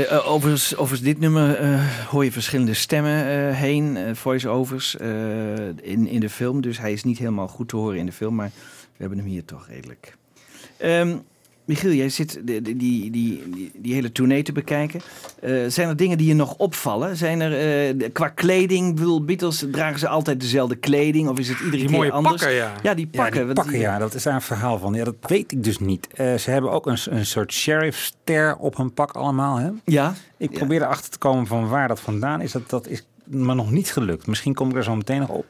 Overigens 0.07 1.01
dit 1.01 1.19
nummer 1.19 1.55
eh, 1.55 2.05
hoor 2.07 2.23
je 2.23 2.31
verschillende 2.31 2.73
stemmen 2.73 3.53
heen, 3.53 4.15
voice-overs 4.15 4.95
in, 5.81 6.07
in 6.07 6.19
de 6.19 6.29
film. 6.29 6.61
Dus 6.61 6.77
hij 6.77 6.91
is 6.91 7.03
niet 7.03 7.17
helemaal 7.17 7.47
goed 7.47 7.67
te 7.67 7.75
horen 7.75 7.97
in 7.97 8.05
de 8.05 8.11
film, 8.11 8.35
maar 8.35 8.51
we 8.55 8.97
hebben 8.97 9.17
hem 9.17 9.27
hier 9.27 9.45
toch 9.45 9.67
redelijk. 9.67 10.17
Ehm, 10.77 11.17
Michiel, 11.69 11.91
jij 11.91 12.09
zit 12.09 12.39
die, 12.43 12.61
die, 12.61 13.11
die, 13.11 13.71
die 13.77 13.93
hele 13.93 14.11
tournee 14.11 14.43
te 14.43 14.51
bekijken. 14.51 15.01
Eh, 15.41 15.51
zijn 15.67 15.87
er 15.89 15.95
dingen 15.95 16.17
die 16.17 16.27
je 16.27 16.33
nog 16.33 16.55
opvallen? 16.57 17.17
Zijn 17.17 17.41
er 17.41 17.53
eh, 17.99 18.09
qua 18.13 18.27
kleding, 18.27 18.95
bedoel, 18.95 19.23
Beatles 19.23 19.65
dragen 19.71 19.99
ze 19.99 20.07
altijd 20.07 20.39
dezelfde 20.41 20.75
kleding 20.75 21.29
of 21.29 21.39
is 21.39 21.47
het 21.49 21.57
iedere 21.59 21.77
Die 21.77 21.85
keer 21.87 21.97
mooie 21.97 22.11
anders? 22.11 22.35
pakken, 22.41 22.55
ja. 22.57 22.73
Ja, 22.83 22.93
die 22.93 23.07
pakken. 23.07 23.39
Ja, 23.39 23.45
die 23.45 23.53
pakken, 23.53 23.73
die- 23.73 23.81
ja, 23.81 23.97
dat 23.97 24.13
is 24.13 24.23
daar 24.23 24.33
een 24.33 24.41
verhaal 24.41 24.77
van. 24.79 24.93
Ja, 24.93 25.03
dat 25.03 25.15
weet 25.21 25.51
ik 25.51 25.63
dus 25.63 25.79
niet. 25.79 26.07
Eh, 26.13 26.35
ze 26.35 26.51
hebben 26.51 26.71
ook 26.71 26.85
een, 26.87 26.97
een 27.09 27.25
soort 27.25 27.53
sheriffster 27.53 28.55
op 28.57 28.77
hun 28.77 28.93
pak 28.93 29.11
allemaal, 29.11 29.57
hè? 29.57 29.69
Ja. 29.85 30.13
Ik 30.37 30.51
probeer 30.51 30.81
erachter 30.81 31.11
te 31.11 31.17
komen 31.17 31.47
van 31.47 31.67
waar 31.67 31.87
dat 31.87 31.99
vandaan 31.99 32.41
is. 32.41 32.51
Dat, 32.51 32.69
dat 32.69 32.87
is 32.87 33.03
me 33.23 33.53
nog 33.53 33.71
niet 33.71 33.91
gelukt. 33.91 34.27
Misschien 34.27 34.53
kom 34.53 34.69
ik 34.69 34.75
er 34.75 34.83
zo 34.83 34.95
meteen 34.95 35.19
nog 35.19 35.29
op. 35.29 35.45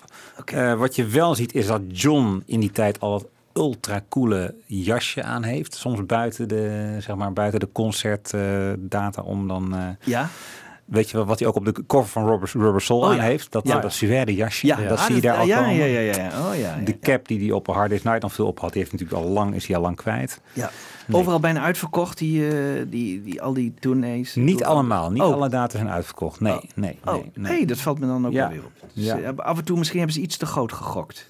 Eh, 0.45 0.73
wat 0.73 0.95
je 0.95 1.05
wel 1.05 1.35
ziet 1.35 1.53
is 1.53 1.67
dat 1.67 1.81
John 1.87 2.43
in 2.45 2.59
die 2.59 2.71
tijd 2.71 2.99
al 2.99 3.13
het 3.13 3.25
ultra 3.53 4.01
coole 4.09 4.55
jasje 4.65 5.23
aan 5.23 5.43
heeft. 5.43 5.73
Soms 5.75 6.05
buiten 6.05 6.47
de, 6.47 6.95
zeg 6.99 7.15
maar, 7.15 7.33
buiten 7.33 7.59
de 7.59 7.69
concertdata 7.71 9.21
om 9.21 9.47
dan... 9.47 9.75
eh, 9.75 9.87
Ja. 10.03 10.29
Weet 10.85 11.09
je 11.09 11.17
wel, 11.17 11.25
wat 11.25 11.39
hij 11.39 11.47
ook 11.47 11.55
op 11.55 11.65
de 11.65 11.85
cover 11.87 12.09
van 12.09 12.25
Rubber, 12.27 12.49
Rubber 12.53 12.81
Soul 12.81 13.01
Oh 13.01 13.09
aan 13.09 13.15
ja. 13.15 13.21
heeft? 13.21 13.51
Dat, 13.51 13.67
Ja. 13.67 13.79
dat 13.79 13.93
suède 13.93 14.35
jasje, 14.35 14.67
Ja. 14.67 14.75
dat 14.75 14.97
Ah, 14.97 15.05
zie 15.05 15.15
je 15.15 15.21
daar 15.21 15.39
ook 15.41 15.47
ja, 15.47 15.69
ja, 15.69 15.85
ja, 15.85 15.99
ja. 15.99 16.49
Oh, 16.49 16.57
ja, 16.57 16.75
De 16.83 16.99
cap 16.99 17.27
die 17.27 17.39
hij 17.39 17.51
op 17.51 17.67
een 17.67 17.73
Hard 17.73 17.89
Day's 17.89 18.03
Night 18.03 18.21
dan 18.21 18.31
veel 18.31 18.47
op 18.47 18.59
had, 18.59 18.73
die 18.73 18.81
heeft 18.81 18.91
natuurlijk 18.93 19.21
al 19.21 19.27
lang, 19.29 19.55
is 19.55 19.67
hij 19.67 19.75
al 19.75 19.81
lang 19.81 19.95
kwijt. 19.95 20.41
Ja. 20.53 20.69
Overal 21.11 21.39
bijna 21.39 21.61
uitverkocht, 21.61 22.17
die, 22.17 22.47
eh, 22.47 22.85
die, 22.87 23.21
die, 23.23 23.41
al 23.41 23.53
die 23.53 23.73
tournees. 23.79 24.35
Niet 24.35 24.63
allemaal, 24.63 25.11
niet 25.11 25.21
Oh. 25.21 25.33
alle 25.33 25.49
data 25.49 25.77
zijn 25.77 25.89
uitverkocht. 25.89 26.39
Nee, 26.39 26.59
nee, 26.75 26.97
nee. 27.05 27.15
Oh, 27.15 27.23
nee. 27.33 27.51
hey, 27.51 27.65
dat 27.65 27.77
valt 27.77 27.99
me 27.99 28.05
dan 28.07 28.25
ook 28.27 28.33
wel 28.33 28.49
weer 28.49 28.63
op. 28.65 28.71
Dus, 28.93 29.07
eh, 29.07 29.29
af 29.35 29.57
en 29.57 29.63
toe 29.63 29.77
misschien 29.77 29.97
hebben 29.97 30.15
ze 30.15 30.21
iets 30.21 30.37
te 30.37 30.45
groot 30.45 30.73
gegokt. 30.73 31.29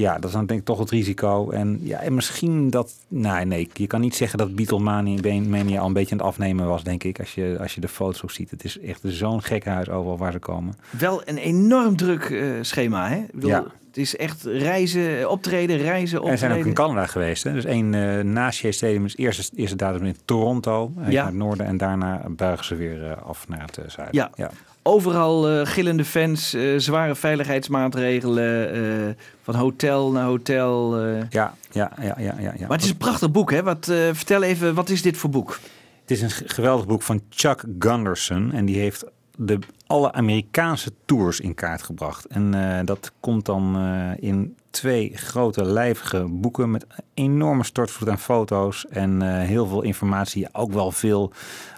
Ja, 0.00 0.14
dat 0.14 0.24
is 0.24 0.32
dan 0.32 0.46
denk 0.46 0.60
ik 0.60 0.66
toch 0.66 0.78
het 0.78 0.90
risico. 0.90 1.50
En, 1.50 1.78
ja, 1.82 1.98
en 1.98 2.14
misschien 2.14 2.70
dat... 2.70 2.92
Nee, 3.08 3.44
nee, 3.44 3.68
je 3.72 3.86
kan 3.86 4.00
niet 4.00 4.14
zeggen 4.14 4.38
dat 4.38 4.54
Beatlemania 4.54 5.40
Mania 5.40 5.80
al 5.80 5.86
een 5.86 5.92
beetje 5.92 6.12
aan 6.12 6.18
het 6.18 6.26
afnemen 6.26 6.66
was, 6.66 6.84
denk 6.84 7.04
ik. 7.04 7.18
Als 7.18 7.34
je, 7.34 7.56
als 7.60 7.74
je 7.74 7.80
de 7.80 7.88
foto's 7.88 8.22
ook 8.22 8.30
ziet. 8.30 8.50
Het 8.50 8.64
is 8.64 8.78
echt 8.78 9.00
zo'n 9.04 9.42
gekkenhuis 9.42 9.88
overal 9.88 10.18
waar 10.18 10.32
ze 10.32 10.38
komen. 10.38 10.74
Wel 10.90 11.22
een 11.24 11.36
enorm 11.36 11.96
druk 11.96 12.24
eh, 12.24 12.48
schema, 12.60 13.08
hè? 13.08 13.16
Ik 13.16 13.32
bedoel, 13.32 13.50
Ja. 13.50 13.64
Het 13.90 13.98
is 13.98 14.16
echt 14.16 14.42
reizen, 14.44 15.30
optreden, 15.30 15.76
reizen, 15.76 16.16
En 16.16 16.22
optreden. 16.22 16.38
zijn 16.38 16.52
ook 16.60 16.66
in 16.66 16.74
Canada 16.74 17.06
geweest. 17.06 17.44
Hè? 17.44 17.52
Dus 17.52 17.64
één 17.64 17.92
uh, 17.92 18.20
na 18.24 18.50
Shea 18.50 18.72
Stadium 18.72 19.04
is 19.04 19.16
eerste, 19.16 19.50
eerste 19.56 19.76
datum 19.76 20.04
in 20.06 20.16
Toronto, 20.24 20.92
eh, 20.98 21.10
Ja. 21.10 21.16
naar 21.22 21.26
het 21.26 21.34
noorden. 21.34 21.66
En 21.66 21.76
daarna 21.76 22.22
buigen 22.28 22.64
ze 22.64 22.74
weer 22.74 23.04
eh, 23.10 23.22
af 23.22 23.48
naar 23.48 23.60
het 23.62 23.78
eh, 23.78 23.84
zuiden. 23.88 24.30
Ja. 24.34 24.50
Overal 24.82 25.48
eh, 25.48 25.66
gillende 25.66 26.04
fans, 26.04 26.54
eh, 26.54 26.62
zware 26.76 27.14
veiligheidsmaatregelen, 27.14 28.72
eh, 28.72 29.14
van 29.42 29.54
hotel 29.54 30.10
naar 30.12 30.24
hotel. 30.24 30.98
eh. 30.98 31.20
Ja, 31.30 31.54
ja, 31.70 31.92
ja, 32.00 32.14
ja, 32.18 32.34
ja, 32.38 32.52
ja. 32.58 32.66
Maar 32.66 32.76
het 32.76 32.82
is 32.84 32.90
een 32.90 32.96
prachtig 32.96 33.30
boek, 33.30 33.50
hè? 33.50 33.62
Wat, 33.62 33.88
eh, 33.88 33.96
vertel 34.12 34.42
even, 34.42 34.74
wat 34.74 34.88
is 34.88 35.02
dit 35.02 35.16
voor 35.16 35.30
boek? 35.30 35.58
Het 36.00 36.10
is 36.10 36.22
een 36.22 36.48
geweldig 36.48 36.86
boek 36.86 37.02
van 37.02 37.22
Chuck 37.30 37.64
Gunderson. 37.78 38.52
En 38.52 38.64
die 38.64 38.78
heeft 38.78 39.04
de, 39.36 39.58
alle 39.90 40.12
Amerikaanse 40.12 40.92
tours 41.04 41.40
in 41.40 41.54
kaart 41.54 41.82
gebracht. 41.82 42.24
En 42.26 42.54
eh, 42.54 42.84
dat 42.84 43.12
komt 43.20 43.44
dan 43.44 43.76
eh, 43.76 44.28
in 44.28 44.56
twee 44.70 45.12
grote 45.14 45.64
lijvige 45.64 46.26
boeken 46.28 46.70
met 46.70 46.86
enorme 47.14 47.64
stortvloed 47.64 48.08
aan 48.08 48.18
foto's 48.18 48.86
en 48.86 49.22
eh, 49.22 49.46
heel 49.46 49.66
veel 49.66 49.82
informatie. 49.82 50.48
Ook 50.52 50.72
wel 50.72 50.90
veel 50.92 51.32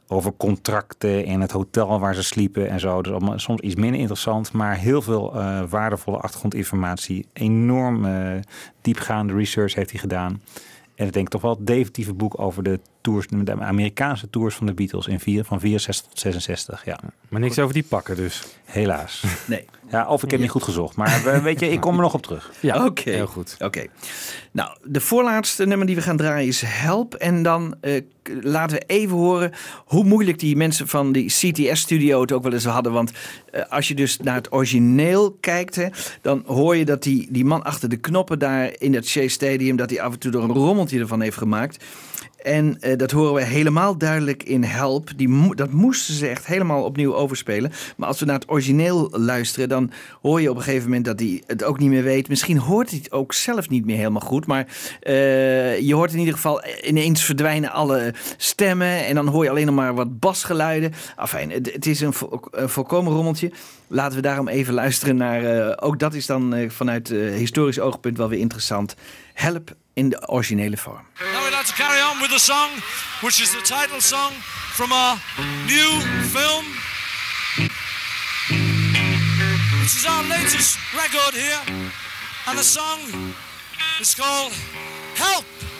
over 0.07 0.33
contracten 0.37 1.25
en 1.25 1.41
het 1.41 1.51
hotel 1.51 2.01
waar 2.01 2.15
ze 2.15 2.23
sliepen 2.23 2.69
en 2.69 2.81
zo. 2.81 3.03
Dus 3.03 3.13
allemaal 3.13 3.39
soms 3.39 3.61
iets 3.61 3.75
minder 3.75 4.01
interessant, 4.01 4.53
maar 4.53 4.77
heel 4.77 5.03
veel 5.03 5.33
waardevolle 5.69 6.17
achtergrondinformatie. 6.17 7.27
Enorm 7.33 8.07
diepgaande 8.81 9.35
research 9.35 9.75
heeft 9.75 9.91
hij 9.91 10.01
gedaan. 10.01 10.41
En 10.95 11.07
ik 11.07 11.13
denk 11.13 11.29
toch 11.29 11.43
wel 11.43 11.55
het 11.55 11.67
definitieve 11.67 12.15
boek 12.15 12.41
over 12.41 12.63
de 12.63 12.81
tours, 13.03 13.26
de 13.28 13.61
Amerikaanse 13.61 14.30
tours 14.30 14.55
van 14.55 14.66
de 14.66 14.74
Beatles 14.74 15.07
in 15.07 15.20
vier, 15.20 15.44
van 15.44 15.61
64 15.61 16.07
tot 16.09 16.18
66. 16.18 16.84
Ja. 16.84 16.98
Maar 17.28 17.40
niks 17.40 17.59
over 17.59 17.74
die 17.74 17.84
pakken 17.88 18.16
dus. 18.16 18.42
Helaas. 18.64 19.24
Nee. 19.46 19.64
Ja, 19.90 20.09
of 20.09 20.22
ik 20.22 20.30
heb 20.30 20.40
niet 20.40 20.50
goed 20.50 20.62
gezocht. 20.62 20.96
Maar 20.96 21.26
eh, 21.26 21.42
weet 21.42 21.61
je, 21.61 21.70
ik 21.70 21.80
kom 21.80 21.94
er 21.94 22.00
nog 22.00 22.14
op 22.14 22.22
terug. 22.22 22.50
Ja, 22.61 22.84
Oké. 22.84 23.11
heel 23.11 23.26
goed. 23.26 23.57
Oké. 23.59 23.86
Nou, 24.50 24.76
de 24.84 25.00
voorlaatste 25.00 25.66
nummer 25.66 25.86
die 25.86 25.96
we 25.96 26.03
gaan 26.03 26.16
draaien 26.16 26.48
is 26.48 26.62
Help. 26.66 27.14
En 27.14 27.42
dan 27.42 27.74
eh, 27.80 28.03
laten 28.42 28.76
we 28.76 28.84
even 28.86 29.16
horen 29.16 29.53
hoe 29.84 30.05
moeilijk 30.05 30.38
die 30.38 30.57
mensen 30.57 30.88
van 30.88 31.12
die 31.12 31.26
CTS-studio 31.26 32.20
het 32.20 32.32
ook 32.32 32.42
wel 32.42 32.53
eens 32.53 32.64
hadden. 32.64 32.92
Want 32.92 33.12
eh, 33.50 33.62
als 33.68 33.88
je 33.88 33.94
dus 33.94 34.18
naar 34.18 34.34
het 34.34 34.53
origineel 34.53 35.36
kijkt, 35.40 35.74
hè, 35.74 35.86
dan 36.20 36.42
hoor 36.46 36.76
je 36.76 36.84
dat 36.84 37.03
die, 37.03 37.28
die 37.30 37.44
man 37.44 37.62
achter 37.62 37.88
de 37.88 37.96
knoppen 37.96 38.38
daar 38.38 38.72
in 38.78 38.94
het 38.94 39.09
Shea 39.09 39.28
Stadium, 39.28 39.76
dat 39.76 39.90
hij 39.90 40.00
af 40.00 40.12
en 40.12 40.18
toe 40.18 40.32
er 40.32 40.42
een 40.42 40.53
rommeltje 40.53 40.98
ervan 40.98 41.20
heeft 41.20 41.36
gemaakt. 41.36 41.84
En 42.43 42.76
eh, 42.80 42.97
dat 42.99 43.11
horen 43.11 43.34
we 43.34 43.43
helemaal 43.43 43.99
duidelijk 43.99 44.43
in 44.43 44.64
Help. 44.64 45.11
Die 45.16 45.55
dat 45.55 45.70
moesten 45.70 46.14
ze 46.14 46.28
echt 46.28 46.47
helemaal 46.47 46.84
opnieuw 46.84 47.14
overspelen. 47.14 47.72
Maar 47.97 48.09
als 48.09 48.20
we 48.20 48.26
naar 48.26 48.38
het 48.38 48.51
origineel 48.51 49.11
luisteren, 49.11 49.68
dan 49.68 49.90
hoor 50.22 50.40
je 50.40 50.51
op 50.51 50.57
een 50.57 50.62
gegeven 50.62 50.88
moment 50.88 51.05
dat 51.05 51.20
hij 51.20 51.43
het 51.47 51.64
ook 51.64 51.78
niet 51.78 51.88
meer 51.88 52.03
weet. 52.03 52.28
Misschien 52.28 52.59
hoort 52.59 52.90
hij 52.90 52.99
het 53.03 53.12
ook 53.12 53.32
zelf 53.32 53.68
niet 53.68 53.84
meer 53.84 53.97
helemaal 53.97 54.20
goed. 54.20 54.47
Maar 54.47 54.66
eh, 55.01 55.80
je 55.80 55.95
hoort 55.95 56.12
in 56.12 56.18
ieder 56.18 56.34
geval 56.34 56.62
ineens 56.82 57.24
verdwijnen 57.24 57.72
alle 57.72 58.14
stemmen. 58.36 59.07
En 59.07 59.14
dan 59.14 59.26
hoor 59.26 59.45
je 59.45 59.51
alleen 59.51 59.66
nog 59.66 59.74
maar 59.74 59.95
wat 59.95 60.18
basgeluiden. 60.18 60.93
Afijn, 61.16 61.51
het, 61.51 61.72
het 61.72 61.86
is 61.86 62.01
een, 62.01 62.14
een 62.51 62.68
volkomen 62.68 63.12
rommeltje. 63.12 63.51
Laten 63.95 64.16
we 64.16 64.22
daarom 64.22 64.49
even 64.49 64.74
luisteren 64.74 65.16
naar. 65.16 65.45
eh, 65.45 65.72
ook 65.76 65.99
dat 65.99 66.14
is 66.14 66.26
dan 66.26 66.55
eh, 66.55 66.70
vanuit 66.70 67.11
eh, 67.11 67.18
historisch 67.18 67.80
oogpunt 67.80 68.16
wel 68.16 68.28
weer 68.28 68.38
interessant. 68.38 68.95
Help 69.34 69.70
in 69.95 70.09
de 70.09 70.28
originele 70.28 70.76
vorm. 70.76 71.07
Now 71.32 71.45
like 71.45 71.64
to 71.64 71.74
carry 71.74 72.01
on 72.11 72.20
with 72.20 72.30
the 72.30 72.38
song, 72.38 72.70
which 73.20 73.40
is 73.40 73.51
the 73.51 73.61
title 73.62 74.01
song 74.01 74.32
from 74.72 74.93
our 74.93 75.16
new 75.66 76.01
film. 76.30 76.64
This 79.82 79.95
is 79.95 80.07
our 80.07 80.24
latest 80.28 80.78
record 80.93 81.34
here, 81.34 81.61
and 82.47 82.59
the 82.59 82.64
song 82.64 82.99
is 84.01 84.14
called 84.14 84.53
Help. 85.14 85.72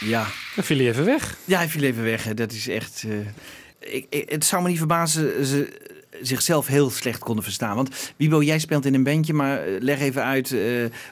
Ja. 0.00 0.26
Dan 0.54 0.64
viel 0.64 0.76
hij 0.76 0.88
even 0.88 1.04
weg. 1.04 1.36
Ja, 1.44 1.58
hij 1.58 1.68
viel 1.68 1.82
even 1.82 2.02
weg. 2.02 2.24
hè. 2.24 2.34
Dat 2.34 2.52
is 2.52 2.68
echt. 2.68 3.04
eh, 3.08 3.94
ik, 3.94 4.06
ik- 4.10 4.30
het 4.30 4.44
zou 4.44 4.62
me 4.62 4.68
niet 4.68 4.78
verbazen 4.78 5.44
ze 5.46 5.80
zichzelf 6.26 6.66
heel 6.66 6.90
slecht 6.90 7.18
konden 7.18 7.44
verstaan. 7.44 7.76
Want 7.76 8.12
Wiebo, 8.16 8.42
jij 8.42 8.58
speelt 8.58 8.84
in 8.84 8.94
een 8.94 9.02
bandje, 9.02 9.32
maar 9.32 9.62
eh, 9.62 9.80
leg 9.80 10.00
even 10.00 10.24
uit 10.24 10.52
eh, 10.52 10.60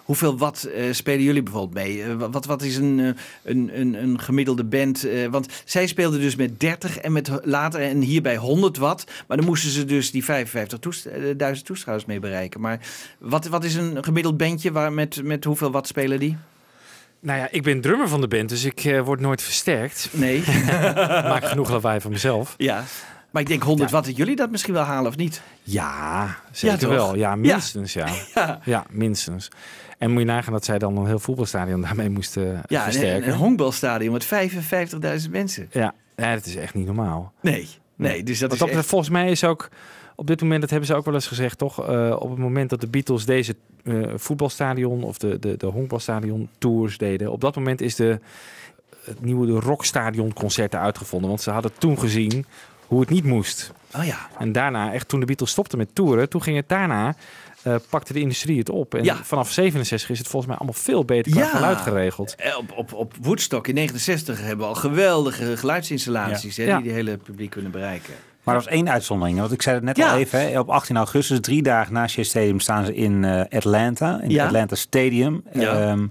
hoeveel 0.04 0.38
wat 0.38 0.62
eh, 0.62 0.92
spelen 0.92 1.22
jullie 1.22 1.42
bijvoorbeeld 1.42 1.84
mee? 1.84 2.16
Wat, 2.16 2.44
wat 2.44 2.62
is 2.62 2.76
een, 2.76 3.16
een, 3.42 3.70
een, 3.80 4.02
een 4.02 4.20
gemiddelde 4.20 4.64
band? 4.64 5.06
Want 5.30 5.46
zij 5.64 5.86
speelden 5.86 6.20
dus 6.20 6.36
met 6.36 6.60
30 6.60 6.98
en 6.98 7.12
met 7.12 7.30
later 7.42 7.80
en 7.80 8.00
hierbij 8.00 8.36
100 8.36 8.76
watt. 8.76 9.04
Maar 9.26 9.36
dan 9.36 9.46
moesten 9.46 9.70
ze 9.70 9.84
dus 9.84 10.10
die 10.10 10.24
55.000 10.24 11.62
toeschouwers 11.62 12.06
mee 12.06 12.20
bereiken. 12.20 12.60
Maar 12.60 12.78
wat, 13.18 13.46
wat 13.46 13.64
is 13.64 13.74
een 13.74 14.04
gemiddeld 14.04 14.36
bandje 14.36 14.72
waar 14.72 14.92
met, 14.92 15.22
met 15.22 15.44
hoeveel 15.44 15.70
watt 15.70 15.86
spelen 15.86 16.18
die? 16.18 16.36
Nou 17.20 17.38
ja, 17.38 17.48
ik 17.50 17.62
ben 17.62 17.80
drummer 17.80 18.08
van 18.08 18.20
de 18.20 18.28
band, 18.28 18.48
dus 18.48 18.64
ik 18.64 19.00
word 19.04 19.20
nooit 19.20 19.42
versterkt. 19.42 20.08
Nee. 20.12 20.42
Maak 21.32 21.44
genoeg 21.44 21.70
lawaai 21.70 22.00
van 22.00 22.10
mezelf. 22.10 22.54
Ja. 22.56 22.84
Maar 23.32 23.42
ik 23.42 23.48
denk 23.48 23.62
100 23.62 23.90
watt 23.90 24.06
dat 24.06 24.16
jullie 24.16 24.36
dat 24.36 24.50
misschien 24.50 24.74
wel 24.74 24.82
halen 24.82 25.10
of 25.10 25.16
niet? 25.16 25.42
Ja, 25.62 26.36
zeker 26.50 26.88
wel. 26.88 27.14
Ja, 27.16 27.36
minstens 27.36 27.92
ja. 27.92 28.08
Ja. 28.34 28.60
ja. 28.64 28.84
minstens. 28.90 29.48
En 29.98 30.10
moet 30.10 30.20
je 30.20 30.26
nagaan 30.26 30.52
dat 30.52 30.64
zij 30.64 30.78
dan 30.78 30.96
een 30.96 31.06
heel 31.06 31.18
voetbalstadion 31.18 31.80
daarmee 31.80 32.10
moesten 32.10 32.62
Ja, 32.66 32.86
een, 32.86 32.92
versterken. 32.92 33.32
een 33.32 33.38
honkbalstadion 33.38 34.12
met 34.12 34.24
55.000 35.24 35.30
mensen. 35.30 35.68
Ja, 35.70 35.94
ja, 36.16 36.34
dat 36.34 36.46
is 36.46 36.56
echt 36.56 36.74
niet 36.74 36.86
normaal. 36.86 37.32
Nee, 37.40 37.68
nee. 37.96 38.22
Dus 38.22 38.38
dat 38.38 38.58
Wat 38.58 38.68
is 38.68 38.76
echt... 38.76 38.86
Volgens 38.86 39.10
mij 39.10 39.30
is 39.30 39.44
ook 39.44 39.68
op 40.16 40.26
dit 40.26 40.40
moment, 40.40 40.60
dat 40.60 40.70
hebben 40.70 40.88
ze 40.88 40.94
ook 40.94 41.04
wel 41.04 41.14
eens 41.14 41.26
gezegd, 41.26 41.58
toch? 41.58 41.88
eh, 41.88 42.16
op 42.18 42.30
het 42.30 42.38
moment 42.38 42.70
dat 42.70 42.80
de 42.80 42.88
Beatles 42.88 43.24
deze 43.24 43.56
eh, 43.84 44.02
voetbalstadion 44.16 45.02
of 45.02 45.18
de, 45.18 45.38
de, 45.38 45.56
de 45.56 45.66
honkbalstadion 45.66 46.48
tours 46.58 46.98
deden, 46.98 47.32
op 47.32 47.40
dat 47.40 47.54
moment 47.54 47.80
is 47.80 47.94
de, 47.94 48.18
het 49.04 49.20
nieuwe 49.24 49.46
de 49.46 49.60
rockstadion 49.60 50.32
concerten 50.32 50.80
uitgevonden. 50.80 51.28
Want 51.28 51.42
ze 51.42 51.50
hadden 51.50 51.70
toen 51.78 51.98
gezien 51.98 52.46
hoe 52.92 53.00
het 53.00 53.10
niet 53.10 53.24
moest. 53.24 53.72
Oh 53.96 54.04
ja. 54.04 54.16
En 54.38 54.52
daarna, 54.52 54.92
echt 54.92 55.08
toen 55.08 55.20
de 55.20 55.26
Beatles 55.26 55.50
stopten 55.50 55.78
met 55.78 55.94
toeren, 55.94 56.28
toen 56.28 56.42
ging 56.42 56.56
het 56.56 56.68
daarna, 56.68 57.14
eh, 57.62 57.74
pakte 57.90 58.12
de 58.12 58.20
industrie 58.20 58.58
het 58.58 58.70
op. 58.70 58.94
En 58.94 59.04
Ja. 59.04 59.16
vanaf 59.22 59.50
67 59.50 60.10
is 60.10 60.18
het 60.18 60.28
volgens 60.28 60.50
mij 60.50 60.60
allemaal 60.60 60.80
veel 60.82 61.04
beter 61.04 61.32
qua 61.32 61.40
Ja. 61.40 61.46
geluid 61.48 61.78
geregeld. 61.80 62.34
Eh, 62.34 62.56
Op, 62.58 62.72
op, 62.76 62.92
op 62.92 63.12
Woodstock 63.20 63.68
in 63.68 63.74
69 63.74 64.40
hebben 64.40 64.58
we 64.58 64.64
al 64.64 64.74
geweldige 64.80 65.56
geluidsinstallaties 65.56 66.56
Ja. 66.56 66.64
hè, 66.64 66.70
Ja. 66.70 66.76
die 66.76 66.86
de 66.88 66.92
hele 66.94 67.16
publiek 67.16 67.50
kunnen 67.50 67.70
bereiken. 67.70 68.14
Maar 68.42 68.54
er 68.54 68.60
was 68.62 68.70
één 68.72 68.90
uitzondering. 68.90 69.38
Want 69.38 69.52
ik 69.52 69.62
zei 69.62 69.74
het 69.76 69.84
net 69.84 69.96
Ja. 69.96 70.10
al 70.12 70.18
even. 70.18 70.40
Hè, 70.50 70.58
op 70.58 70.68
18 70.68 70.96
augustus, 70.96 71.40
drie 71.40 71.62
dagen 71.62 71.92
na 71.92 72.08
Shea 72.08 72.24
Stadium, 72.24 72.60
staan 72.60 72.84
ze 72.84 72.94
in 72.94 73.24
eh, 73.24 73.40
Atlanta. 73.58 74.20
In 74.22 74.30
Ja. 74.30 74.36
het 74.36 74.46
Atlanta 74.46 74.74
Stadium. 74.74 75.42
Ja. 75.52 75.80
Ehm, 75.80 76.06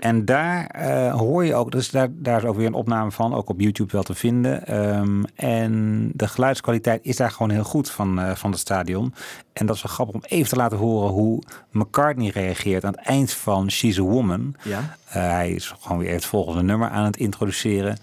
en 0.00 0.24
daar 0.24 0.66
eh, 0.66 1.14
hoor 1.14 1.44
je 1.44 1.54
ook, 1.54 1.72
dus 1.72 1.90
daar, 1.90 2.08
daar 2.12 2.38
is 2.38 2.44
ook 2.44 2.56
weer 2.56 2.66
een 2.66 2.74
opname 2.74 3.10
van, 3.10 3.34
ook 3.34 3.48
op 3.48 3.60
YouTube 3.60 3.92
wel 3.92 4.02
te 4.02 4.14
vinden. 4.14 4.66
Ehm, 4.66 5.22
en 5.34 6.10
de 6.14 6.28
geluidskwaliteit 6.28 7.04
is 7.04 7.16
daar 7.16 7.30
gewoon 7.30 7.50
heel 7.50 7.64
goed 7.64 7.90
van, 7.90 8.20
eh, 8.20 8.34
van 8.34 8.50
het 8.50 8.60
stadion. 8.60 9.14
En 9.52 9.66
dat 9.66 9.76
is 9.76 9.82
wel 9.82 9.92
grappig 9.92 10.14
om 10.14 10.22
even 10.24 10.48
te 10.48 10.56
laten 10.56 10.78
horen 10.78 11.10
hoe 11.10 11.42
McCartney 11.70 12.28
reageert 12.28 12.84
aan 12.84 12.92
het 12.92 13.06
eind 13.06 13.32
van 13.32 13.70
She's 13.70 13.98
a 13.98 14.02
Woman. 14.02 14.54
Ja. 14.62 14.96
Eh, 15.06 15.22
hij 15.22 15.50
is 15.52 15.74
gewoon 15.80 15.98
weer 15.98 16.12
het 16.12 16.24
volgende 16.24 16.62
nummer 16.62 16.88
aan 16.88 17.04
het 17.04 17.16
introduceren. 17.16 17.98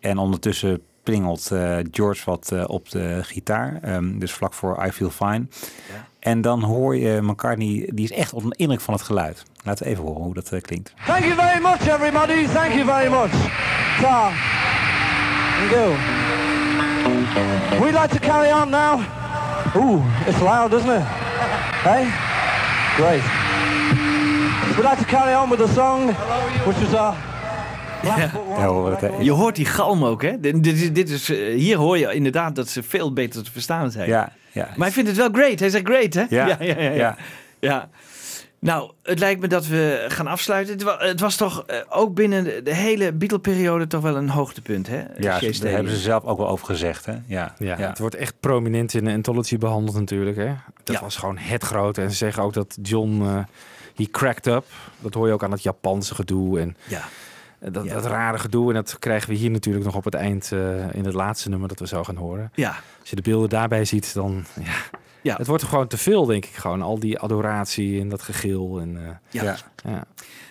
En 0.00 0.18
ondertussen 0.18 0.82
pingelt 1.02 1.50
eh, 1.50 1.76
George 1.90 2.22
wat 2.24 2.66
op 2.66 2.90
de 2.90 3.20
gitaar. 3.22 3.78
Ehm, 3.82 4.18
dus 4.18 4.32
vlak 4.32 4.54
voor 4.54 4.86
I 4.86 4.90
Feel 4.90 5.10
Fine. 5.10 5.46
En 6.20 6.40
dan 6.40 6.62
hoor 6.62 6.96
je 6.96 7.22
McCartney, 7.22 7.88
die 7.94 8.04
is 8.04 8.12
echt 8.12 8.32
onder 8.32 8.50
de 8.50 8.56
indruk 8.56 8.80
van 8.80 8.94
het 8.94 9.02
geluid. 9.02 9.44
Laten 9.64 9.84
we 9.84 9.90
even 9.90 10.04
horen 10.04 10.22
hoe 10.22 10.34
dat 10.34 10.52
eh, 10.52 10.60
klinkt. 10.60 10.94
Thank 11.06 11.24
you 11.24 11.34
very 11.34 11.62
much, 11.62 11.88
everybody. 11.88 12.46
Thank 12.46 12.72
you 12.72 12.84
very 12.84 13.10
much. 13.10 13.30
Ta. 14.00 14.30
Thank 15.58 15.70
you. 15.70 15.94
We'd 17.80 18.00
like 18.00 18.08
to 18.08 18.18
carry 18.18 18.52
on 18.52 18.70
now. 18.70 19.00
Ooh, 19.76 20.02
it's 20.26 20.40
loud, 20.40 20.72
isn't 20.72 20.90
it? 20.90 21.02
Hey? 21.82 22.06
Great. 22.96 23.22
We'd 24.76 24.84
like 24.84 24.98
to 24.98 25.04
carry 25.04 25.34
on 25.34 25.50
with 25.50 25.58
the 25.58 25.68
song, 25.68 26.12
which 26.66 26.78
is 26.78 26.94
uh, 26.94 27.14
Ja? 28.02 28.30
Je 29.20 29.30
hoort 29.30 29.56
die 29.56 29.64
galm 29.66 30.04
ook, 30.04 30.22
hè? 30.22 30.40
Dit, 30.40 30.64
dit 30.64 30.76
is, 30.76 30.92
dit 30.92 31.10
is, 31.10 31.30
eh, 31.30 31.54
hier 31.54 31.76
hoor 31.76 31.98
je 31.98 32.14
inderdaad 32.14 32.54
dat 32.54 32.68
ze 32.68 32.82
veel 32.82 33.12
beter 33.12 33.44
te 33.44 33.50
verstaan 33.50 33.90
zijn. 33.90 34.08
Ja, 34.08 34.32
ja. 34.52 34.64
Maar 34.76 34.86
hij 34.86 34.90
vindt 34.90 35.08
het 35.08 35.18
wel 35.18 35.28
great. 35.32 35.60
Hij 35.60 35.70
zegt 35.70 35.84
great, 35.86 36.14
hè? 36.14 36.24
Ja, 36.28 36.46
ja, 36.46 36.56
ja. 36.60 36.80
ja, 36.80 36.90
ja. 36.90 37.16
Ja. 37.60 37.88
Nou, 38.58 38.90
het 39.02 39.18
lijkt 39.18 39.40
me 39.40 39.46
dat 39.46 39.66
we 39.66 40.04
gaan 40.08 40.26
afsluiten. 40.26 40.74
Het 40.74 40.82
was, 40.82 40.96
het 40.98 41.20
was 41.20 41.36
toch 41.36 41.64
eh, 41.66 41.76
ook 41.88 42.14
binnen 42.14 42.64
de, 42.64 42.74
hele 42.74 43.12
Beatle-periode 43.12 43.86
toch 43.86 44.02
wel 44.02 44.16
een 44.16 44.28
hoogtepunt, 44.28 44.86
hè? 44.86 44.98
Ja, 45.18 45.40
daar 45.40 45.72
hebben 45.72 45.92
ze 45.92 45.98
zelf 45.98 46.24
ook 46.24 46.38
wel 46.38 46.48
over 46.48 46.66
gezegd. 46.66 47.06
Hè? 47.06 47.14
Ja, 47.26 47.54
Ja, 47.58 47.76
het 47.76 47.98
wordt 47.98 48.14
echt 48.14 48.34
prominent 48.40 48.94
in 48.94 49.04
de 49.04 49.12
anthology 49.12 49.58
behandeld 49.58 49.96
natuurlijk. 49.96 50.36
Hè? 50.36 50.52
Dat 50.84 50.96
Ja. 50.96 51.02
was 51.02 51.16
gewoon 51.16 51.36
het 51.38 51.62
grote. 51.62 52.02
En 52.02 52.10
ze 52.10 52.16
zeggen 52.16 52.42
ook 52.42 52.52
dat 52.52 52.78
John, 52.82 53.22
eh 53.22 53.38
he 53.94 54.10
cracked 54.10 54.46
up. 54.46 54.64
Dat 55.00 55.14
hoor 55.14 55.26
je 55.26 55.32
ook 55.32 55.44
aan 55.44 55.50
het 55.50 55.62
Japanse 55.62 56.14
gedoe. 56.14 56.60
En 56.60 56.76
Ja. 56.86 57.02
Dat, 57.60 57.84
Ja. 57.84 57.94
dat 57.94 58.06
rare 58.06 58.38
gedoe. 58.38 58.68
En 58.68 58.74
dat 58.74 58.98
krijgen 58.98 59.28
we 59.30 59.34
hier 59.36 59.50
natuurlijk 59.50 59.84
nog 59.84 59.94
op 59.94 60.04
het 60.04 60.14
eind 60.14 60.52
eh, 60.52 60.94
in 60.94 61.04
het 61.04 61.14
laatste 61.14 61.48
nummer 61.48 61.68
dat 61.68 61.78
we 61.78 61.86
zo 61.86 62.04
gaan 62.04 62.16
horen. 62.16 62.50
Ja. 62.54 62.74
Als 63.00 63.10
je 63.10 63.16
de 63.16 63.22
beelden 63.22 63.48
daarbij 63.48 63.84
ziet, 63.84 64.14
dan 64.14 64.44
ja, 64.64 64.72
Ja. 65.22 65.36
het 65.36 65.46
wordt 65.46 65.62
er 65.62 65.68
gewoon 65.68 65.86
te 65.86 65.98
veel, 65.98 66.24
denk 66.26 66.44
ik. 66.44 66.54
Gewoon 66.54 66.82
al 66.82 66.98
die 66.98 67.18
adoratie 67.18 68.00
en 68.00 68.08
dat 68.08 68.22
gegil. 68.22 68.80
En, 68.80 68.96
eh, 68.96 69.02
Ja. 69.30 69.42
Ja. 69.42 69.56
ja. 69.84 70.04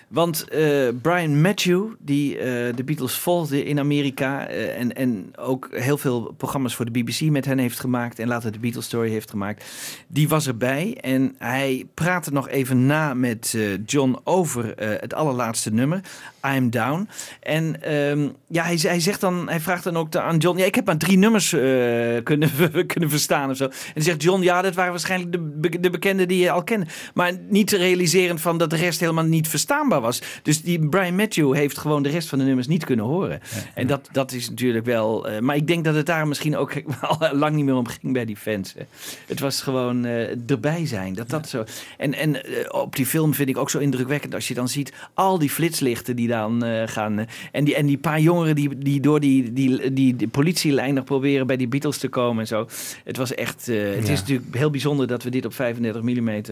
Want 0.08 0.48
eh, 0.48 0.88
Brian 1.02 1.40
Matthew, 1.40 1.82
die 1.98 2.38
eh, 2.38 2.74
de 2.76 2.84
Beatles 2.84 3.14
volgde 3.14 3.64
in 3.64 3.78
Amerika 3.78 4.46
eh, 4.48 4.78
en, 4.80 4.92
en 4.94 5.30
ook 5.36 5.68
heel 5.72 5.98
veel 5.98 6.34
programma's 6.36 6.74
voor 6.74 6.84
de 6.92 7.02
BBC 7.02 7.20
met 7.20 7.44
hen 7.44 7.58
heeft 7.58 7.80
gemaakt 7.80 8.18
en 8.18 8.28
later 8.28 8.52
de 8.52 8.58
Beatles 8.58 8.84
Story 8.84 9.10
heeft 9.10 9.30
gemaakt, 9.30 9.64
die 10.06 10.28
was 10.28 10.46
erbij 10.46 10.98
en 11.00 11.34
hij 11.38 11.86
praatte 11.94 12.32
nog 12.32 12.48
even 12.48 12.86
na 12.86 13.14
met 13.14 13.54
eh, 13.56 13.62
John 13.86 14.18
over 14.24 14.74
eh, 14.74 15.00
het 15.00 15.14
allerlaatste 15.14 15.72
nummer, 15.72 16.00
I'm 16.46 16.70
Down. 16.70 17.08
En 17.40 17.82
ehm, 17.82 18.28
ja, 18.48 18.64
hij, 18.64 18.78
hij 18.82 19.00
zegt 19.00 19.20
dan, 19.20 19.48
hij 19.48 19.60
vraagt 19.60 19.84
dan 19.84 19.96
ook 19.96 20.16
aan 20.16 20.38
John, 20.38 20.58
ja, 20.58 20.64
ik 20.64 20.74
heb 20.74 20.86
maar 20.86 20.96
drie 20.96 21.18
nummers 21.18 21.52
eh, 21.52 21.60
kunnen, 22.28 22.50
kunnen 22.86 23.10
verstaan 23.10 23.50
of 23.50 23.56
zo. 23.56 23.64
En 23.64 23.70
dan 23.94 24.02
zegt 24.02 24.22
John, 24.22 24.42
ja, 24.42 24.62
dat 24.62 24.74
waren 24.74 24.90
waarschijnlijk 24.90 25.32
de, 25.32 25.80
de 25.80 25.90
bekende 25.90 26.26
die 26.26 26.38
je 26.38 26.50
al 26.50 26.64
kende. 26.64 26.86
Maar 27.14 27.32
niet 27.48 27.66
te 27.66 27.76
realiseren 27.76 28.38
van 28.38 28.58
dat 28.58 28.70
de 28.70 28.76
rest 28.76 29.00
helemaal 29.00 29.24
niet 29.24 29.48
verstaanbaar 29.48 30.00
was. 30.00 30.22
Dus 30.42 30.62
die 30.62 30.88
Brian 30.88 31.16
Matthew 31.16 31.54
heeft 31.54 31.78
gewoon 31.78 32.02
de 32.02 32.08
rest 32.08 32.28
van 32.28 32.38
de 32.38 32.44
nummers 32.44 32.66
niet 32.66 32.84
kunnen 32.84 33.04
horen. 33.04 33.40
En 33.74 33.86
dat, 33.86 34.08
dat 34.12 34.32
is 34.32 34.48
natuurlijk 34.48 34.84
wel... 34.84 35.28
eh, 35.28 35.40
maar 35.40 35.56
ik 35.56 35.66
denk 35.66 35.84
dat 35.84 35.94
het 35.94 36.06
daar 36.06 36.28
misschien 36.28 36.56
ook 36.56 36.72
al 37.00 37.36
lang 37.36 37.54
niet 37.54 37.64
meer 37.64 37.74
om 37.74 37.86
ging 37.88 38.12
bij 38.12 38.24
die 38.24 38.36
fans. 38.36 38.74
hè. 38.74 38.82
Het 39.26 39.40
was 39.40 39.62
gewoon 39.62 40.04
eh, 40.04 40.50
erbij 40.50 40.86
zijn. 40.86 41.14
Dat, 41.14 41.28
dat 41.30 41.48
zo. 41.48 41.64
En, 41.98 42.14
en 42.14 42.36
op 42.72 42.96
die 42.96 43.06
film 43.06 43.34
vind 43.34 43.48
ik 43.48 43.58
ook 43.58 43.70
zo 43.70 43.78
indrukwekkend 43.78 44.34
als 44.34 44.48
je 44.48 44.54
dan 44.54 44.68
ziet 44.68 44.92
al 45.14 45.38
die 45.38 45.50
flitslichten 45.50 46.16
die 46.16 46.28
dan 46.30 46.64
eh, 46.64 46.82
gaan. 46.88 47.18
eh, 47.18 47.24
en, 47.52 47.64
die, 47.64 47.74
en 47.74 47.86
die 47.86 47.98
paar 47.98 48.20
jongeren 48.20 48.54
die, 48.54 48.78
die 48.78 49.00
door 49.00 49.20
die, 49.20 49.52
die, 49.52 49.92
die, 49.92 50.16
die 50.16 50.28
politielijn 50.28 50.94
nog 50.94 51.04
proberen 51.04 51.46
bij 51.46 51.56
die 51.56 51.68
Beatles 51.68 51.98
te 51.98 52.08
komen 52.08 52.40
en 52.40 52.46
zo. 52.46 52.66
Het 53.04 53.16
was 53.16 53.34
echt... 53.34 53.68
eh, 53.68 53.76
het 53.94 54.06
Ja. 54.06 54.12
is 54.12 54.20
natuurlijk 54.20 54.54
heel 54.56 54.70
bijzonder 54.70 55.06
dat 55.06 55.22
we 55.22 55.30
dit 55.30 55.44
op 55.44 55.54
35 55.54 56.02
mm... 56.02 56.42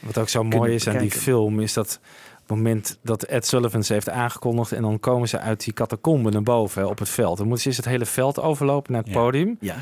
Wat 0.00 0.18
ook 0.18 0.28
zo 0.28 0.44
mooi 0.44 0.74
is 0.74 0.88
aan 0.88 0.98
die 0.98 1.10
film, 1.10 1.60
is 1.60 1.72
dat 1.72 2.00
op 2.32 2.48
het 2.48 2.56
moment 2.56 2.98
dat 3.02 3.22
Ed 3.22 3.46
Sullivan 3.46 3.84
ze 3.84 3.92
heeft 3.92 4.08
aangekondigd 4.08 4.72
en 4.72 4.82
dan 4.82 5.00
komen 5.00 5.28
ze 5.28 5.38
uit 5.38 5.64
die 5.64 5.72
catacomben 5.72 6.32
naar 6.32 6.42
boven 6.42 6.82
hè, 6.82 6.88
op 6.88 6.98
het 6.98 7.08
veld. 7.08 7.36
Dan 7.36 7.46
moeten 7.46 7.62
ze 7.62 7.68
eerst 7.68 7.80
het 7.84 7.88
hele 7.92 8.06
veld 8.06 8.40
overlopen 8.40 8.92
naar 8.92 9.02
het 9.02 9.12
Ja. 9.12 9.18
podium. 9.18 9.56
ja. 9.60 9.76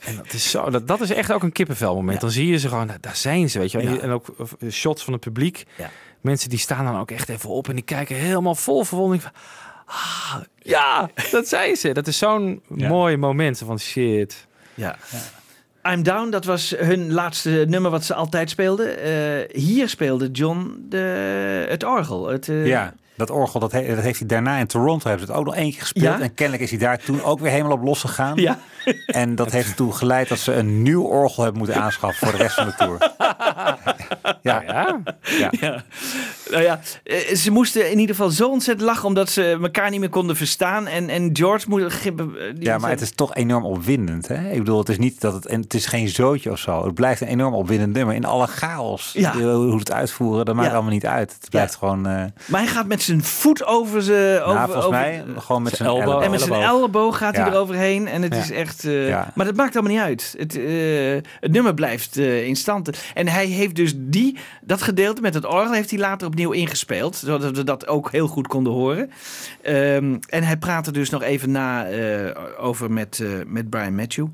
En 0.00 0.16
dat 0.16 0.32
is 0.32 0.50
zo, 0.50 0.70
dat, 0.70 0.88
dat 0.88 1.00
is 1.00 1.10
echt 1.10 1.32
ook 1.32 1.42
een 1.42 1.52
kippenvelmoment. 1.52 2.14
Ja. 2.14 2.20
Dan 2.20 2.30
zie 2.30 2.46
je 2.46 2.58
ze 2.58 2.68
gewoon, 2.68 2.90
daar 3.00 3.16
zijn 3.16 3.50
ze, 3.50 3.58
weet 3.58 3.70
je. 3.70 3.78
En, 3.78 3.84
Ja. 3.84 3.90
die- 3.90 4.00
en 4.00 4.10
ook 4.10 4.26
shots 4.70 5.04
van 5.04 5.12
het 5.12 5.22
publiek. 5.22 5.64
Ja. 5.76 5.90
Mensen 6.20 6.50
die 6.50 6.58
staan 6.58 6.84
dan 6.84 6.98
ook 6.98 7.10
echt 7.10 7.28
even 7.28 7.50
op 7.50 7.68
en 7.68 7.74
die 7.74 7.84
kijken 7.84 8.16
helemaal 8.16 8.54
vol 8.54 8.84
verwondering 8.84 9.22
van, 9.22 9.32
ah, 9.86 10.34
ja, 10.58 11.10
dat 11.30 11.48
zijn 11.48 11.76
ze. 11.76 11.92
Dat 11.92 12.06
is 12.06 12.18
zo'n 12.18 12.62
Ja. 12.76 12.88
mooi 12.88 13.16
moment 13.16 13.58
van 13.58 13.78
shit. 13.78 14.46
Ja. 14.74 14.96
I'm 15.92 16.02
Down, 16.02 16.30
dat 16.30 16.44
was 16.44 16.74
hun 16.78 17.12
laatste 17.12 17.64
nummer 17.68 17.90
wat 17.90 18.04
ze 18.04 18.14
altijd 18.14 18.50
speelden. 18.50 18.98
Eh, 19.02 19.60
hier 19.62 19.88
speelde 19.88 20.30
John 20.30 20.84
de, 20.88 21.66
het 21.68 21.84
orgel. 21.84 22.28
Het, 22.28 22.48
eh, 22.48 22.66
Ja, 22.66 22.94
dat 23.16 23.30
orgel 23.30 23.60
dat, 23.60 23.72
he- 23.72 23.94
dat 23.94 24.04
heeft 24.04 24.18
hij 24.18 24.28
daarna 24.28 24.56
in 24.58 24.66
Toronto 24.66 25.08
hebben 25.08 25.26
ze 25.26 25.32
het 25.32 25.40
ook 25.40 25.46
nog 25.46 25.56
één 25.56 25.70
keer 25.70 25.80
gespeeld. 25.80 26.04
Ja? 26.18 26.20
En 26.20 26.34
kennelijk 26.34 26.62
is 26.62 26.70
hij 26.70 26.78
daar 26.78 26.98
toen 26.98 27.22
ook 27.22 27.40
weer 27.40 27.50
helemaal 27.50 27.72
op 27.72 27.82
losgegaan. 27.84 28.36
Ja. 28.36 28.58
En 29.06 29.34
dat 29.34 29.52
heeft 29.52 29.68
ertoe 29.68 29.92
geleid 29.92 30.28
dat 30.28 30.38
ze 30.38 30.52
een 30.54 30.82
nieuw 30.82 31.02
orgel 31.02 31.42
hebben 31.42 31.62
moeten 31.62 31.82
aanschaffen 31.82 32.26
voor 32.28 32.36
de 32.36 32.42
rest 32.42 32.54
van 32.54 32.66
de 32.66 32.74
tour. 32.74 32.98
Ja, 34.42 34.62
Ja, 34.62 35.00
ja. 35.22 35.48
Ja. 35.60 35.82
Nou 36.50 36.62
ja, 36.62 36.80
eh, 37.04 37.34
ze 37.34 37.50
moesten 37.50 37.90
in 37.90 37.98
ieder 37.98 38.14
geval 38.14 38.30
zo 38.30 38.48
ontzettend 38.48 38.88
lachen 38.88 39.04
omdat 39.06 39.30
ze 39.30 39.58
elkaar 39.62 39.90
niet 39.90 40.00
meer 40.00 40.08
konden 40.08 40.36
verstaan. 40.36 40.86
En, 40.86 41.08
en 41.08 41.30
George 41.32 41.68
moet. 41.68 42.02
die 42.02 42.54
ja, 42.58 42.78
maar 42.78 42.90
het 42.90 43.00
is 43.00 43.12
toch 43.14 43.34
enorm 43.34 43.64
opwindend. 43.64 44.28
Hè? 44.28 44.50
Ik 44.50 44.58
bedoel, 44.58 44.78
het 44.78 44.88
is 44.88 44.98
niet 44.98 45.20
dat 45.20 45.32
het, 45.32 45.46
en 45.46 45.60
het 45.60 45.74
is 45.74 45.86
geen 45.86 46.08
zootje 46.08 46.50
of 46.50 46.58
zo. 46.58 46.84
Het 46.84 46.94
blijft 46.94 47.20
een 47.20 47.26
enorm 47.26 47.54
opwindend 47.54 47.92
nummer 47.92 48.14
in 48.14 48.24
alle 48.24 48.46
chaos. 48.46 49.10
Ja. 49.14 49.32
Eh, 49.32 49.38
Hoe 49.40 49.78
het 49.78 49.92
uitvoeren, 49.92 50.44
dat 50.44 50.54
maakt 50.54 50.66
Ja. 50.68 50.74
allemaal 50.74 50.92
niet 50.92 51.06
uit. 51.06 51.36
Het 51.40 51.50
blijft 51.50 51.76
gewoon. 51.76 52.06
eh, 52.06 52.24
Maar 52.46 52.60
hij 52.60 52.66
gaat 52.70 52.86
met 52.86 53.02
zijn 53.02 53.24
voet 53.24 53.64
over 53.64 54.02
ze. 54.02 54.40
Over, 54.42 54.54
nou, 54.54 54.64
volgens 54.70 54.86
over- 54.86 55.00
mij 55.00 55.24
gewoon 55.38 55.62
met 55.62 55.76
zijn 55.76 55.88
elleboog. 55.88 56.22
En 56.22 56.30
met 56.30 56.40
zijn 56.40 56.62
elleboog 56.62 57.18
gaat 57.18 57.36
hij 57.36 57.46
eroverheen. 57.46 58.08
En 58.08 58.22
het 58.22 58.34
Ja. 58.34 58.40
is 58.40 58.50
echt. 58.50 58.79
Eh, 58.84 59.08
Ja. 59.08 59.32
Maar 59.34 59.46
dat 59.46 59.56
maakt 59.56 59.76
allemaal 59.76 59.92
niet 59.92 60.02
uit. 60.02 60.34
Het, 60.38 60.56
eh, 60.56 61.30
het 61.40 61.52
nummer 61.52 61.74
blijft 61.74 62.16
eh, 62.16 62.46
in 62.46 62.56
stand. 62.56 62.90
En 63.14 63.28
hij 63.28 63.46
heeft 63.46 63.74
dus 63.74 63.92
die, 63.96 64.36
dat 64.62 64.82
gedeelte 64.82 65.20
met 65.20 65.34
het 65.34 65.44
orgel 65.44 65.72
heeft 65.72 65.90
hij 65.90 65.98
later 65.98 66.26
opnieuw 66.26 66.50
ingespeeld. 66.50 67.16
Zodat 67.16 67.56
we 67.56 67.64
dat 67.64 67.86
ook 67.86 68.10
heel 68.12 68.26
goed 68.26 68.46
konden 68.46 68.72
horen. 68.72 69.10
Ehm, 69.62 70.16
en 70.28 70.42
hij 70.42 70.56
praatte 70.56 70.92
dus 70.92 71.10
nog 71.10 71.22
even 71.22 71.50
na 71.50 71.86
over 72.58 72.90
met, 72.90 73.24
met 73.46 73.70
Brian 73.70 73.94
Matthew. 73.94 74.26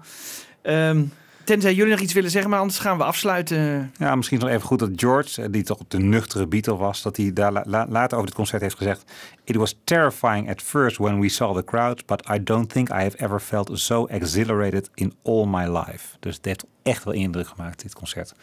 Ehm, 0.63 1.03
tenzij 1.47 1.75
jullie 1.75 1.93
nog 1.93 2.01
iets 2.01 2.13
willen 2.13 2.31
zeggen, 2.31 2.51
maar 2.51 2.61
anders 2.61 2.79
gaan 2.79 2.97
we 2.99 3.05
afsluiten. 3.05 3.93
Ja, 3.99 4.15
misschien 4.15 4.39
nog 4.39 4.49
even 4.49 4.61
goed 4.67 4.79
dat 4.79 4.91
George, 4.97 5.43
eh, 5.43 5.49
die 5.51 5.63
toch 5.63 5.79
de 5.89 5.99
nuchtere 5.99 6.47
Beatle 6.47 6.77
was, 6.77 7.03
dat 7.03 7.17
hij 7.17 7.33
daar 7.33 7.53
la- 7.53 7.65
la- 7.67 7.87
later 7.89 8.17
over 8.17 8.29
het 8.29 8.37
concert 8.39 8.63
heeft 8.63 8.77
gezegd: 8.77 9.05
It 9.45 9.57
was 9.57 9.79
terrifying 9.85 10.51
at 10.51 10.63
first 10.63 10.97
when 10.97 11.21
we 11.21 11.29
saw 11.29 11.57
the 11.57 11.65
crowd, 11.65 12.07
but 12.07 12.29
I 12.31 12.43
don't 12.43 12.69
think 12.71 12.89
I 12.89 12.93
have 12.93 13.17
ever 13.17 13.41
felt 13.41 13.71
so 13.79 14.05
exhilarated 14.07 14.91
in 14.95 15.15
all 15.25 15.47
my 15.47 15.69
life. 15.69 16.17
Dus 16.21 16.37
het 16.37 16.45
heeft 16.45 16.65
echt 16.83 17.05
wel 17.05 17.15
indruk 17.15 17.47
gemaakt, 17.49 17.83
dit 17.83 17.95
concert. 17.95 18.35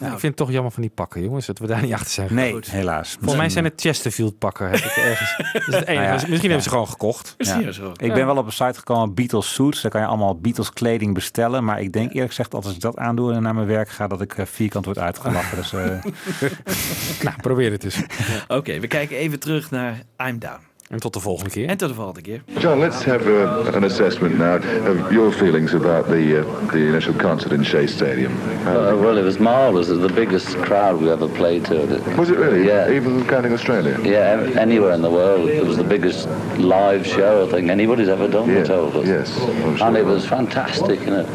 Ja, 0.00 0.06
ik 0.06 0.18
vind 0.18 0.22
het 0.22 0.36
toch 0.36 0.50
jammer 0.50 0.72
van 0.72 0.82
die 0.82 0.90
pakken, 0.94 1.22
jongens, 1.22 1.46
dat 1.46 1.58
we 1.58 1.66
daar 1.66 1.82
niet 1.82 1.92
achter 1.92 2.10
zijn. 2.10 2.34
Nee, 2.34 2.46
gekomen. 2.46 2.70
helaas. 2.70 3.10
Volgens 3.12 3.36
mij 3.36 3.48
zijn 3.48 3.64
het 3.64 3.80
Chesterfield 3.80 4.38
pakken. 4.38 4.70
Heb 4.70 4.78
ik 4.78 4.96
ergens. 4.96 5.36
Dat 5.52 5.68
is 5.68 5.74
het 5.74 5.86
enige. 5.86 5.92
Nou 5.92 6.02
ja, 6.02 6.12
Misschien 6.12 6.40
hebben 6.40 6.62
ze 6.62 6.68
gewoon 6.68 6.88
gekocht. 6.88 7.34
Ja. 7.38 7.58
Ik 7.96 8.12
ben 8.14 8.26
wel 8.26 8.36
op 8.36 8.46
een 8.46 8.52
site 8.52 8.78
gekomen, 8.78 9.14
Beatles 9.14 9.54
Suits. 9.54 9.82
Daar 9.82 9.90
kan 9.90 10.00
je 10.00 10.06
allemaal 10.06 10.38
Beatles 10.38 10.72
kleding 10.72 11.14
bestellen. 11.14 11.64
Maar 11.64 11.80
ik 11.80 11.92
denk 11.92 12.12
eerlijk 12.12 12.28
gezegd, 12.28 12.54
als 12.54 12.74
ik 12.74 12.80
dat 12.80 12.96
aandoe 12.96 13.32
en 13.32 13.42
naar 13.42 13.54
mijn 13.54 13.66
werk 13.66 13.88
ga, 13.88 14.06
dat 14.06 14.20
ik 14.20 14.38
eh, 14.38 14.46
vierkant 14.46 14.84
word 14.84 14.98
uitgelachen. 14.98 15.56
Dus, 15.56 15.72
eh, 15.72 16.04
nou, 17.24 17.36
probeer 17.40 17.70
het 17.70 17.84
eens. 17.84 18.02
Oké, 18.48 18.80
we 18.80 18.86
kijken 18.86 19.16
even 19.16 19.40
terug 19.40 19.70
naar 19.70 20.02
I'm 20.26 20.38
Down. 20.38 20.69
En 20.90 20.98
tot 21.00 21.12
de 21.12 21.20
volgende 21.20 21.50
keer. 21.50 21.68
En 21.68 21.76
tot 21.76 21.88
de 21.88 21.94
volgende 21.94 22.20
keer. 22.20 22.42
John, 22.58 22.78
let's 22.78 23.04
have 23.04 23.30
uh, 23.30 23.74
an 23.74 23.84
assessment 23.84 24.38
now 24.38 24.54
of 24.88 25.12
your 25.12 25.32
feelings 25.32 25.74
about 25.74 26.06
the 26.06 26.38
uh, 26.38 26.68
the 26.70 26.78
initial 26.78 27.14
concert 27.14 27.52
in 27.52 27.64
Shea 27.64 27.86
Stadium. 27.86 28.32
Uh, 28.66 29.00
well, 29.00 29.16
it 29.18 29.24
was 29.24 29.38
marvelous. 29.38 29.88
It 29.88 29.96
was 29.98 30.06
the 30.08 30.14
biggest 30.14 30.56
crowd 30.56 31.00
we 31.00 31.08
ever 31.10 31.28
played 31.28 31.64
to. 31.64 31.74
Was 32.16 32.28
it 32.30 32.38
really? 32.38 32.64
Yeah. 32.66 32.96
Even 32.96 33.24
counting 33.26 33.52
Australia? 33.52 33.96
Yeah, 34.02 34.60
anywhere 34.60 34.94
in 34.94 35.00
the 35.02 35.10
world. 35.10 35.48
It 35.48 35.64
was 35.64 35.76
the 35.76 35.84
biggest 35.88 36.26
live 36.58 37.06
show 37.06 37.46
I 37.46 37.50
think 37.50 37.70
anybody's 37.70 38.08
ever 38.08 38.28
done. 38.28 38.46
They 38.48 38.54
Yeah, 38.54 38.64
told 38.66 38.94
us. 38.96 39.06
yes, 39.06 39.28
sure 39.38 39.86
and 39.86 39.96
it 39.96 40.00
it 40.00 40.06
was 40.06 40.24
fantastic, 40.24 40.98
you 41.04 41.10
know. 41.10 41.26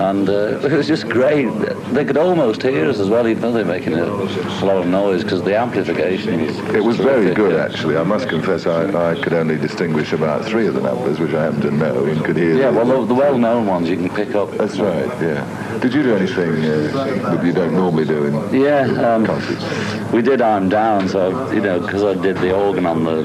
And 0.00 0.28
uh, 0.28 0.66
it 0.72 0.76
was 0.76 0.88
just 0.88 1.06
great. 1.08 1.46
They 1.92 2.04
could 2.04 2.16
almost 2.18 2.62
hear 2.62 2.88
us 2.90 2.98
as 2.98 3.06
well, 3.08 3.26
even 3.26 3.42
though 3.42 3.52
they're 3.52 3.74
making 3.80 3.94
a, 3.94 4.04
a 4.04 4.64
lot 4.64 4.76
of 4.76 4.86
noise 4.86 5.22
because 5.22 5.42
the 5.44 5.56
amplification 5.56 6.46
was. 6.46 6.58
It 6.74 6.82
was 6.82 6.96
very 6.96 7.32
good, 7.34 7.52
yeah. 7.52 7.64
actually. 7.64 7.96
I 7.96 8.02
must 8.04 8.28
confess, 8.28 8.66
I, 8.66 8.87
I 8.94 9.20
could 9.20 9.32
only 9.32 9.56
distinguish 9.56 10.12
about 10.12 10.44
three 10.44 10.66
of 10.66 10.74
the 10.74 10.80
numbers, 10.80 11.18
which 11.18 11.34
I 11.34 11.44
happen 11.44 11.60
to 11.62 11.70
know 11.70 12.04
and 12.04 12.24
could 12.24 12.36
hear. 12.36 12.56
Yeah, 12.56 12.70
well, 12.70 12.86
the, 12.86 13.06
the 13.06 13.14
well-known 13.14 13.66
ones 13.66 13.88
you 13.88 13.96
can 13.96 14.08
pick 14.08 14.34
up. 14.34 14.50
That's 14.52 14.78
right. 14.78 15.06
Yeah. 15.20 15.78
Did 15.80 15.94
you 15.94 16.02
do 16.02 16.16
anything 16.16 16.64
uh, 16.64 17.34
that 17.34 17.44
you 17.44 17.52
don't 17.52 17.74
normally 17.74 18.04
do 18.04 18.24
in 18.24 18.60
Yeah, 18.60 18.80
um, 19.14 19.26
concerts? 19.26 20.12
we 20.12 20.22
did 20.22 20.40
I'm 20.40 20.68
Down, 20.68 21.08
so, 21.08 21.50
you 21.52 21.60
know, 21.60 21.80
because 21.80 22.02
I 22.02 22.14
did 22.20 22.36
the 22.38 22.54
organ 22.54 22.86
on 22.86 23.04
the 23.04 23.22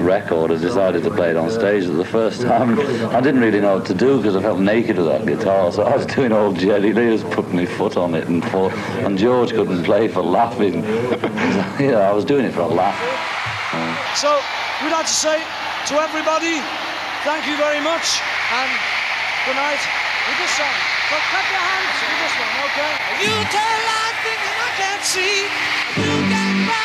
record, 0.00 0.50
I 0.50 0.56
decided 0.56 1.02
to 1.04 1.10
play 1.10 1.30
it 1.30 1.36
on 1.36 1.50
stage. 1.50 1.86
For 1.86 1.92
the 1.92 2.04
first 2.04 2.42
time, 2.42 2.78
I 3.10 3.20
didn't 3.20 3.40
really 3.40 3.60
know 3.60 3.76
what 3.76 3.86
to 3.86 3.94
do 3.94 4.16
because 4.18 4.36
I 4.36 4.42
felt 4.42 4.60
naked 4.60 4.96
with 4.96 5.06
that 5.06 5.26
guitar, 5.26 5.72
so 5.72 5.82
I 5.82 5.96
was 5.96 6.06
doing 6.06 6.32
all 6.32 6.52
jelly, 6.52 6.92
they 6.92 7.16
just 7.16 7.30
put 7.30 7.52
my 7.52 7.66
foot 7.66 7.96
on 7.96 8.14
it 8.14 8.28
and 8.28 8.44
fought, 8.50 8.72
and 9.04 9.16
George 9.16 9.50
couldn't 9.50 9.84
play 9.84 10.08
for 10.08 10.22
laughing. 10.22 10.74
you 11.80 11.92
know, 11.92 12.00
I 12.00 12.12
was 12.12 12.24
doing 12.24 12.44
it 12.44 12.52
for 12.52 12.62
a 12.62 12.66
laugh. 12.68 13.33
So 14.14 14.40
we'd 14.82 14.94
like 14.94 15.06
to 15.06 15.18
say 15.26 15.42
to 15.90 15.94
everybody, 15.98 16.62
thank 17.26 17.46
you 17.46 17.56
very 17.56 17.80
much 17.82 18.22
and 18.54 18.70
good 19.44 19.58
night 19.58 19.82
with 20.30 20.38
this 20.38 20.54
song. 20.54 20.76
So 21.10 21.16
clap 21.34 21.46
your 21.50 21.58
hands 21.58 21.96
with 21.98 22.18
this 22.22 22.34
one, 22.38 22.54
okay? 22.70 22.92
You 23.26 23.34
tell 23.50 23.80
I 23.90 24.70
can't 24.78 25.02
see. 25.02 25.46
You 26.00 26.28
get 26.30 26.68
back. 26.68 26.84